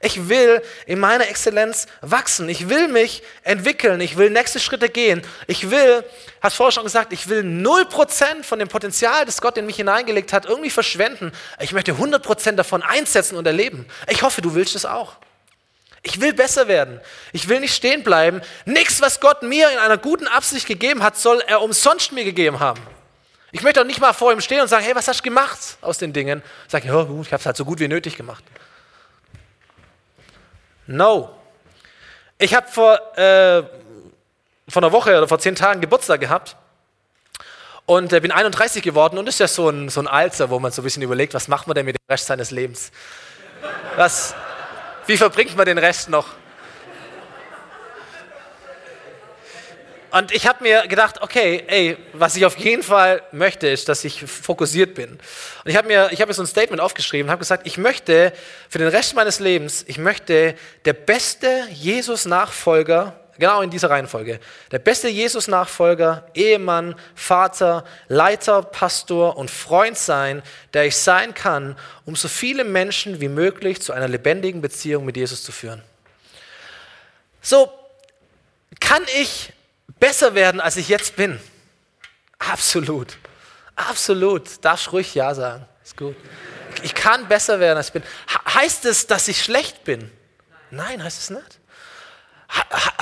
Ich 0.00 0.28
will 0.28 0.62
in 0.86 0.98
meiner 0.98 1.28
Exzellenz 1.28 1.86
wachsen. 2.00 2.48
Ich 2.48 2.68
will 2.68 2.88
mich 2.88 3.22
entwickeln. 3.42 4.00
Ich 4.00 4.16
will 4.16 4.30
nächste 4.30 4.60
Schritte 4.60 4.88
gehen. 4.88 5.22
Ich 5.46 5.70
will, 5.70 6.04
hast 6.42 6.56
vorher 6.56 6.72
schon 6.72 6.84
gesagt, 6.84 7.12
ich 7.12 7.28
will 7.28 7.40
0% 7.40 8.42
von 8.42 8.58
dem 8.58 8.68
Potenzial, 8.68 9.24
das 9.24 9.40
Gott 9.40 9.56
in 9.56 9.66
mich 9.66 9.76
hineingelegt 9.76 10.32
hat, 10.32 10.44
irgendwie 10.44 10.70
verschwenden. 10.70 11.32
Ich 11.60 11.72
möchte 11.72 11.92
100% 11.92 12.52
davon 12.52 12.82
einsetzen 12.82 13.36
und 13.36 13.46
erleben. 13.46 13.86
Ich 14.08 14.22
hoffe, 14.22 14.42
du 14.42 14.54
willst 14.54 14.76
es 14.76 14.84
auch. 14.84 15.16
Ich 16.02 16.20
will 16.20 16.32
besser 16.34 16.68
werden. 16.68 17.00
Ich 17.32 17.48
will 17.48 17.58
nicht 17.58 17.74
stehen 17.74 18.04
bleiben. 18.04 18.40
Nichts, 18.64 19.00
was 19.00 19.18
Gott 19.18 19.42
mir 19.42 19.70
in 19.72 19.78
einer 19.78 19.98
guten 19.98 20.28
Absicht 20.28 20.66
gegeben 20.68 21.02
hat, 21.02 21.18
soll 21.18 21.42
er 21.46 21.62
umsonst 21.62 22.12
mir 22.12 22.24
gegeben 22.24 22.60
haben. 22.60 22.80
Ich 23.50 23.62
möchte 23.62 23.80
auch 23.80 23.86
nicht 23.86 24.00
mal 24.00 24.12
vor 24.12 24.32
ihm 24.32 24.40
stehen 24.40 24.60
und 24.60 24.68
sagen, 24.68 24.84
hey, 24.84 24.94
was 24.94 25.08
hast 25.08 25.20
du 25.20 25.24
gemacht 25.24 25.58
aus 25.80 25.98
den 25.98 26.12
Dingen? 26.12 26.42
Sag 26.68 26.84
ich, 26.84 26.90
ja 26.90 27.02
gut, 27.02 27.26
ich 27.26 27.32
habe 27.32 27.40
es 27.40 27.46
halt 27.46 27.56
so 27.56 27.64
gut 27.64 27.80
wie 27.80 27.88
nötig 27.88 28.16
gemacht. 28.16 28.44
No. 30.86 31.30
Ich 32.38 32.54
habe 32.54 32.68
vor, 32.68 32.94
äh, 33.16 33.62
vor 34.68 34.82
einer 34.82 34.92
Woche 34.92 35.16
oder 35.16 35.26
vor 35.26 35.38
zehn 35.38 35.54
Tagen 35.54 35.80
Geburtstag 35.80 36.20
gehabt 36.20 36.56
und 37.86 38.12
äh, 38.12 38.20
bin 38.20 38.32
31 38.32 38.82
geworden 38.82 39.18
und 39.18 39.28
ist 39.28 39.40
ja 39.40 39.48
so 39.48 39.68
ein, 39.68 39.88
so 39.88 40.00
ein 40.00 40.06
Alter, 40.06 40.50
wo 40.50 40.58
man 40.58 40.72
so 40.72 40.82
ein 40.82 40.84
bisschen 40.84 41.02
überlegt, 41.02 41.34
was 41.34 41.48
macht 41.48 41.66
man 41.66 41.74
denn 41.74 41.86
mit 41.86 41.96
dem 41.96 42.04
Rest 42.10 42.26
seines 42.26 42.50
Lebens? 42.50 42.92
Was, 43.96 44.34
wie 45.06 45.16
verbringt 45.16 45.56
man 45.56 45.66
den 45.66 45.78
Rest 45.78 46.08
noch? 46.08 46.28
Und 50.16 50.32
ich 50.32 50.46
habe 50.46 50.62
mir 50.62 50.86
gedacht, 50.86 51.20
okay, 51.20 51.62
ey, 51.66 51.98
was 52.14 52.36
ich 52.36 52.46
auf 52.46 52.56
jeden 52.56 52.82
Fall 52.82 53.22
möchte, 53.32 53.68
ist, 53.68 53.86
dass 53.90 54.02
ich 54.02 54.22
fokussiert 54.22 54.94
bin. 54.94 55.10
Und 55.10 55.20
ich 55.66 55.76
habe 55.76 55.88
mir, 55.88 56.08
ich 56.10 56.22
habe 56.22 56.32
so 56.32 56.42
ein 56.42 56.46
Statement 56.46 56.80
aufgeschrieben, 56.80 57.30
habe 57.30 57.40
gesagt, 57.40 57.66
ich 57.66 57.76
möchte 57.76 58.32
für 58.70 58.78
den 58.78 58.88
Rest 58.88 59.14
meines 59.14 59.40
Lebens, 59.40 59.84
ich 59.86 59.98
möchte 59.98 60.54
der 60.86 60.94
beste 60.94 61.66
Jesus-Nachfolger 61.70 63.20
Genau 63.38 63.60
in 63.60 63.68
dieser 63.68 63.90
Reihenfolge. 63.90 64.40
Der 64.72 64.78
beste 64.78 65.08
Jesus-Nachfolger, 65.08 66.26
Ehemann, 66.32 66.94
Vater, 67.14 67.84
Leiter, 68.08 68.62
Pastor 68.62 69.36
und 69.36 69.50
Freund 69.50 69.98
sein, 69.98 70.42
der 70.72 70.86
ich 70.86 70.96
sein 70.96 71.34
kann, 71.34 71.78
um 72.06 72.16
so 72.16 72.28
viele 72.28 72.64
Menschen 72.64 73.20
wie 73.20 73.28
möglich 73.28 73.82
zu 73.82 73.92
einer 73.92 74.08
lebendigen 74.08 74.62
Beziehung 74.62 75.04
mit 75.04 75.18
Jesus 75.18 75.44
zu 75.44 75.52
führen. 75.52 75.82
So, 77.42 77.70
kann 78.80 79.02
ich 79.20 79.52
besser 79.98 80.34
werden, 80.34 80.60
als 80.60 80.76
ich 80.76 80.88
jetzt 80.88 81.16
bin? 81.16 81.40
Absolut. 82.38 83.16
Absolut. 83.74 84.64
Darfst 84.64 84.92
ruhig 84.92 85.14
Ja 85.14 85.34
sagen. 85.34 85.66
Ist 85.84 85.96
gut. 85.96 86.16
Ich 86.82 86.94
kann 86.94 87.28
besser 87.28 87.60
werden, 87.60 87.76
als 87.76 87.88
ich 87.88 87.92
bin. 87.94 88.02
Heißt 88.54 88.84
es, 88.84 89.06
dass 89.06 89.28
ich 89.28 89.42
schlecht 89.42 89.84
bin? 89.84 90.10
Nein, 90.70 91.02
heißt 91.02 91.18
es 91.18 91.30
nicht. 91.30 91.60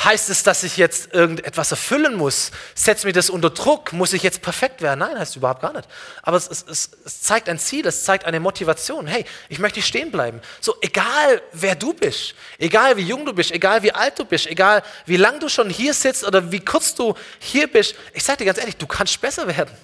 Heißt 0.04 0.30
es, 0.30 0.42
dass 0.42 0.62
ich 0.62 0.76
jetzt 0.76 1.14
irgendetwas 1.14 1.70
erfüllen 1.70 2.14
muss? 2.14 2.50
Setzt 2.74 3.04
mir 3.04 3.12
das 3.12 3.30
unter 3.30 3.50
Druck? 3.50 3.92
Muss 3.92 4.12
ich 4.12 4.22
jetzt 4.22 4.42
perfekt 4.42 4.82
werden? 4.82 5.00
Nein, 5.00 5.18
heißt 5.18 5.36
überhaupt 5.36 5.62
gar 5.62 5.72
nicht. 5.72 5.88
Aber 6.22 6.36
es, 6.36 6.48
es, 6.48 6.90
es 7.04 7.20
zeigt 7.22 7.48
ein 7.48 7.58
Ziel, 7.58 7.86
es 7.86 8.04
zeigt 8.04 8.24
eine 8.24 8.40
Motivation. 8.40 9.06
Hey, 9.06 9.24
ich 9.48 9.58
möchte 9.58 9.80
stehen 9.82 10.10
bleiben. 10.10 10.40
So, 10.60 10.76
egal 10.80 11.42
wer 11.52 11.74
du 11.74 11.94
bist, 11.94 12.34
egal 12.58 12.96
wie 12.96 13.02
jung 13.02 13.24
du 13.24 13.32
bist, 13.32 13.50
egal 13.50 13.82
wie 13.82 13.92
alt 13.92 14.18
du 14.18 14.24
bist, 14.24 14.46
egal 14.46 14.82
wie 15.06 15.16
lang 15.16 15.40
du 15.40 15.48
schon 15.48 15.70
hier 15.70 15.94
sitzt 15.94 16.24
oder 16.24 16.52
wie 16.52 16.60
kurz 16.60 16.94
du 16.94 17.14
hier 17.38 17.66
bist, 17.66 17.94
ich 18.12 18.24
sage 18.24 18.38
dir 18.38 18.46
ganz 18.46 18.58
ehrlich, 18.58 18.76
du 18.76 18.86
kannst 18.86 19.20
besser 19.20 19.46
werden. 19.46 19.74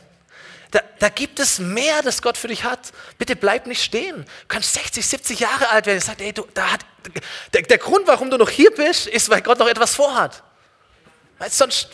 Da, 0.70 0.80
da, 1.00 1.08
gibt 1.08 1.40
es 1.40 1.58
mehr, 1.58 2.00
das 2.02 2.22
Gott 2.22 2.38
für 2.38 2.48
dich 2.48 2.62
hat. 2.62 2.92
Bitte 3.18 3.34
bleib 3.34 3.66
nicht 3.66 3.82
stehen. 3.82 4.24
Du 4.24 4.46
kannst 4.46 4.74
60, 4.74 5.04
70 5.04 5.40
Jahre 5.40 5.68
alt 5.70 5.86
werden. 5.86 6.00
Sagt, 6.00 6.20
ey, 6.20 6.32
du, 6.32 6.46
da 6.54 6.72
hat, 6.72 6.80
der, 7.52 7.62
der, 7.62 7.78
Grund, 7.78 8.06
warum 8.06 8.30
du 8.30 8.36
noch 8.36 8.50
hier 8.50 8.70
bist, 8.70 9.08
ist, 9.08 9.28
weil 9.30 9.42
Gott 9.42 9.58
noch 9.58 9.68
etwas 9.68 9.96
vorhat. 9.96 10.42
Weil 11.38 11.50
sonst. 11.50 11.88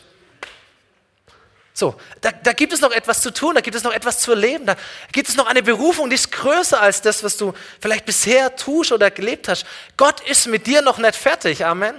So, 1.73 1.95
da, 2.23 2.33
da 2.33 2.53
gibt 2.53 2.73
es 2.73 2.81
noch 2.81 2.91
etwas 2.91 3.21
zu 3.21 3.31
tun, 3.33 3.55
da 3.55 3.61
gibt 3.61 3.77
es 3.77 3.83
noch 3.83 3.93
etwas 3.93 4.21
zu 4.21 4.31
erleben, 4.31 4.65
da 4.65 4.77
gibt 5.13 5.29
es 5.29 5.37
noch 5.37 5.47
eine 5.47 5.63
Berufung, 5.63 6.09
die 6.09 6.15
ist 6.15 6.33
größer 6.33 6.81
als 6.81 7.03
das, 7.03 7.23
was 7.23 7.37
du 7.37 7.53
vielleicht 7.83 8.07
bisher 8.07 8.57
tust 8.57 8.93
oder 8.93 9.11
gelebt 9.11 9.47
hast. 9.49 9.67
Gott 9.99 10.21
ist 10.21 10.47
mit 10.47 10.67
dir 10.67 10.81
noch 10.81 10.97
nicht 10.97 11.17
fertig. 11.17 11.67
Amen. 11.67 11.95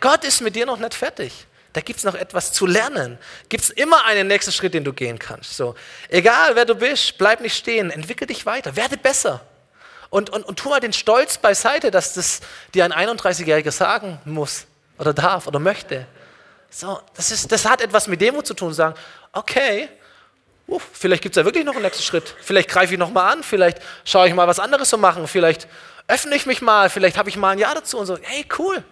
Gott 0.00 0.22
ist 0.22 0.40
mit 0.42 0.54
dir 0.54 0.64
noch 0.64 0.76
nicht 0.76 0.94
fertig. 0.94 1.46
Da 1.74 1.80
gibt 1.80 1.98
es 1.98 2.04
noch 2.04 2.14
etwas 2.14 2.52
zu 2.52 2.66
lernen. 2.66 3.18
Gibt 3.48 3.64
es 3.64 3.70
immer 3.70 4.04
einen 4.04 4.28
nächsten 4.28 4.52
Schritt, 4.52 4.74
den 4.74 4.84
du 4.84 4.92
gehen 4.92 5.18
kannst. 5.18 5.56
So, 5.56 5.74
egal 6.08 6.54
wer 6.54 6.64
du 6.64 6.76
bist, 6.76 7.18
bleib 7.18 7.40
nicht 7.40 7.56
stehen, 7.56 7.90
entwickel 7.90 8.28
dich 8.28 8.46
weiter, 8.46 8.76
werde 8.76 8.96
besser. 8.96 9.40
Und, 10.08 10.30
und, 10.30 10.44
und 10.44 10.56
tu 10.56 10.68
mal 10.68 10.78
den 10.78 10.92
Stolz 10.92 11.36
beiseite, 11.36 11.90
dass 11.90 12.14
das 12.14 12.40
dir 12.72 12.84
ein 12.84 12.92
31-Jähriger 12.92 13.72
sagen 13.72 14.20
muss 14.24 14.66
oder 14.98 15.12
darf 15.12 15.48
oder 15.48 15.58
möchte. 15.58 16.06
So, 16.70 17.00
das, 17.16 17.32
ist, 17.32 17.50
das 17.50 17.68
hat 17.68 17.80
etwas 17.80 18.06
mit 18.06 18.20
Demut 18.20 18.46
zu 18.46 18.54
tun, 18.54 18.72
sagen, 18.72 18.94
okay, 19.32 19.88
uh, 20.68 20.78
vielleicht 20.92 21.22
gibt 21.24 21.36
es 21.36 21.40
ja 21.40 21.44
wirklich 21.44 21.64
noch 21.64 21.74
einen 21.74 21.82
nächsten 21.82 22.04
Schritt. 22.04 22.36
Vielleicht 22.40 22.68
greife 22.68 22.92
ich 22.92 23.00
nochmal 23.00 23.32
an, 23.32 23.42
vielleicht 23.42 23.80
schaue 24.04 24.28
ich 24.28 24.34
mal 24.34 24.46
was 24.46 24.60
anderes 24.60 24.90
zu 24.90 24.98
machen, 24.98 25.26
vielleicht 25.26 25.66
öffne 26.06 26.36
ich 26.36 26.46
mich 26.46 26.62
mal, 26.62 26.88
vielleicht 26.88 27.16
habe 27.16 27.28
ich 27.28 27.36
mal 27.36 27.50
ein 27.50 27.58
Jahr 27.58 27.74
dazu 27.74 27.98
und 27.98 28.06
so, 28.06 28.16
hey, 28.22 28.46
cool, 28.58 28.84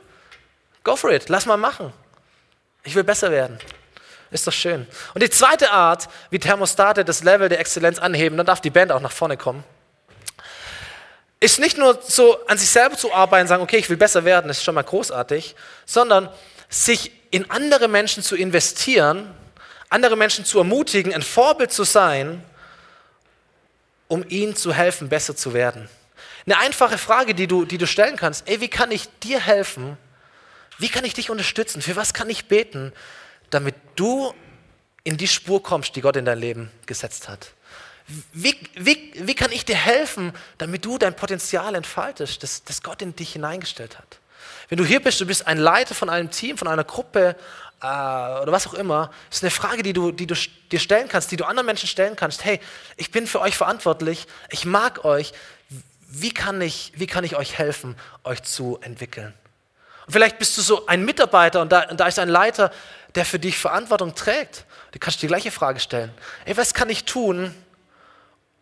go 0.82 0.96
for 0.96 1.12
it, 1.12 1.28
lass 1.28 1.46
mal 1.46 1.56
machen. 1.56 1.92
Ich 2.84 2.94
will 2.94 3.04
besser 3.04 3.30
werden. 3.30 3.58
Ist 4.30 4.46
doch 4.46 4.52
schön. 4.52 4.86
Und 5.14 5.22
die 5.22 5.30
zweite 5.30 5.70
Art, 5.70 6.08
wie 6.30 6.38
Thermostate 6.38 7.04
das 7.04 7.22
Level 7.22 7.48
der 7.48 7.60
Exzellenz 7.60 7.98
anheben, 7.98 8.36
dann 8.36 8.46
darf 8.46 8.60
die 8.60 8.70
Band 8.70 8.90
auch 8.90 9.00
nach 9.00 9.12
vorne 9.12 9.36
kommen, 9.36 9.62
ist 11.38 11.58
nicht 11.58 11.76
nur 11.76 12.00
so 12.02 12.44
an 12.46 12.56
sich 12.56 12.70
selber 12.70 12.96
zu 12.96 13.12
arbeiten 13.12 13.48
sagen, 13.48 13.62
okay, 13.62 13.76
ich 13.76 13.90
will 13.90 13.96
besser 13.96 14.24
werden, 14.24 14.50
ist 14.50 14.62
schon 14.62 14.74
mal 14.74 14.84
großartig, 14.84 15.54
sondern 15.84 16.28
sich 16.68 17.12
in 17.30 17.50
andere 17.50 17.88
Menschen 17.88 18.22
zu 18.22 18.36
investieren, 18.36 19.34
andere 19.88 20.16
Menschen 20.16 20.44
zu 20.44 20.58
ermutigen, 20.58 21.12
ein 21.12 21.22
Vorbild 21.22 21.72
zu 21.72 21.84
sein, 21.84 22.42
um 24.08 24.24
ihnen 24.28 24.56
zu 24.56 24.72
helfen, 24.72 25.08
besser 25.08 25.36
zu 25.36 25.52
werden. 25.52 25.88
Eine 26.46 26.58
einfache 26.58 26.96
Frage, 26.96 27.34
die 27.34 27.46
du, 27.46 27.64
die 27.64 27.78
du 27.78 27.86
stellen 27.86 28.16
kannst, 28.16 28.48
ey, 28.48 28.60
wie 28.60 28.68
kann 28.68 28.90
ich 28.90 29.08
dir 29.20 29.40
helfen, 29.40 29.98
wie 30.78 30.88
kann 30.88 31.04
ich 31.04 31.14
dich 31.14 31.30
unterstützen? 31.30 31.82
Für 31.82 31.96
was 31.96 32.14
kann 32.14 32.30
ich 32.30 32.46
beten, 32.46 32.92
damit 33.50 33.74
du 33.96 34.34
in 35.04 35.16
die 35.16 35.28
Spur 35.28 35.62
kommst, 35.62 35.96
die 35.96 36.00
Gott 36.00 36.16
in 36.16 36.24
dein 36.24 36.38
Leben 36.38 36.70
gesetzt 36.86 37.28
hat? 37.28 37.52
Wie, 38.32 38.56
wie, 38.74 39.12
wie 39.14 39.34
kann 39.34 39.52
ich 39.52 39.64
dir 39.64 39.76
helfen, 39.76 40.32
damit 40.58 40.84
du 40.84 40.98
dein 40.98 41.14
Potenzial 41.14 41.74
entfaltest, 41.74 42.42
das, 42.42 42.64
das 42.64 42.82
Gott 42.82 43.00
in 43.02 43.14
dich 43.14 43.32
hineingestellt 43.32 43.98
hat? 43.98 44.18
Wenn 44.68 44.78
du 44.78 44.84
hier 44.84 45.00
bist, 45.00 45.20
du 45.20 45.26
bist 45.26 45.46
ein 45.46 45.58
Leiter 45.58 45.94
von 45.94 46.08
einem 46.08 46.30
Team, 46.30 46.58
von 46.58 46.68
einer 46.68 46.84
Gruppe 46.84 47.36
äh, 47.80 47.86
oder 47.86 48.48
was 48.48 48.66
auch 48.66 48.74
immer, 48.74 49.10
ist 49.30 49.42
eine 49.42 49.50
Frage, 49.50 49.82
die 49.82 49.92
du, 49.92 50.12
die 50.12 50.26
du 50.26 50.34
dir 50.70 50.80
stellen 50.80 51.08
kannst, 51.08 51.30
die 51.30 51.36
du 51.36 51.44
anderen 51.44 51.66
Menschen 51.66 51.88
stellen 51.88 52.16
kannst. 52.16 52.44
Hey, 52.44 52.60
ich 52.96 53.10
bin 53.10 53.26
für 53.26 53.40
euch 53.40 53.56
verantwortlich, 53.56 54.26
ich 54.50 54.64
mag 54.64 55.04
euch. 55.04 55.32
Wie 56.14 56.34
kann 56.34 56.60
ich, 56.60 56.92
wie 56.96 57.06
kann 57.06 57.24
ich 57.24 57.36
euch 57.36 57.56
helfen, 57.56 57.96
euch 58.24 58.42
zu 58.42 58.78
entwickeln? 58.82 59.32
Und 60.06 60.12
vielleicht 60.12 60.38
bist 60.38 60.56
du 60.58 60.62
so 60.62 60.86
ein 60.86 61.04
Mitarbeiter 61.04 61.60
und 61.60 61.70
da, 61.70 61.88
und 61.88 62.00
da 62.00 62.06
ist 62.06 62.18
ein 62.18 62.28
Leiter, 62.28 62.70
der 63.14 63.24
für 63.24 63.38
dich 63.38 63.58
Verantwortung 63.58 64.14
trägt. 64.14 64.64
Du 64.92 64.98
kannst 64.98 65.22
die 65.22 65.26
gleiche 65.26 65.50
Frage 65.50 65.80
stellen. 65.80 66.12
Ey, 66.44 66.56
was 66.56 66.74
kann 66.74 66.90
ich 66.90 67.04
tun, 67.04 67.54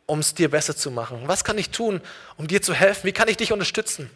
um 0.07 0.18
es 0.18 0.34
dir 0.34 0.51
besser 0.51 0.76
zu 0.76 0.91
machen? 0.91 1.22
Was 1.26 1.45
kann 1.45 1.57
ich 1.59 1.70
tun, 1.70 2.01
um 2.36 2.47
dir 2.47 2.62
zu 2.62 2.74
helfen? 2.74 3.05
Wie 3.05 3.12
kann 3.12 3.28
ich 3.28 3.36
dich 3.36 3.53
unterstützen? 3.53 4.11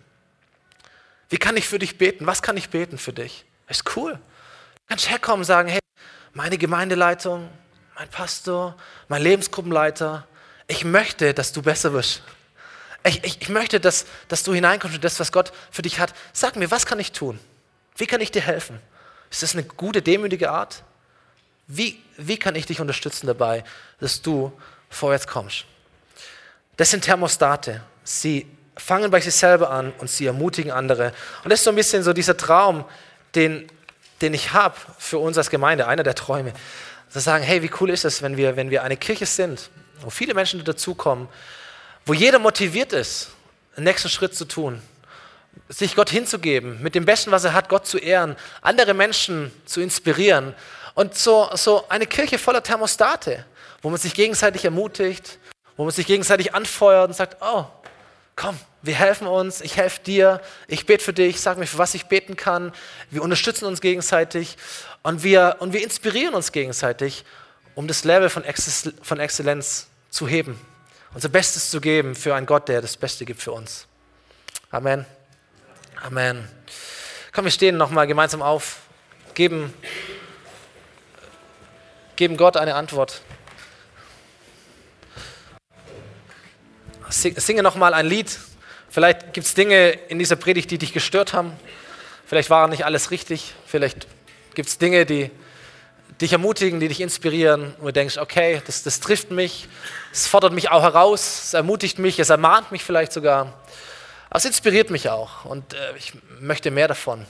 Wie 1.29 1.39
kann 1.39 1.57
ich 1.57 1.69
für 1.69 1.79
dich 1.79 1.99
beten? 1.99 2.27
Was 2.27 2.43
kann 2.43 2.57
ich 2.57 2.71
beten 2.71 2.99
für 2.99 3.13
dich? 3.13 3.45
Das 3.67 3.79
ist 3.79 3.97
cool. 3.97 4.13
Du 4.13 4.83
kannst 4.89 5.09
herkommen 5.09 5.41
und 5.41 5.45
sagen, 5.45 5.69
hey, 5.69 5.81
meine 6.33 6.59
Gemeindeleitung, 6.59 7.49
mein 7.97 8.09
Pastor, 8.09 8.77
mein 9.09 9.23
Lebensgruppenleiter, 9.23 10.27
ich 10.67 10.85
möchte, 10.85 11.33
dass 11.33 11.53
du 11.53 11.63
besser 11.63 11.93
wirst. 11.93 12.23
Ich, 13.07 13.23
ich, 13.23 13.43
ich 13.43 13.49
möchte, 13.51 13.81
dass, 13.81 14.07
dass 14.29 14.43
du 14.43 14.55
hineinkommst 14.55 14.97
in 14.97 15.03
das, 15.03 15.21
was 15.21 15.31
Gott 15.31 15.53
für 15.71 15.83
dich 15.83 15.99
hat. 15.99 16.15
Sag 16.33 16.57
mir, 16.57 16.71
was 16.71 16.87
kann 16.87 16.99
ich 16.99 17.13
tun? 17.13 17.39
Wie 17.97 18.07
kann 18.07 18.21
ich 18.21 18.31
dir 18.31 18.43
helfen? 18.43 18.81
Ist 19.31 19.43
das 19.43 19.55
eine 19.55 19.65
gute, 19.65 20.01
demütige 20.01 20.51
Art? 20.51 20.83
Wie, 21.67 22.03
wie 22.17 22.39
kann 22.39 22.55
ich 22.57 22.67
dich 22.67 22.81
unterstützen 22.81 23.27
dabei, 23.27 23.65
dass 24.01 24.23
du 24.23 24.53
vorwärts 24.89 25.27
kommst? 25.27 25.65
Das 26.77 26.91
sind 26.91 27.05
Thermostate. 27.05 27.83
Sie 28.05 28.47
fangen 28.77 29.11
bei 29.11 29.21
sich 29.21 29.35
selber 29.35 29.71
an 29.71 29.93
und 29.99 30.11
sie 30.11 30.27
ermutigen 30.27 30.73
andere. 30.73 31.13
Und 31.43 31.51
das 31.51 31.61
ist 31.61 31.65
so 31.65 31.71
ein 31.71 31.77
bisschen 31.77 32.03
so 32.03 32.13
dieser 32.13 32.37
Traum, 32.37 32.85
den, 33.35 33.69
den 34.21 34.35
ich 34.35 34.53
habe 34.53 34.77
für 34.99 35.19
uns 35.19 35.39
als 35.39 35.51
Gemeinde, 35.51 35.87
einer 35.87 36.03
der 36.03 36.15
Träume. 36.15 36.53
Zu 37.11 37.21
sagen, 37.21 37.45
hey, 37.45 37.63
wie 37.63 37.71
cool 37.81 37.91
ist 37.91 38.05
es, 38.05 38.23
wenn 38.23 38.37
wir, 38.37 38.57
wenn 38.57 38.71
wir 38.71 38.83
eine 38.83 38.97
Kirche 38.97 39.27
sind, 39.27 39.71
wo 40.01 40.11
viele 40.11 40.35
Menschen 40.35 40.65
dazukommen, 40.65 41.29
wo 42.07 42.13
jeder 42.13 42.39
motiviert 42.39 42.93
ist, 42.93 43.31
den 43.77 43.85
nächsten 43.85 44.09
Schritt 44.09 44.35
zu 44.35 44.45
tun, 44.45 44.81
sich 45.69 45.95
Gott 45.95 46.11
hinzugeben, 46.11 46.83
mit 46.83 46.95
dem 46.95 47.05
Besten, 47.05 47.31
was 47.31 47.45
er 47.45 47.55
hat, 47.55 47.69
Gott 47.69 47.87
zu 47.87 47.99
ehren, 47.99 48.37
andere 48.61 48.95
Menschen 48.95 49.51
zu 49.65 49.81
inspirieren. 49.81 50.55
Und 50.95 51.17
so, 51.17 51.49
so 51.55 51.89
eine 51.89 52.07
Kirche 52.07 52.39
voller 52.39 52.63
Thermostate, 52.63 53.45
wo 53.83 53.91
man 53.91 53.99
sich 53.99 54.15
gegenseitig 54.15 54.65
ermutigt, 54.65 55.39
wo 55.77 55.85
man 55.85 55.93
sich 55.93 56.07
gegenseitig 56.07 56.55
anfeuert 56.55 57.09
und 57.09 57.15
sagt, 57.15 57.39
oh, 57.41 57.65
komm, 58.37 58.59
wir 58.83 58.95
helfen 58.95 59.27
uns, 59.27 59.61
ich 59.61 59.77
helfe 59.77 60.03
dir, 60.03 60.41
ich 60.69 60.87
bete 60.87 61.03
für 61.03 61.13
dich, 61.13 61.41
sag 61.41 61.57
mir, 61.57 61.67
für 61.67 61.79
was 61.79 61.95
ich 61.95 62.07
beten 62.07 62.37
kann, 62.37 62.73
wir 63.11 63.23
unterstützen 63.23 63.65
uns 63.65 63.81
gegenseitig 63.81 64.57
und 65.03 65.23
wir, 65.23 65.57
und 65.61 65.73
wir 65.73 65.83
inspirieren 65.83 66.35
uns 66.35 66.53
gegenseitig, 66.53 67.25
um 67.75 67.89
das 67.89 68.05
Level 68.05 68.29
von, 68.29 68.45
Exzellenz 68.45 69.87
zu 70.11 70.29
heben 70.29 70.61
unser 71.15 71.29
Bestes 71.29 71.71
zu 71.71 71.81
geben 71.81 72.15
für 72.15 72.35
einen 72.35 72.47
Gott, 72.47 72.69
der 72.69 72.83
das 72.83 72.97
Beste 72.97 73.25
gibt 73.25 73.41
für 73.41 73.53
uns. 73.53 73.87
Amen. 74.71 75.07
Amen. 76.03 76.49
Komm, 77.33 77.45
wir 77.45 77.53
stehen 77.53 77.77
nochmal 77.77 78.07
gemeinsam 78.07 78.43
auf, 78.43 78.81
geben, 79.35 79.73
geben 82.17 82.37
Gott 82.37 82.57
eine 82.57 82.75
Antwort. 82.75 83.23
Singe 87.09 87.63
nochmal 87.63 87.95
ein 87.95 88.07
Lied. 88.07 88.39
Vielleicht 88.91 89.33
gibt 89.33 89.47
es 89.47 89.55
Dinge 89.55 89.91
in 89.91 90.19
dieser 90.19 90.37
Predigt, 90.37 90.71
die 90.71 90.79
dich 90.79 90.93
gestört 90.93 91.33
haben. 91.33 91.53
Vielleicht 92.27 92.51
war 92.51 92.67
nicht 92.67 92.85
alles 92.85 93.13
richtig. 93.13 93.55
Vielleicht 93.67 94.09
gibt 94.55 94.69
es 94.69 94.79
Dinge, 94.79 95.07
die 95.07 95.31
dich 96.21 96.33
ermutigen, 96.33 96.81
die 96.81 96.89
dich 96.89 97.01
inspirieren 97.01 97.75
und 97.75 97.87
du 97.87 97.93
denkst, 97.93 98.19
okay, 98.19 98.63
das, 98.67 98.83
das 98.83 99.01
trifft 99.01 99.31
mich, 99.31 99.69
es 100.13 100.27
fordert 100.27 100.53
mich 100.53 100.71
auch 100.71 100.83
heraus, 100.83 101.45
es 101.47 101.55
ermutigt 101.55 101.99
mich, 101.99 102.19
es 102.19 102.31
ermahnt 102.31 102.71
mich 102.73 102.85
vielleicht 102.85 103.13
sogar. 103.13 103.53
Aber 104.31 104.39
es 104.39 104.45
inspiriert 104.45 104.91
mich 104.91 105.09
auch 105.11 105.45
und 105.45 105.75
äh, 105.75 105.97
ich 105.97 106.13
möchte 106.41 106.71
mehr 106.71 106.89
davon. 106.89 107.27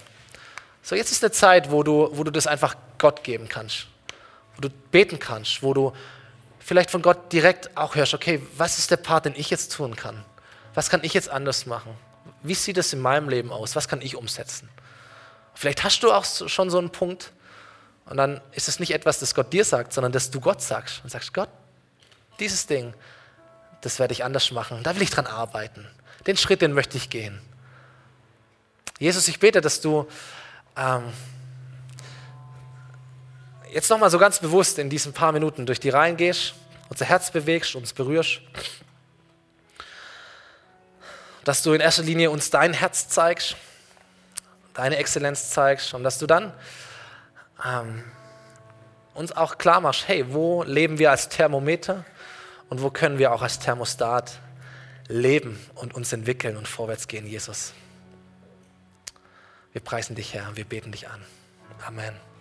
So, 0.83 0.95
jetzt 0.95 1.13
ist 1.13 1.25
eine 1.25 1.33
Zeit, 1.33 1.71
wo 1.71 1.83
du, 1.83 2.11
wo 2.13 2.25
du 2.25 2.31
das 2.31 2.47
einfach 2.47 2.77
Gott 2.99 3.25
geben 3.25 3.49
kannst, 3.49 3.87
wo 4.57 4.61
du 4.61 4.69
beten 4.91 5.19
kannst, 5.19 5.63
wo 5.63 5.73
du 5.73 5.93
vielleicht 6.59 6.91
von 6.91 7.03
Gott 7.03 7.33
direkt 7.33 7.77
auch 7.77 7.95
hörst, 7.95 8.15
okay, 8.15 8.43
was 8.57 8.79
ist 8.79 8.91
der 8.91 8.97
Part, 8.99 9.25
den 9.25 9.35
ich 9.37 9.51
jetzt 9.51 9.73
tun 9.73 9.97
kann? 9.97 10.25
Was 10.75 10.91
kann 10.91 11.03
ich 11.03 11.15
jetzt 11.15 11.29
anders 11.29 11.67
machen? 11.67 11.95
Wie 12.43 12.55
sieht 12.55 12.77
es 12.77 12.93
in 12.93 13.01
meinem 13.01 13.29
Leben 13.29 13.51
aus? 13.51 13.77
Was 13.77 13.89
kann 13.89 14.03
ich 14.03 14.17
umsetzen? 14.17 14.69
Vielleicht 15.55 15.85
hast 15.85 16.03
du 16.03 16.13
auch 16.13 16.25
schon 16.25 16.69
so 16.69 16.79
einen 16.79 16.91
Punkt, 16.91 17.33
und 18.07 18.17
dann 18.17 18.41
ist 18.53 18.69
es 18.69 18.81
nicht 18.81 18.93
etwas, 18.93 19.19
das 19.19 19.35
Gott 19.35 19.53
dir 19.53 19.65
sagt, 19.65 19.93
sondern 19.93 20.13
das 20.13 20.31
du 20.31 20.41
Gott 20.41 20.61
sagst. 20.61 21.03
Und 21.03 21.11
sagst, 21.11 21.33
Gott, 21.33 21.49
dieses 22.39 22.67
Ding, 22.67 22.93
das 23.81 23.99
werde 23.99 24.13
ich 24.13 24.25
anders 24.25 24.51
machen. 24.51 24.83
Da 24.83 24.95
will 24.95 25.03
ich 25.03 25.11
dran 25.11 25.27
arbeiten. 25.27 25.87
Den 26.27 26.37
Schritt, 26.37 26.63
den 26.63 26.73
möchte 26.73 26.97
ich 26.97 27.11
gehen. 27.11 27.41
Jesus, 28.99 29.27
ich 29.29 29.41
bete, 29.41 29.61
dass 29.61 29.81
du 29.81 30.07
ähm, 30.77 31.13
jetzt 33.71 33.89
nochmal 33.91 34.11
so 34.11 34.19
ganz 34.19 34.39
bewusst 34.39 34.79
in 34.79 34.91
diesen 34.91 35.13
paar 35.13 35.33
Minuten 35.33 35.67
durch 35.67 35.81
die 35.81 35.91
Reihen 35.91 36.17
gehst, 36.17 36.55
unser 36.89 37.07
Herz 37.07 37.31
bewegst, 37.31 37.75
uns 37.75 37.93
berührst. 37.93 38.41
Dass 41.45 41.63
du 41.63 41.73
in 41.73 41.81
erster 41.81 42.03
Linie 42.03 42.31
uns 42.31 42.51
dein 42.51 42.73
Herz 42.73 43.09
zeigst, 43.09 43.57
deine 44.75 44.97
Exzellenz 44.97 45.51
zeigst 45.51 45.93
und 45.95 46.05
dass 46.05 46.19
du 46.19 46.27
dann 46.27 46.53
ähm, 47.65 48.05
uns 49.15 49.33
auch 49.33 49.59
klar 49.59 49.81
machst, 49.81 50.09
hey, 50.09 50.33
wo 50.33 50.63
leben 50.65 50.99
wir 50.99 51.11
als 51.11 51.29
Thermometer 51.29 52.05
und 52.69 52.83
wo 52.83 52.91
können 52.91 53.19
wir 53.19 53.33
auch 53.33 53.43
als 53.43 53.59
Thermostat 53.59 54.39
leben 55.09 55.59
und 55.75 55.95
uns 55.95 56.13
entwickeln 56.13 56.57
und 56.57 56.67
vorwärts 56.67 57.09
gehen, 57.09 57.27
Jesus. 57.27 57.75
Wir 59.73 59.81
preisen 59.81 60.17
dich, 60.17 60.35
Herr, 60.35 60.57
wir 60.57 60.65
beten 60.65 60.93
dich 60.93 61.09
an. 61.09 61.23
Amen. 61.87 62.34